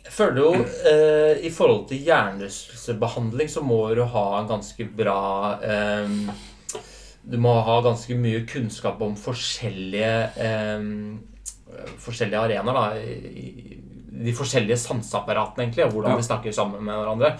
Jeg 0.05 0.13
føler 0.13 0.41
jo 0.43 0.51
eh, 0.91 1.45
I 1.49 1.51
forhold 1.55 1.87
til 1.89 2.03
hjernerystelsesbehandling 2.05 3.49
så 3.51 3.63
må 3.65 3.79
du 3.97 4.03
ha 4.05 4.25
en 4.41 4.51
ganske 4.51 4.85
bra 4.97 5.19
eh, 5.65 6.13
Du 7.25 7.39
må 7.41 7.55
ha 7.65 7.79
ganske 7.87 8.17
mye 8.21 8.43
kunnskap 8.49 9.01
om 9.05 9.17
forskjellige 9.17 10.15
eh, 10.45 10.89
Forskjellige 12.05 12.43
arenaer. 12.47 12.77
da 12.77 12.85
i, 13.01 13.79
De 14.25 14.33
forskjellige 14.37 14.77
sanseapparatene, 14.79 15.65
egentlig, 15.67 15.87
og 15.89 15.93
hvordan 15.97 16.13
Ja. 16.15 16.17
vi 16.21 16.27
snakker 16.29 16.53
sammen 16.55 16.85
med 16.87 16.95
hverandre. 16.95 17.33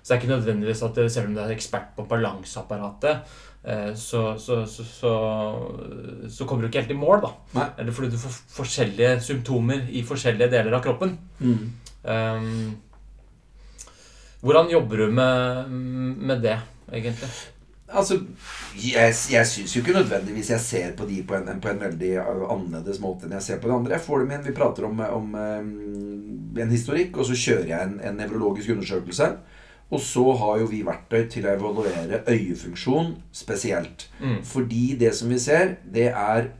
Så 0.00 0.06
det 0.06 0.14
er 0.14 0.20
ikke 0.20 0.30
nødvendigvis 0.36 0.82
at 0.86 1.00
selv 1.10 1.26
om 1.26 1.34
du 1.34 1.40
er 1.42 1.50
ekspert 1.56 1.88
på 1.96 2.04
balanseapparatet, 2.08 3.18
eh, 3.66 3.90
så, 3.98 4.38
så, 4.38 4.60
så, 4.70 4.84
så, 4.86 5.10
så 6.30 6.46
kommer 6.46 6.62
du 6.62 6.68
ikke 6.70 6.84
helt 6.84 6.94
i 6.94 7.00
mål, 7.00 7.20
da. 7.24 7.32
Nei. 7.58 7.66
Eller 7.82 7.92
fordi 7.96 8.12
du 8.14 8.16
får 8.22 8.38
forskjellige 8.60 9.16
symptomer 9.26 9.82
i 9.90 10.04
forskjellige 10.06 10.50
deler 10.54 10.78
av 10.78 10.84
kroppen. 10.86 11.16
Mm. 11.42 11.66
Um, 12.02 12.76
hvordan 14.40 14.70
jobber 14.72 14.96
du 14.96 15.10
med, 15.12 15.70
med 15.70 16.42
det, 16.42 16.58
egentlig? 16.92 17.28
Altså, 17.90 18.20
jeg, 18.78 19.14
jeg 19.32 19.46
syns 19.50 19.72
jo 19.74 19.80
ikke 19.82 19.96
nødvendigvis 19.96 20.52
jeg 20.52 20.62
ser 20.62 20.92
på 20.96 21.06
de 21.08 21.22
på 21.26 21.34
en, 21.34 21.48
på 21.60 21.72
en 21.72 21.80
veldig 21.80 22.12
annerledes 22.22 23.00
måte 23.02 23.26
enn 23.26 23.34
jeg 23.34 23.46
ser 23.48 23.60
på 23.60 23.68
de 23.68 23.74
andre. 23.74 23.96
Jeg 23.96 24.06
får 24.06 24.22
dem 24.22 24.34
inn, 24.36 24.44
Vi 24.46 24.54
prater 24.56 24.86
om, 24.86 25.00
om 25.00 25.34
um, 25.34 25.72
en 26.56 26.70
historikk, 26.70 27.18
og 27.18 27.26
så 27.26 27.36
kjører 27.36 27.72
jeg 27.72 27.88
en, 27.88 27.96
en 28.00 28.20
nevrologisk 28.20 28.70
undersøkelse. 28.76 29.32
Og 29.90 30.02
så 30.06 30.22
har 30.38 30.60
jo 30.60 30.68
vi 30.70 30.84
verktøy 30.86 31.24
til 31.32 31.48
å 31.48 31.54
evaluere 31.56 32.22
øyefunksjon 32.30 33.16
spesielt. 33.34 34.06
Mm. 34.22 34.38
Fordi 34.46 34.84
det 35.00 35.10
som 35.18 35.32
vi 35.32 35.40
ser, 35.42 35.80
det 35.84 36.12
er 36.14 36.52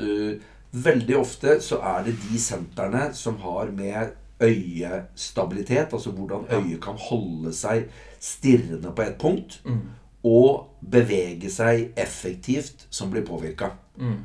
uh, 0.00 0.52
Veldig 0.76 1.14
ofte 1.16 1.54
så 1.64 1.78
er 1.88 2.02
det 2.04 2.12
de 2.26 2.38
sentrene 2.42 3.06
som 3.16 3.38
har 3.40 3.70
med 3.72 4.10
øyestabilitet, 4.42 5.92
altså 5.92 6.10
hvordan 6.10 6.44
øyet 6.52 6.80
kan 6.82 6.94
holde 6.98 7.52
seg 7.52 7.84
stirrende 8.20 8.92
på 8.94 9.02
et 9.02 9.18
punkt, 9.18 9.60
Mm. 9.64 9.80
og 10.24 10.66
bevege 10.90 11.50
seg 11.50 11.92
effektivt, 11.96 12.86
som 12.90 13.10
blir 13.10 13.22
påvirka. 13.24 13.70
Mm. 13.98 14.16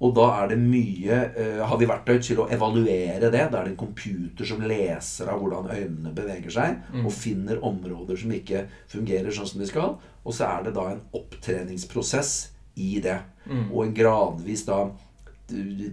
Og 0.00 0.14
da 0.16 0.22
er 0.42 0.48
det 0.48 0.58
mye 0.58 1.16
uh, 1.36 1.66
Har 1.68 1.76
vi 1.76 1.84
verktøy 1.86 2.18
til 2.22 2.38
å 2.40 2.46
evaluere 2.50 3.20
det? 3.30 3.50
Da 3.52 3.58
er 3.58 3.64
det 3.64 3.72
en 3.72 3.76
computer 3.76 4.44
som 4.48 4.60
leser 4.60 5.28
av 5.28 5.38
hvordan 5.42 5.68
øynene 5.76 6.14
beveger 6.14 6.50
seg, 6.50 6.76
Mm. 6.92 7.06
og 7.06 7.12
finner 7.12 7.60
områder 7.64 8.16
som 8.16 8.30
ikke 8.32 8.66
fungerer 8.88 9.30
sånn 9.30 9.46
som 9.46 9.60
de 9.60 9.66
skal. 9.66 9.98
Og 10.24 10.32
så 10.32 10.44
er 10.46 10.62
det 10.64 10.74
da 10.74 10.88
en 10.90 11.02
opptreningsprosess 11.12 12.48
i 12.76 13.00
det. 13.00 13.18
Mm. 13.46 13.70
Og 13.72 13.84
en 13.86 13.94
gradvis 13.94 14.64
da 14.64 14.88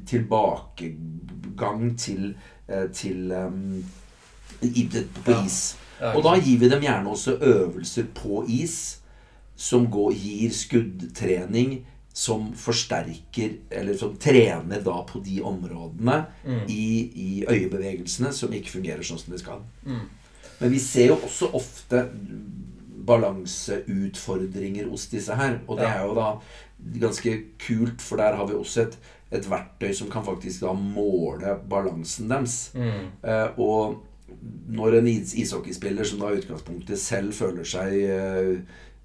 tilbakegang 0.06 1.98
til, 2.00 2.36
til 2.94 3.32
um, 3.32 3.84
i, 4.62 4.88
på 5.24 5.32
is. 5.46 5.76
Ja, 6.02 6.12
Og 6.16 6.24
da 6.24 6.36
gir 6.40 6.60
vi 6.60 6.70
dem 6.70 6.82
gjerne 6.82 7.10
også 7.10 7.38
øvelser 7.42 8.06
på 8.14 8.44
is 8.50 9.00
som 9.56 9.88
går, 9.90 10.12
gir 10.14 10.52
skuddtrening 10.54 11.86
som 12.14 12.52
forsterker 12.58 13.56
Eller 13.72 13.98
som 13.98 14.16
trener 14.18 14.82
da 14.86 15.02
på 15.06 15.20
de 15.26 15.40
områdene 15.42 16.26
Mm. 16.46 16.62
i, 16.70 17.12
i 17.16 17.46
øyebevegelsene 17.50 18.32
som 18.34 18.54
ikke 18.54 18.72
fungerer 18.72 19.02
sånn 19.04 19.20
som 19.20 19.34
de 19.34 19.40
skal. 19.42 19.60
Mm. 19.86 20.06
Men 20.60 20.72
vi 20.72 20.80
ser 20.80 21.08
jo 21.12 21.16
også 21.24 21.50
ofte 21.54 22.06
balanseutfordringer 23.08 24.88
hos 24.90 25.08
disse 25.12 25.36
her. 25.36 25.60
Og 25.68 25.78
det 25.78 25.84
Ja. 25.86 25.94
er 26.02 26.06
jo 26.08 26.16
da 26.16 26.40
ganske 27.00 27.44
kult, 27.60 28.02
for 28.02 28.18
der 28.18 28.36
har 28.36 28.46
vi 28.48 28.54
også 28.54 28.82
et, 28.88 28.98
et 29.32 29.48
verktøy 29.50 29.92
som 29.96 30.10
kan 30.12 30.24
faktisk 30.24 30.64
da 30.64 30.74
måle 30.78 31.58
balansen 31.70 32.30
deres. 32.32 32.58
Mm. 32.78 33.08
Eh, 33.28 33.60
og 33.60 33.98
når 34.72 35.00
en 35.00 35.08
is 35.12 35.34
ishockeyspiller 35.40 36.08
som 36.08 36.22
da 36.22 36.32
i 36.32 36.42
utgangspunktet 36.42 37.00
selv 37.00 37.36
føler 37.36 37.68
seg 37.68 37.94
eh, 37.96 38.50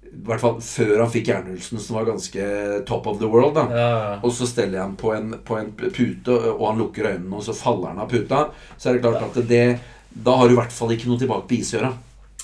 I 0.03 0.21
hvert 0.27 0.43
fall 0.43 0.57
før 0.61 0.99
han 0.99 1.11
fikk 1.11 1.31
hjernerystelsen, 1.31 1.81
som 1.81 1.97
var 1.97 2.07
ganske 2.11 2.47
top 2.87 3.07
of 3.09 3.19
the 3.21 3.29
world, 3.31 3.55
da. 3.57 3.63
Ja, 3.71 3.89
ja. 3.89 4.13
Og 4.21 4.35
så 4.35 4.47
steller 4.49 4.77
jeg 4.77 4.83
ham 4.83 4.95
på 4.99 5.13
en, 5.15 5.35
på 5.43 5.57
en 5.57 5.71
pute, 5.73 6.35
og 6.53 6.67
han 6.67 6.81
lukker 6.83 7.09
øynene, 7.09 7.33
og 7.39 7.45
så 7.47 7.55
faller 7.57 7.93
han 7.93 8.03
av 8.03 8.11
puta. 8.11 8.45
Så 8.77 8.91
er 8.91 8.97
det 8.99 9.05
klart 9.05 9.23
at 9.25 9.39
det 9.49 9.65
Da 10.13 10.35
har 10.37 10.47
du 10.47 10.53
i 10.53 10.59
hvert 10.59 10.75
fall 10.75 10.93
ikke 10.93 11.09
noe 11.09 11.17
tilbake 11.17 11.49
på 11.49 11.57
isøra. 11.57 11.89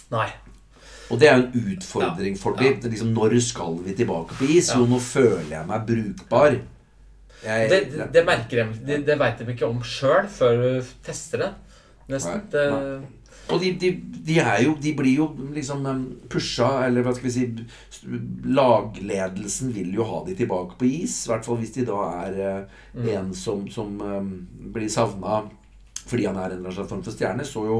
Nei. 0.10 0.30
Og 1.10 1.20
det 1.22 1.30
er 1.30 1.38
jo 1.38 1.46
en 1.46 1.70
utfordring 1.76 2.36
for 2.38 2.58
dem. 2.58 2.80
Er 2.82 2.89
Liksom, 2.89 3.13
når 3.13 3.38
skal 3.42 3.78
vi 3.86 3.94
tilbake 3.98 4.38
på 4.38 4.50
is? 4.50 4.72
Ja. 4.72 4.80
Jo, 4.80 4.89
nå 4.89 4.98
føler 5.02 5.54
jeg 5.54 5.70
meg 5.70 5.86
brukbar. 5.86 6.58
Jeg, 7.43 7.69
Det, 7.71 7.80
det, 7.93 8.08
det 8.13 8.25
merker 8.28 8.63
de 8.65 8.80
Det, 8.88 8.97
det 9.08 9.15
veit 9.19 9.38
de 9.39 9.52
ikke 9.54 9.67
om 9.69 9.80
sjøl 9.86 10.28
før 10.28 10.58
du 10.63 10.91
tester 11.06 11.45
det. 11.45 11.54
Nesten. 12.10 12.41
Nei, 12.52 12.67
nei. 12.73 13.15
Og 13.49 13.62
de, 13.63 13.69
de, 13.82 13.89
de 14.28 14.36
er 14.43 14.60
jo 14.65 14.75
De 14.82 14.91
blir 14.93 15.15
jo 15.23 15.25
liksom 15.56 15.86
pusha, 16.30 16.67
eller 16.86 17.02
hva 17.06 17.13
skal 17.17 17.30
vi 17.30 17.32
si 17.34 17.45
Lagledelsen 18.49 19.71
vil 19.73 19.93
jo 19.95 20.06
ha 20.08 20.19
de 20.28 20.36
tilbake 20.38 20.78
på 20.80 20.86
is. 20.89 21.15
I 21.28 21.32
hvert 21.34 21.45
fall 21.47 21.60
hvis 21.62 21.73
de 21.78 21.86
da 21.89 22.02
er 22.25 22.39
eh, 22.39 22.78
Mm. 22.89 23.08
en 23.13 23.34
som, 23.38 23.67
som 23.69 23.91
blir 24.73 24.89
savna 24.89 25.43
fordi 26.10 26.25
han 26.25 26.38
er 26.41 26.56
en 26.56 26.63
eller 26.63 26.71
annen 26.73 26.88
form 26.89 27.04
for 27.06 27.13
stjerne. 27.13 27.45
Så 27.45 27.62
jo 27.67 27.75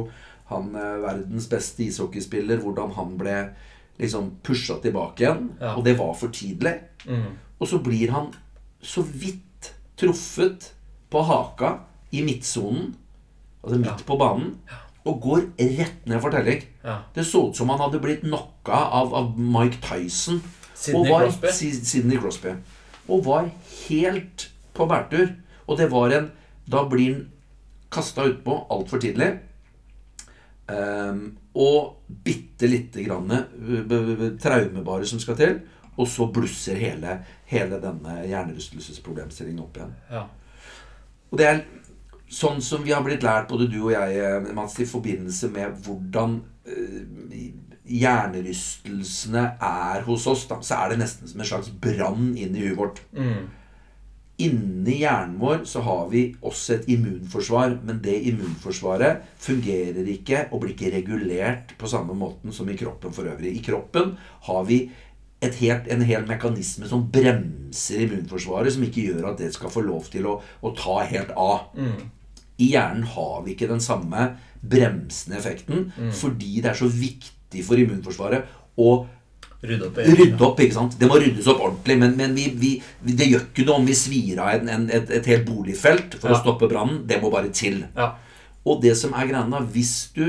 han 0.52 0.67
eh, 0.78 1.00
verdens 1.02 1.48
beste 1.50 1.82
ishockeyspiller, 1.88 2.62
hvordan 2.62 2.91
han 2.93 3.15
ble 3.17 3.38
liksom 4.00 4.36
pusha 4.45 4.78
tilbake 4.84 5.24
igjen. 5.26 5.48
Ja. 5.60 5.74
Og 5.76 5.84
det 5.88 5.95
var 5.98 6.13
for 6.15 6.30
tidlig. 6.30 6.76
mm. 7.08 7.26
Og 7.60 7.67
så 7.67 7.80
blir 7.84 8.12
han 8.13 8.30
så 8.82 9.02
vidt 9.04 9.41
truffet 10.00 10.72
på 11.12 11.22
haka 11.28 11.74
i 12.16 12.22
midtsonen, 12.26 12.94
altså 13.64 13.80
midt 13.82 14.06
på 14.08 14.18
banen, 14.20 14.54
og 15.08 15.20
går 15.24 15.46
rett 15.80 16.06
ned 16.10 16.22
for 16.22 16.34
telling. 16.34 16.64
Ja. 16.84 17.00
Det 17.16 17.26
så 17.28 17.48
ut 17.50 17.58
som 17.58 17.70
han 17.72 17.80
hadde 17.82 18.02
blitt 18.04 18.24
knocka 18.26 18.80
av, 19.00 19.14
av 19.16 19.36
Mike 19.40 19.80
Tyson. 19.84 20.42
Sidney 20.76 21.12
var, 21.12 21.26
Crosby. 21.28 21.52
Sidney 21.84 22.20
Crosby. 22.22 22.54
Og 23.10 23.24
var 23.26 23.50
helt 23.90 24.50
på 24.78 24.86
bærtur. 24.90 25.34
Og 25.68 25.78
det 25.80 25.90
var 25.92 26.14
en 26.16 26.32
Da 26.70 26.84
blir 26.86 27.14
han 27.16 27.22
kasta 27.90 28.28
utpå 28.30 28.54
altfor 28.70 29.02
tidlig. 29.02 29.32
Um, 30.70 31.38
og 31.58 31.96
bitte 32.26 32.68
lite 32.70 33.02
grann 33.02 33.32
b- 33.90 34.36
traumebare 34.38 35.08
som 35.10 35.18
skal 35.20 35.38
til. 35.40 35.56
Og 36.00 36.08
så 36.08 36.30
blusser 36.32 36.80
hele, 36.80 37.20
hele 37.50 37.80
denne 37.84 38.22
hjernerystelsesproblemstillingen 38.30 39.66
opp 39.66 39.80
igjen. 39.80 39.96
Ja. 40.14 40.26
Og 41.30 41.42
det 41.42 41.48
er 41.50 41.64
sånn 42.30 42.62
som 42.64 42.86
vi 42.86 42.94
har 42.94 43.04
blitt 43.06 43.26
lært, 43.26 43.50
både 43.50 43.68
du 43.70 43.80
og 43.82 43.94
jeg, 43.94 44.20
eh, 44.22 44.54
Mats, 44.56 44.78
i 44.80 44.88
forbindelse 44.88 45.50
med 45.54 45.82
hvordan 45.86 46.40
eh, 46.70 47.50
hjernerystelsene 47.90 49.46
er 49.66 50.04
hos 50.06 50.28
oss, 50.30 50.46
da, 50.50 50.60
så 50.62 50.84
er 50.84 50.94
det 50.94 51.02
nesten 51.04 51.30
som 51.30 51.42
en 51.42 51.50
slags 51.52 51.72
brann 51.82 52.36
inn 52.38 52.54
i 52.56 52.68
huet 52.68 52.78
vårt. 52.78 53.02
Mm. 53.18 53.48
Inni 54.40 55.02
hjernen 55.02 55.36
vår 55.42 55.66
så 55.68 55.82
har 55.84 56.06
vi 56.14 56.22
også 56.48 56.78
et 56.78 56.86
immunforsvar, 56.94 57.74
men 57.84 57.98
det 58.04 58.14
immunforsvaret 58.30 59.26
fungerer 59.42 60.08
ikke 60.14 60.46
og 60.54 60.62
blir 60.62 60.78
ikke 60.78 60.94
regulert 60.94 61.74
på 61.82 61.90
samme 61.92 62.16
måten 62.16 62.56
som 62.56 62.70
i 62.72 62.78
kroppen 62.80 63.12
for 63.16 63.28
øvrig. 63.28 63.58
I 63.58 63.66
kroppen 63.66 64.14
har 64.48 64.64
vi 64.70 64.86
helt, 65.41 65.88
en 65.88 66.02
hel 66.04 66.25
mekanisme 66.28 66.88
som 66.89 67.06
bremser 67.12 68.02
immunforsvaret, 68.06 68.73
som 68.75 68.84
ikke 68.84 69.06
gjør 69.08 69.30
at 69.32 69.38
det 69.39 69.54
skal 69.56 69.71
få 69.71 69.82
lov 69.86 70.10
til 70.12 70.25
å, 70.28 70.41
å 70.62 70.71
ta 70.75 70.97
helt 71.08 71.32
av. 71.39 71.69
Mm. 71.80 72.10
I 72.60 72.71
hjernen 72.73 73.06
har 73.15 73.43
vi 73.45 73.54
ikke 73.56 73.69
den 73.71 73.80
samme 73.80 74.34
bremsende 74.60 75.38
effekten 75.39 75.86
fordi 76.12 76.60
det 76.60 76.73
er 76.73 76.75
så 76.75 76.89
viktig 76.91 77.62
for 77.63 77.80
immunforsvaret 77.80 78.49
å 78.78 79.06
Rydde 79.60 79.88
opp 79.89 79.97
rydde 79.99 80.43
opp. 80.45 80.60
ikke 80.63 80.75
sant? 80.75 80.93
Det 80.99 81.08
må 81.12 81.17
ryddes 81.19 81.47
opp 81.52 81.60
ordentlig. 81.65 81.97
Men, 81.99 82.13
men 82.15 82.32
vi, 82.36 82.45
vi, 82.56 82.69
det 83.04 83.25
gjør 83.28 83.41
ikke 83.49 83.65
noe 83.67 83.82
om 83.82 83.88
vi 83.89 83.95
svir 83.99 84.39
av 84.39 84.54
en, 84.54 84.69
en, 84.71 84.86
et, 84.95 85.10
et 85.17 85.25
helt 85.28 85.43
boligfelt 85.49 86.15
for 86.15 86.32
Ja. 86.32 86.38
å 86.38 86.39
stoppe 86.39 86.69
brannen. 86.71 87.02
Det 87.10 87.17
må 87.19 87.28
bare 87.34 87.52
til. 87.52 87.82
Ja. 87.97 88.13
Og 88.63 88.80
det 88.84 88.93
som 88.95 89.12
er 89.19 89.28
greia, 89.28 89.60
hvis 89.75 89.91
du 90.15 90.23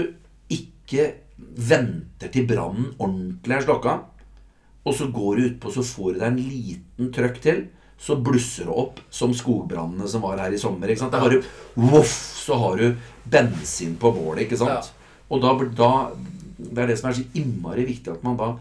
ikke 0.51 1.13
venter 1.39 2.33
til 2.35 2.49
brannen 2.51 2.89
ordentlig 2.99 3.55
er 3.61 3.67
slokka, 3.69 3.95
og 4.85 4.97
så 4.97 5.11
går 5.13 5.37
du 5.37 5.45
utpå 5.51 5.73
så 5.75 5.85
får 5.85 6.15
du 6.15 6.19
deg 6.23 6.27
en 6.31 6.41
liten 6.41 7.13
trøkk 7.15 7.41
til, 7.45 7.63
så 8.01 8.17
blusser 8.17 8.69
det 8.69 8.77
opp 8.81 9.01
som 9.13 9.35
skogbrannene 9.37 10.09
som 10.09 10.25
var 10.25 10.41
her 10.41 10.55
i 10.57 10.61
sommer. 10.61 10.89
ikke 10.89 11.03
sant? 11.03 11.13
Da 11.13 11.21
har 11.21 11.35
du 11.35 11.43
voff, 11.77 12.15
så 12.41 12.57
har 12.63 12.81
du 12.81 12.97
bensin 13.29 13.99
på 14.01 14.13
bålet. 14.17 14.47
ikke 14.47 14.57
sant? 14.61 14.93
Og 15.29 15.43
da, 15.45 15.53
da 15.77 15.91
Det 16.61 16.83
er 16.83 16.91
det 16.91 16.99
som 17.01 17.11
er 17.11 17.17
så 17.17 17.25
innmari 17.37 17.85
viktig, 17.89 18.13
at 18.13 18.25
man 18.25 18.37
da 18.41 18.55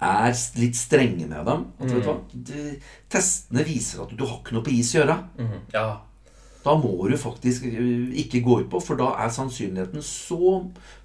er 0.00 0.34
litt 0.58 0.78
strenge 0.78 1.26
med 1.28 1.46
dem. 1.46 1.64
At, 1.78 1.94
vet 1.94 2.34
du 2.46 2.86
testene 3.10 3.64
viser 3.66 4.04
at 4.04 4.14
du 4.16 4.24
har 4.24 4.38
ikke 4.40 4.56
noe 4.56 4.66
på 4.66 4.74
is 4.74 4.94
å 4.94 5.02
gjøre. 5.02 5.18
Mm. 5.38 5.58
ja. 5.74 5.88
Da 6.60 6.74
må 6.76 6.92
du 7.08 7.16
faktisk 7.16 7.64
ikke 7.64 8.42
gå 8.44 8.58
utpå, 8.64 8.82
for 8.84 8.98
da 9.00 9.14
er 9.22 9.32
sannsynligheten 9.32 10.02
så 10.04 10.58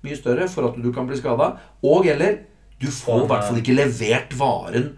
mye 0.04 0.18
større 0.20 0.50
for 0.52 0.68
at 0.68 0.80
du 0.82 0.90
kan 0.96 1.08
bli 1.08 1.16
skada. 1.20 1.54
Og 1.86 2.10
eller 2.12 2.42
du 2.86 2.92
får 2.94 3.24
i 3.24 3.28
hvert 3.34 3.48
fall 3.50 3.60
ikke 3.64 3.76
levert 3.82 4.38
varen 4.40 4.94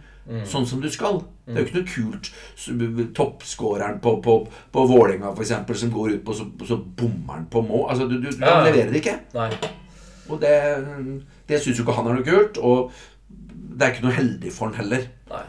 sånn 0.47 0.65
som 0.67 0.81
du 0.83 0.89
skal. 0.91 1.21
Det 1.47 1.53
er 1.55 1.61
jo 1.61 1.67
ikke 1.69 1.77
noe 1.79 1.91
kult. 1.93 2.31
Toppskåreren 3.15 3.99
på, 4.03 4.17
på, 4.23 4.33
på 4.75 4.85
Vålerenga, 4.89 5.31
f.eks., 5.31 5.79
som 5.79 5.91
går 5.93 6.17
ut 6.17 6.23
på, 6.27 6.33
så, 6.35 6.47
så 6.67 6.77
bommer 6.99 7.38
han 7.38 7.45
på 7.51 7.61
mål. 7.63 7.85
Altså, 7.93 8.07
du, 8.11 8.17
du, 8.19 8.29
du 8.33 8.43
Ja. 8.43 8.57
leverer 8.65 8.97
ikke. 8.99 9.13
Nei. 9.38 9.49
Og 10.27 10.41
det, 10.41 10.51
det 11.47 11.61
syns 11.63 11.79
jo 11.79 11.85
ikke 11.85 11.95
han 11.95 12.09
er 12.11 12.17
noe 12.19 12.27
kult. 12.27 12.59
Og 12.59 12.91
det 13.77 13.85
er 13.88 13.93
ikke 13.95 14.07
noe 14.09 14.17
heldig 14.17 14.51
for 14.51 14.67
han 14.67 14.81
heller. 14.81 15.07
Nei. 15.31 15.45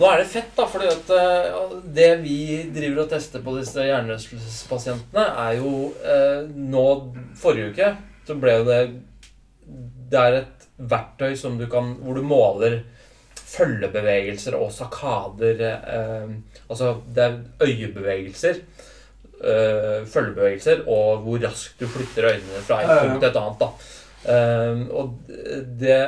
Nå 0.00 0.06
er 0.08 0.22
det 0.22 0.28
fett, 0.32 0.50
da, 0.56 0.64
for 0.70 0.86
at 0.86 1.10
eh, 1.12 1.74
det 1.94 2.08
vi 2.22 2.36
driver 2.74 3.02
og 3.04 3.10
tester 3.12 3.42
på 3.44 3.54
disse 3.58 3.84
hjernerystelsespasientene, 3.84 5.24
er 5.46 5.58
jo 5.58 5.72
eh, 6.00 6.46
Nå, 6.72 6.84
forrige 7.38 7.70
uke, 7.74 7.90
så 8.26 8.36
ble 8.40 8.58
jo 8.60 8.66
det 8.70 8.80
det 10.10 10.18
er 10.18 10.36
et 10.40 10.59
verktøy 10.80 11.36
som 11.36 11.58
du 11.58 11.66
kan, 11.70 11.94
hvor 12.00 12.16
du 12.16 12.24
måler 12.26 12.80
følgebevegelser 13.50 14.56
og 14.58 14.70
sakader 14.74 15.62
eh, 15.66 16.34
Altså 16.70 16.94
det 17.14 17.24
er 17.24 17.38
øyebevegelser, 17.66 18.60
eh, 19.42 20.04
følgebevegelser, 20.06 20.84
og 20.86 21.24
hvor 21.24 21.42
raskt 21.42 21.80
du 21.80 21.88
flytter 21.90 22.30
øynene 22.30 22.62
fra 22.66 22.82
et 22.84 22.92
punkt 23.00 23.24
til 23.24 23.30
et 23.30 23.40
annet. 23.40 23.64
da. 23.64 23.70
Eh, 24.34 24.84
og 24.94 25.18
det, 25.80 25.98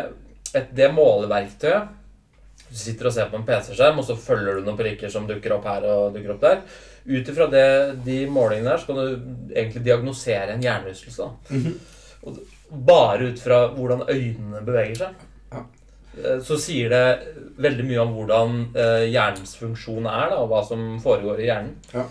et, 0.54 0.70
det 0.76 0.94
måleverktøyet 0.94 1.98
Du 2.72 2.76
sitter 2.78 3.06
og 3.08 3.12
ser 3.12 3.28
på 3.28 3.36
en 3.36 3.44
PC-skjerm, 3.44 3.98
og 3.98 4.04
så 4.04 4.16
følger 4.16 4.56
du 4.56 4.64
noen 4.64 4.78
prikker 4.78 5.10
som 5.12 5.26
dukker 5.28 5.52
opp 5.58 5.66
her 5.68 5.84
og 5.92 6.14
dukker 6.14 6.36
opp 6.36 6.40
der. 6.40 6.62
Ut 7.04 7.28
ifra 7.28 7.48
de 7.50 8.14
målingene 8.30 8.70
der, 8.70 8.78
så 8.80 8.86
kan 8.86 8.96
du 8.96 9.50
egentlig 9.52 9.82
diagnosere 9.84 10.54
en 10.54 10.62
hjernerystelse. 10.62 11.22
da. 11.22 11.56
-hmm. 11.56 11.74
Og 12.22 12.38
bare 12.72 13.30
ut 13.32 13.40
fra 13.42 13.66
hvordan 13.76 14.06
øynene 14.08 14.62
beveger 14.66 14.96
seg. 15.04 15.28
Ja. 15.52 15.62
Eh, 16.24 16.40
Så 16.44 16.56
sier 16.60 16.88
det 16.92 17.04
veldig 17.62 17.84
mye 17.90 18.00
om 18.06 18.16
hvordan 18.16 18.58
eh, 18.74 19.04
hjernens 19.12 19.54
funksjon 19.60 20.06
er, 20.08 20.32
da, 20.32 20.40
og 20.42 20.50
hva 20.52 20.64
som 20.66 20.98
foregår 21.04 21.40
i 21.44 21.48
hjernen. 21.50 21.76
Ja. 21.92 22.06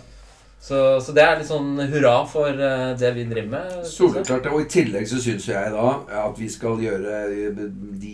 Så, 0.62 0.76
så 1.02 1.10
det 1.10 1.22
er 1.26 1.40
litt 1.40 1.48
sånn 1.48 1.72
hurra 1.90 2.20
for 2.30 2.54
eh, 2.54 2.92
det 2.94 3.08
vi 3.16 3.24
driver 3.26 3.48
med. 3.56 3.78
Soleklart. 3.90 4.46
Og 4.54 4.60
i 4.62 4.68
tillegg 4.70 5.08
så 5.10 5.18
syns 5.18 5.48
jeg 5.50 5.72
da 5.74 5.88
at 6.22 6.38
vi 6.38 6.46
skal 6.54 6.78
gjøre 6.78 7.24
de, 7.98 8.12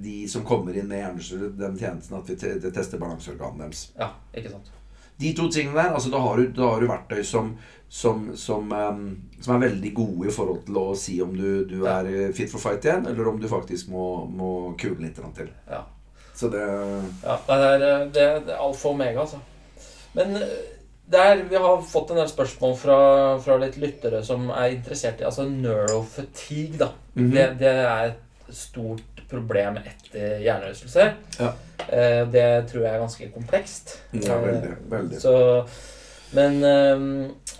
de 0.00 0.14
som 0.32 0.44
kommer 0.48 0.72
inn 0.72 0.88
med 0.88 1.02
hjernestyret, 1.02 1.58
den 1.60 1.76
tjenesten 1.76 2.16
at 2.16 2.32
vi 2.32 2.70
tester 2.72 2.96
balanseorganet 3.02 3.66
deres. 3.66 3.82
Ja, 4.00 4.08
ikke 4.32 4.54
sant. 4.54 4.72
De 5.22 5.32
to 5.38 5.46
tingene 5.52 5.78
der, 5.78 5.94
altså 5.94 6.10
da 6.12 6.20
har 6.24 6.40
du, 6.40 6.50
da 6.56 6.72
har 6.72 6.82
du 6.82 6.90
verktøy 6.90 7.22
som, 7.26 7.52
som, 7.92 8.28
som, 8.38 8.72
um, 8.72 9.06
som 9.40 9.54
er 9.56 9.66
veldig 9.68 9.94
gode 9.94 10.28
i 10.30 10.34
forhold 10.34 10.62
til 10.66 10.78
å 10.80 10.86
si 10.98 11.18
om 11.22 11.34
du, 11.36 11.64
du 11.68 11.78
Ja. 11.84 12.00
er 12.00 12.32
fit 12.36 12.50
for 12.50 12.62
fight 12.62 12.84
igjen, 12.88 13.06
eller 13.06 13.28
om 13.30 13.40
du 13.40 13.48
faktisk 13.50 13.90
må, 13.92 14.26
må 14.26 14.52
kule 14.80 15.04
litt 15.04 15.20
til. 15.36 15.50
Ja. 15.70 15.84
Så 16.34 16.48
det 16.48 16.62
Ja, 17.22 17.38
det 17.46 17.58
er, 17.68 17.82
eh, 17.88 18.06
det, 18.12 18.22
er 18.22 18.56
alfa 18.56 18.88
og 18.88 18.94
omega, 18.94 19.20
altså. 19.20 19.38
Men 20.16 20.36
eh, 20.36 20.56
det 21.12 21.20
er, 21.20 21.42
vi 21.50 21.60
har 21.60 21.82
fått 21.84 22.10
en 22.10 22.16
del 22.22 22.28
spørsmål 22.30 22.76
fra, 22.80 22.98
fra 23.44 23.58
litt 23.60 23.76
lyttere 23.76 24.22
som 24.24 24.48
er 24.50 24.78
interessert 24.78 25.20
i 25.20 25.26
altså 25.28 25.44
neurofatigue. 25.48 26.78
da. 26.80 26.92
Mhm. 27.14 27.30
det, 27.34 27.46
det 27.60 27.72
er 27.84 28.04
et 28.08 28.54
stort 28.56 29.11
problem 29.32 29.80
etter 29.82 30.38
hjernerystelse. 30.44 31.08
Ja. 31.40 31.50
Eh, 31.88 32.22
det 32.32 32.46
tror 32.70 32.84
jeg 32.84 32.92
er 32.92 33.02
ganske 33.02 33.28
komplekst. 33.34 33.96
Ja, 34.12 34.38
veldig. 34.40 34.76
veldig. 34.92 35.20
Så 35.20 35.34
Men 36.32 36.62
ehm, 36.64 37.08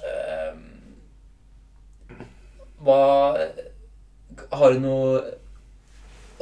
ehm, 0.09 0.63
Hva 2.81 3.01
Har 4.53 4.73
du 4.73 4.81
noe 4.81 5.23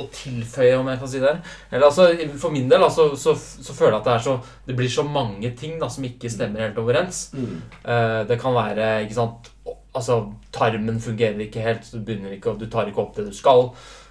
å 0.01 0.07
tilføye, 0.14 0.76
om 0.78 0.89
jeg 0.89 1.01
kan 1.01 1.11
si 1.12 1.20
det? 1.22 1.33
Eller 1.70 1.87
altså, 1.91 2.07
For 2.41 2.55
min 2.55 2.70
del 2.70 2.85
altså, 2.87 3.11
så, 3.20 3.35
så 3.37 3.74
føler 3.76 3.99
jeg 3.99 4.01
at 4.01 4.09
det, 4.09 4.16
så, 4.24 4.37
det 4.68 4.76
blir 4.78 4.93
så 4.93 5.05
mange 5.05 5.53
ting 5.59 5.76
da, 5.81 5.91
som 5.93 6.07
ikke 6.07 6.31
stemmer 6.33 6.64
helt 6.64 6.78
overens. 6.81 7.26
Mm. 7.37 7.59
Eh, 7.85 8.20
det 8.31 8.39
kan 8.41 8.57
være 8.57 8.91
ikke 9.05 9.18
sant, 9.18 9.51
altså 9.93 10.22
Tarmen 10.55 11.01
fungerer 11.03 11.45
ikke 11.45 11.64
helt, 11.64 11.85
så 11.87 12.01
du, 12.01 12.14
ikke, 12.33 12.57
du 12.61 12.66
tar 12.70 12.89
ikke 12.89 13.03
opp 13.05 13.16
det 13.18 13.28
du 13.28 13.37
skal. 13.37 13.68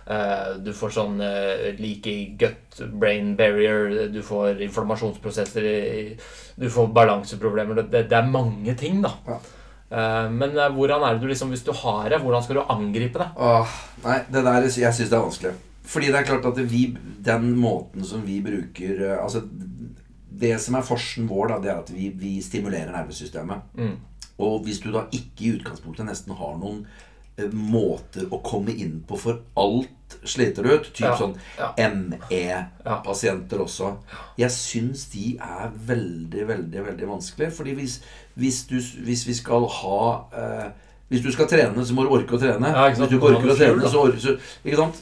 Eh, 0.07 0.49
du 0.63 0.71
får 0.73 0.95
sånn 0.95 1.19
like 1.77 2.15
gut 2.39 2.81
brain 3.01 3.35
barrier, 3.37 4.07
du 4.13 4.21
får 4.25 4.61
inflammasjonsprosesser 4.65 5.69
Du 6.59 6.67
får 6.71 6.91
balanseproblemer. 6.95 7.83
Det, 7.83 8.05
det, 8.09 8.17
er 8.17 8.29
mange 8.29 8.75
ting, 8.79 9.01
da. 9.05 9.13
Ja. 9.27 9.39
Eh, 9.89 10.27
men 10.31 10.57
eh, 10.57 10.69
hvordan 10.73 11.03
er 11.03 11.17
det 11.17 11.23
du 11.23 11.31
liksom, 11.31 11.49
hvis 11.53 11.65
du 11.65 11.71
har 11.73 12.09
det, 12.11 12.21
hvordan 12.21 12.45
skal 12.45 12.59
du 12.59 12.65
angripe 12.69 13.21
det? 13.21 13.29
Åh, 13.41 13.77
nei, 14.05 14.19
det 14.29 14.45
der 14.45 14.67
jeg 14.67 14.93
syns 14.93 15.09
det 15.09 15.17
er 15.17 15.25
vanskelig. 15.25 15.55
Fordi 15.89 16.11
det 16.11 16.19
er 16.19 16.27
klart 16.27 16.45
at 16.45 16.59
vi, 16.69 16.83
den 17.25 17.49
måten 17.57 18.05
som 18.05 18.21
vi 18.25 18.37
bruker 18.45 19.01
eh, 19.07 19.17
Altså, 19.17 19.41
det 20.39 20.53
som 20.61 20.77
er 20.77 20.85
forsen 20.85 21.25
vår, 21.27 21.49
da, 21.49 21.59
det 21.63 21.71
er 21.73 21.81
at 21.81 21.91
vi, 21.91 22.11
vi 22.15 22.37
stimulerer 22.45 22.93
nervesystemet. 22.93 23.73
Mm. 23.79 23.95
Og 24.45 24.61
hvis 24.63 24.79
du 24.83 24.91
da 24.93 25.07
ikke 25.11 25.47
i 25.47 25.53
utgangspunktet 25.57 26.07
nesten 26.07 26.37
har 26.37 26.53
noen 26.61 26.83
eh, 26.85 27.07
måter 27.53 28.25
å 28.33 28.37
komme 28.43 28.71
inn 28.75 29.03
på 29.07 29.17
for 29.19 29.39
alt 29.59 29.89
sliter 30.25 30.63
ut, 30.65 30.93
typ 30.93 31.05
Ja, 31.05 31.17
sånn 31.17 31.35
ja. 31.57 31.73
ME-pasienter 31.89 33.59
også 33.61 33.97
Jeg 34.41 34.51
syns 34.55 35.05
de 35.13 35.37
er 35.37 35.69
veldig, 35.87 36.47
veldig 36.49 36.81
veldig 36.87 37.07
vanskelig. 37.11 37.51
Fordi 37.55 37.71
hvis, 37.77 37.93
hvis, 38.39 38.57
du, 38.69 38.77
hvis 39.05 39.23
vi 39.27 39.33
skal 39.37 39.63
ha 39.79 40.01
eh, 40.33 40.67
Hvis 41.09 41.23
du 41.25 41.31
skal 41.33 41.47
trene, 41.49 41.85
så 41.85 41.93
må 41.97 42.01
du 42.05 42.09
orke 42.13 42.35
å 42.37 42.41
trene. 42.41 42.67
Ja. 42.73 42.87
Hvis 42.89 42.99
du 43.01 43.05
ikke 43.17 43.29
orker 43.35 43.49
å 43.53 43.55
trene, 43.57 43.81
så, 43.89 43.97
or- 44.05 44.19
så? 44.21 44.31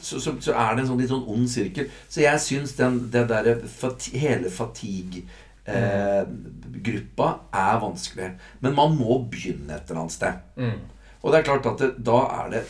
Så, 0.00 0.16
så, 0.40 0.52
er 0.52 0.70
det 0.74 0.80
en 0.84 0.90
sånn 0.92 1.00
litt 1.02 1.12
sånn 1.12 1.28
ond 1.28 1.48
sirkel. 1.52 1.86
Så 2.08 2.18
jeg 2.24 2.38
syns 2.44 2.70
den, 2.78 2.94
den 3.12 3.26
derre 3.28 3.54
fati 3.68 4.10
hele 4.16 4.48
fatigue-gruppa 4.52 7.28
er 7.52 7.76
vanskelig. 7.82 8.30
Men 8.64 8.72
man 8.78 8.90
må 8.96 9.18
begynne 9.30 9.72
et 9.76 9.84
eller 9.90 10.00
annet 10.06 10.16
sted. 10.16 10.34
Mm. 10.56 10.80
Og 11.22 11.32
det 11.32 11.40
er 11.40 11.48
klart 11.48 11.66
at 11.66 11.80
det, 11.82 11.90
da 12.06 12.20
er 12.42 12.52
det 12.52 12.66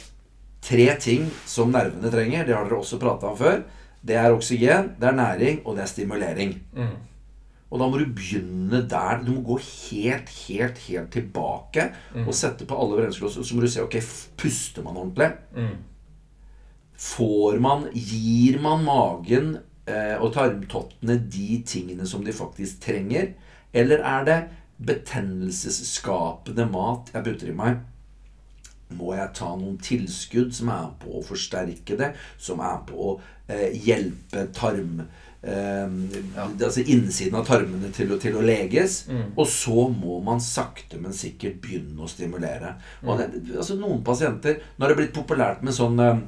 tre 0.65 0.87
ting 1.01 1.29
som 1.49 1.73
nervene 1.75 2.11
trenger. 2.13 2.47
Det 2.47 2.57
har 2.57 2.65
dere 2.67 2.81
også 2.81 3.01
prata 3.01 3.31
om 3.31 3.37
før. 3.39 3.61
Det 4.01 4.17
er 4.17 4.33
oksygen, 4.33 4.95
det 5.01 5.11
er 5.11 5.17
næring, 5.19 5.61
og 5.67 5.77
det 5.77 5.85
er 5.85 5.91
stimulering. 5.91 6.55
Mm. 6.77 6.97
Og 7.69 7.81
da 7.83 7.89
må 7.89 7.99
du 8.01 8.07
begynne 8.17 8.81
der. 8.89 9.23
Du 9.25 9.35
må 9.35 9.43
gå 9.45 9.59
helt, 9.61 10.31
helt, 10.47 10.79
helt 10.87 11.11
tilbake 11.13 11.91
og 12.25 12.33
sette 12.35 12.65
på 12.65 12.79
alle 12.79 12.97
bremsekloss. 12.97 13.37
Og 13.37 13.45
så 13.45 13.57
må 13.57 13.65
du 13.65 13.69
se 13.69 13.85
ok, 13.85 13.99
puster 14.41 14.87
man 14.87 14.97
ordentlig. 14.97 15.29
Mm. 15.57 15.75
Får 16.99 17.59
man 17.63 17.85
Gir 17.93 18.59
man 18.65 18.87
magen 18.87 19.59
eh, 19.87 20.17
og 20.17 20.33
tarmtottene 20.35 21.19
de 21.31 21.61
tingene 21.69 22.09
som 22.09 22.25
de 22.25 22.33
faktisk 22.35 22.81
trenger? 22.87 23.35
Eller 23.77 24.01
er 24.01 24.25
det 24.25 24.39
betennelsesskapende 24.89 26.67
mat 26.73 27.13
jeg 27.13 27.27
putter 27.27 27.53
i 27.53 27.59
meg? 27.61 27.85
Må 28.97 29.13
jeg 29.17 29.33
ta 29.37 29.51
noen 29.57 29.77
tilskudd 29.85 30.55
som 30.57 30.71
er 30.73 30.91
på 31.03 31.19
å 31.19 31.25
forsterke 31.25 31.97
det? 31.99 32.13
Som 32.41 32.63
er 32.65 32.79
på 32.89 33.11
å 33.11 33.15
eh, 33.51 33.75
hjelpe 33.85 34.47
tarm 34.57 35.03
eh, 35.43 35.85
Altså 36.39 36.85
innsiden 36.87 37.37
av 37.41 37.47
tarmene 37.51 37.93
til 37.95 38.15
til 38.23 38.39
å 38.41 38.45
leges? 38.45 39.03
Mm. 39.11 39.35
Og 39.37 39.47
så 39.53 39.89
må 39.93 40.19
man 40.25 40.41
sakte, 40.41 41.01
men 41.03 41.17
sikkert 41.17 41.61
begynne 41.65 42.01
å 42.05 42.11
stimulere. 42.11 42.77
Mm. 43.03 43.15
det, 43.21 43.29
altså 43.59 43.77
Noen 43.79 44.03
pasienter 44.07 44.63
Nå 44.77 44.85
har 44.87 44.95
det 44.95 45.01
blitt 45.03 45.17
populært 45.17 45.65
med 45.67 45.77
sånn 45.77 46.01
eh, 46.05 46.25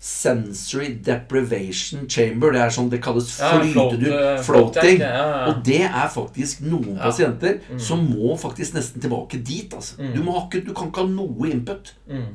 Sensory 0.00 0.94
deprivation 1.04 2.06
chamber. 2.08 2.54
Det 2.54 2.60
er 2.64 2.70
sånn 2.72 2.88
det 2.88 3.02
kalles 3.04 3.34
Ja, 3.38 3.60
float- 3.60 4.00
eh, 4.08 4.42
floating. 4.42 4.98
ja, 4.98 5.10
ja. 5.12 5.46
Og 5.50 5.62
det 5.64 5.82
er 5.82 6.08
faktisk 6.08 6.62
noen 6.64 6.96
pasienter 6.96 7.60
som 7.78 8.06
må 8.08 8.32
faktisk 8.40 8.74
nesten 8.78 9.00
tilbake 9.02 9.42
dit. 9.44 9.68
Altså. 9.74 9.98
Mm. 10.00 10.14
Du, 10.14 10.22
ikke, 10.22 10.64
du 10.64 10.72
kan 10.72 10.88
ikke 10.88 11.04
ha 11.04 11.06
noe 11.06 11.50
input. 11.50 11.92
Mm. 12.08 12.30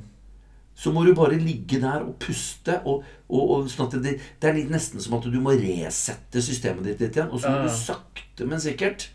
Så 0.76 0.92
må 0.94 1.06
du 1.06 1.14
bare 1.16 1.40
ligge 1.40 1.80
der 1.82 2.04
og 2.04 2.20
puste. 2.20 2.82
Og, 2.86 3.04
og, 3.30 3.50
og 3.50 3.68
sånn 3.72 3.90
det, 4.04 4.20
det 4.40 4.50
er 4.52 4.70
nesten 4.70 5.02
som 5.02 5.18
at 5.18 5.24
du 5.24 5.40
må 5.42 5.56
resette 5.58 6.44
systemet 6.44 6.84
ditt 6.84 7.00
litt 7.02 7.16
igjen. 7.18 7.32
Og 7.32 7.42
så 7.42 7.50
må 7.50 7.64
du 7.64 7.74
sakte, 7.74 8.46
men 8.46 8.60
sikkert 8.60 9.10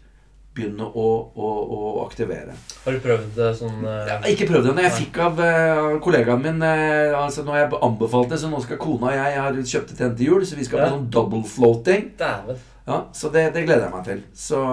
begynne 0.57 0.83
å, 0.83 1.07
å, 1.31 1.49
å 1.77 1.91
aktivere. 2.03 2.55
Har 2.85 2.97
du 2.97 3.03
prøvd 3.05 3.37
det 3.37 3.51
sånn 3.59 3.85
uh... 3.87 4.27
Ikke 4.31 4.49
prøvd 4.49 4.67
det 4.67 4.75
men 4.75 4.87
Jeg 4.89 4.97
fikk 4.97 5.21
av 5.23 5.39
uh, 5.39 5.99
kollegaen 6.03 6.43
min 6.43 6.59
uh, 6.65 7.15
altså 7.21 7.45
Når 7.47 7.59
jeg 7.61 7.69
anbefalte 7.87 8.35
det, 8.35 8.41
så 8.43 8.51
nå 8.51 8.63
skal 8.65 8.81
kona 8.81 9.13
og 9.13 9.15
jeg 9.15 9.35
Jeg 9.37 9.45
har 9.45 9.61
kjøpt 9.75 9.93
til 9.93 10.05
henne 10.05 10.19
til 10.19 10.33
jul, 10.33 10.47
så 10.49 10.59
vi 10.59 10.67
skal 10.67 10.83
på 10.83 10.91
sånn 10.97 11.07
double 11.15 11.43
floating. 11.47 12.09
Ja, 12.19 13.05
Så 13.15 13.31
det, 13.31 13.51
det 13.55 13.67
gleder 13.69 13.87
jeg 13.87 13.95
meg 13.95 14.09
til. 14.09 14.25
Så, 14.35 14.65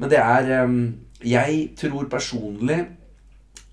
men 0.00 0.12
det 0.12 0.18
er 0.18 0.50
um, 0.64 0.80
Jeg 1.22 1.60
tror 1.78 2.10
personlig 2.10 2.80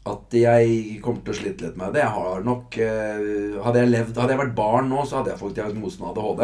at 0.07 0.37
jeg 0.39 0.99
kommer 1.03 1.21
til 1.25 1.33
å 1.33 1.37
slite 1.37 1.65
litt 1.67 1.77
med 1.79 1.93
det. 1.95 2.01
Jeg 2.03 2.13
har 2.15 2.45
nok 2.45 2.77
eh, 2.83 3.59
Hadde 3.65 3.83
jeg 3.83 3.91
levd 3.91 4.17
Hadde 4.21 4.35
jeg 4.35 4.41
vært 4.43 4.55
barn 4.57 4.89
nå, 4.91 5.03
så 5.07 5.19
hadde 5.19 5.33
jeg 5.33 5.41
fått 5.41 5.57
diagnosen 5.59 6.07
ADHD. 6.09 6.43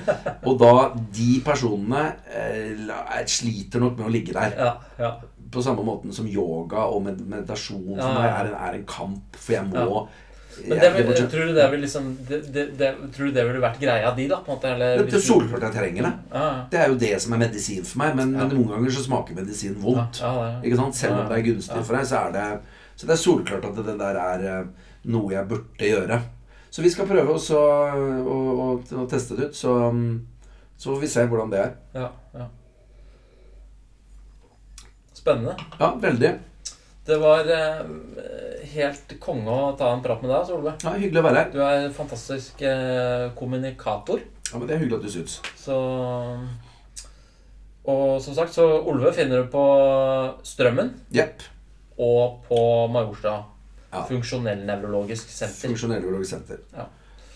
Og 0.48 0.56
da 0.60 0.72
De 1.20 1.28
personene 1.46 2.06
eh, 2.30 3.26
sliter 3.30 3.82
nok 3.82 3.98
med 4.00 4.08
å 4.08 4.14
ligge 4.14 4.36
der. 4.36 4.56
Ja, 4.58 4.72
ja. 5.00 5.12
På 5.50 5.62
samme 5.66 5.82
måten 5.82 6.14
som 6.14 6.28
yoga 6.30 6.84
og 6.86 7.02
med 7.08 7.20
meditasjon 7.26 7.96
for 7.98 8.14
meg 8.14 8.28
er 8.30 8.50
en, 8.52 8.58
er 8.68 8.76
en 8.78 8.84
kamp. 8.86 9.34
For 9.34 9.56
jeg 9.56 9.66
må 9.66 10.04
Men 10.60 10.78
det, 10.82 10.90
vil, 10.94 11.10
tror 11.30 11.48
du 11.48 11.54
det 11.56 11.66
vil 11.72 11.80
liksom 11.82 12.08
det, 12.28 12.38
det, 12.52 12.64
det, 12.78 12.90
Tror 13.16 13.30
du 13.30 13.34
det 13.34 13.44
ville 13.48 13.62
vært 13.62 13.80
greia 13.82 14.10
di, 14.14 14.26
da? 14.30 14.38
på 14.44 14.52
en 14.52 14.58
måte? 14.58 14.70
Eller, 14.76 15.02
det, 15.06 15.16
er 15.18 15.24
soleklart 15.24 15.66
jeg 15.66 15.76
trenger 15.78 16.06
det. 16.06 16.12
Det 16.70 16.82
er 16.82 16.92
jo 16.92 16.98
det 17.02 17.14
som 17.24 17.34
er 17.34 17.42
medisin 17.46 17.86
for 17.86 18.02
meg. 18.02 18.14
Men, 18.18 18.34
Ja. 18.36 18.44
men 18.44 18.60
noen 18.60 18.74
ganger 18.76 18.94
så 18.94 19.06
smaker 19.06 19.38
medisin 19.40 19.74
vondt. 19.82 20.20
Ja, 20.22 20.30
ja, 20.38 20.52
Ikke 20.62 20.78
sant? 20.84 20.98
Selv 21.00 21.18
om 21.18 21.32
det 21.32 21.40
er 21.40 21.48
gunstig 21.48 21.82
for 21.82 21.98
deg, 21.98 22.06
så 22.12 22.22
er 22.28 22.36
det 22.38 22.46
Så 23.00 23.08
det 23.08 23.14
er 23.14 23.20
solklart 23.22 23.64
at 23.64 23.78
det, 23.80 23.94
der 23.96 24.16
er 24.20 24.42
eh, 24.44 24.88
noe 25.08 25.32
jeg 25.32 25.48
burde 25.48 25.86
gjøre. 25.88 26.18
Så 26.70 26.82
vi 26.84 26.90
skal 26.92 27.06
prøve 27.08 27.32
også 27.32 27.56
å, 27.56 28.34
å, 28.60 28.64
å 28.76 29.04
teste 29.08 29.38
det 29.38 29.46
ut. 29.48 29.56
Så, 29.56 29.72
um, 29.88 30.18
så 30.76 30.90
får 30.92 30.98
vi 31.00 31.08
se 31.08 31.22
hvordan 31.30 31.52
det 31.54 31.62
er. 31.62 31.70
Ja, 31.96 32.10
ja. 32.36 32.44
Spennende. 35.16 35.54
Ja, 35.80 35.88
veldig. 36.02 36.30
Det 37.08 37.16
var 37.22 37.48
eh, 37.48 37.80
helt 38.74 39.14
konge 39.24 39.54
å 39.54 39.70
ta 39.80 39.88
en 39.94 40.02
prat 40.04 40.20
med 40.20 40.30
deg, 40.30 40.44
Solve. 40.50 40.74
Ja, 40.84 40.92
Hyggelig 41.00 41.22
å 41.22 41.26
være 41.26 41.40
her. 41.40 41.48
Du 41.54 41.62
er 41.64 41.86
en 41.86 41.96
fantastisk 41.96 42.60
eh, 42.68 43.30
kommunikator. 43.38 44.20
Ja, 44.50 44.58
men 44.58 44.68
Det 44.68 44.76
er 44.76 44.82
hyggelig 44.84 45.00
at 45.00 45.08
du 45.08 45.14
syns. 45.16 45.38
Så 45.56 45.78
Og 47.88 48.20
som 48.20 48.36
sagt, 48.36 48.52
så 48.52 48.68
Olve 48.84 49.14
finner 49.16 49.40
du 49.40 49.48
på 49.50 49.64
Strømmen 50.44 50.92
Jepp. 51.16 51.48
Og 52.00 52.44
på 52.48 52.60
Majorstua. 52.92 53.38
Ja. 53.90 54.04
Funksjonell-nevrologisk 54.08 55.30
senter. 55.34 55.68
Funksjonellbiologisk 55.68 56.30
senter. 56.36 56.60
Ja. 56.76 56.86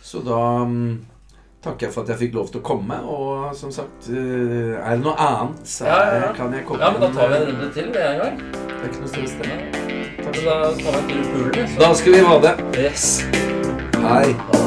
Så 0.05 0.21
da 0.23 0.39
mm, 0.71 1.01
takker 1.65 1.89
jeg 1.89 1.95
for 1.97 2.05
at 2.05 2.13
jeg 2.15 2.21
fikk 2.27 2.37
lov 2.39 2.51
til 2.53 2.63
å 2.63 2.67
komme. 2.67 3.01
Og 3.11 3.55
som 3.59 3.73
sagt, 3.75 4.09
eh, 4.13 4.75
er 4.79 4.95
det 4.95 5.01
noe 5.03 5.17
annet, 5.19 5.65
så 5.69 5.89
Ja, 5.91 5.99
ja, 6.13 6.21
ja. 6.27 6.33
kan 6.37 6.55
jeg 6.55 6.67
komme. 6.69 6.85
Ja, 6.85 6.93
men 6.95 7.03
da 7.03 7.11
tar 7.17 7.33
vi 7.33 7.41
en 7.41 7.49
runde 7.53 7.73
til 7.75 7.91
med 7.91 8.03
en 8.11 8.21
gang. 8.23 8.43
Det 8.55 8.83
er 8.83 8.93
ikke 8.93 9.07
noe 9.07 9.15
stress, 9.15 9.39
det. 9.41 9.49
Da 10.25 10.33
tar 10.33 11.01
vi 11.01 11.01
en 11.01 11.09
tur 11.09 11.19
i 11.19 11.25
pulen. 11.33 11.79
Da 11.81 11.95
skal 11.95 12.19
vi 12.19 12.27
ha 12.31 12.39
det. 12.49 12.55
Yes. 12.79 13.11
Hei. 14.05 14.64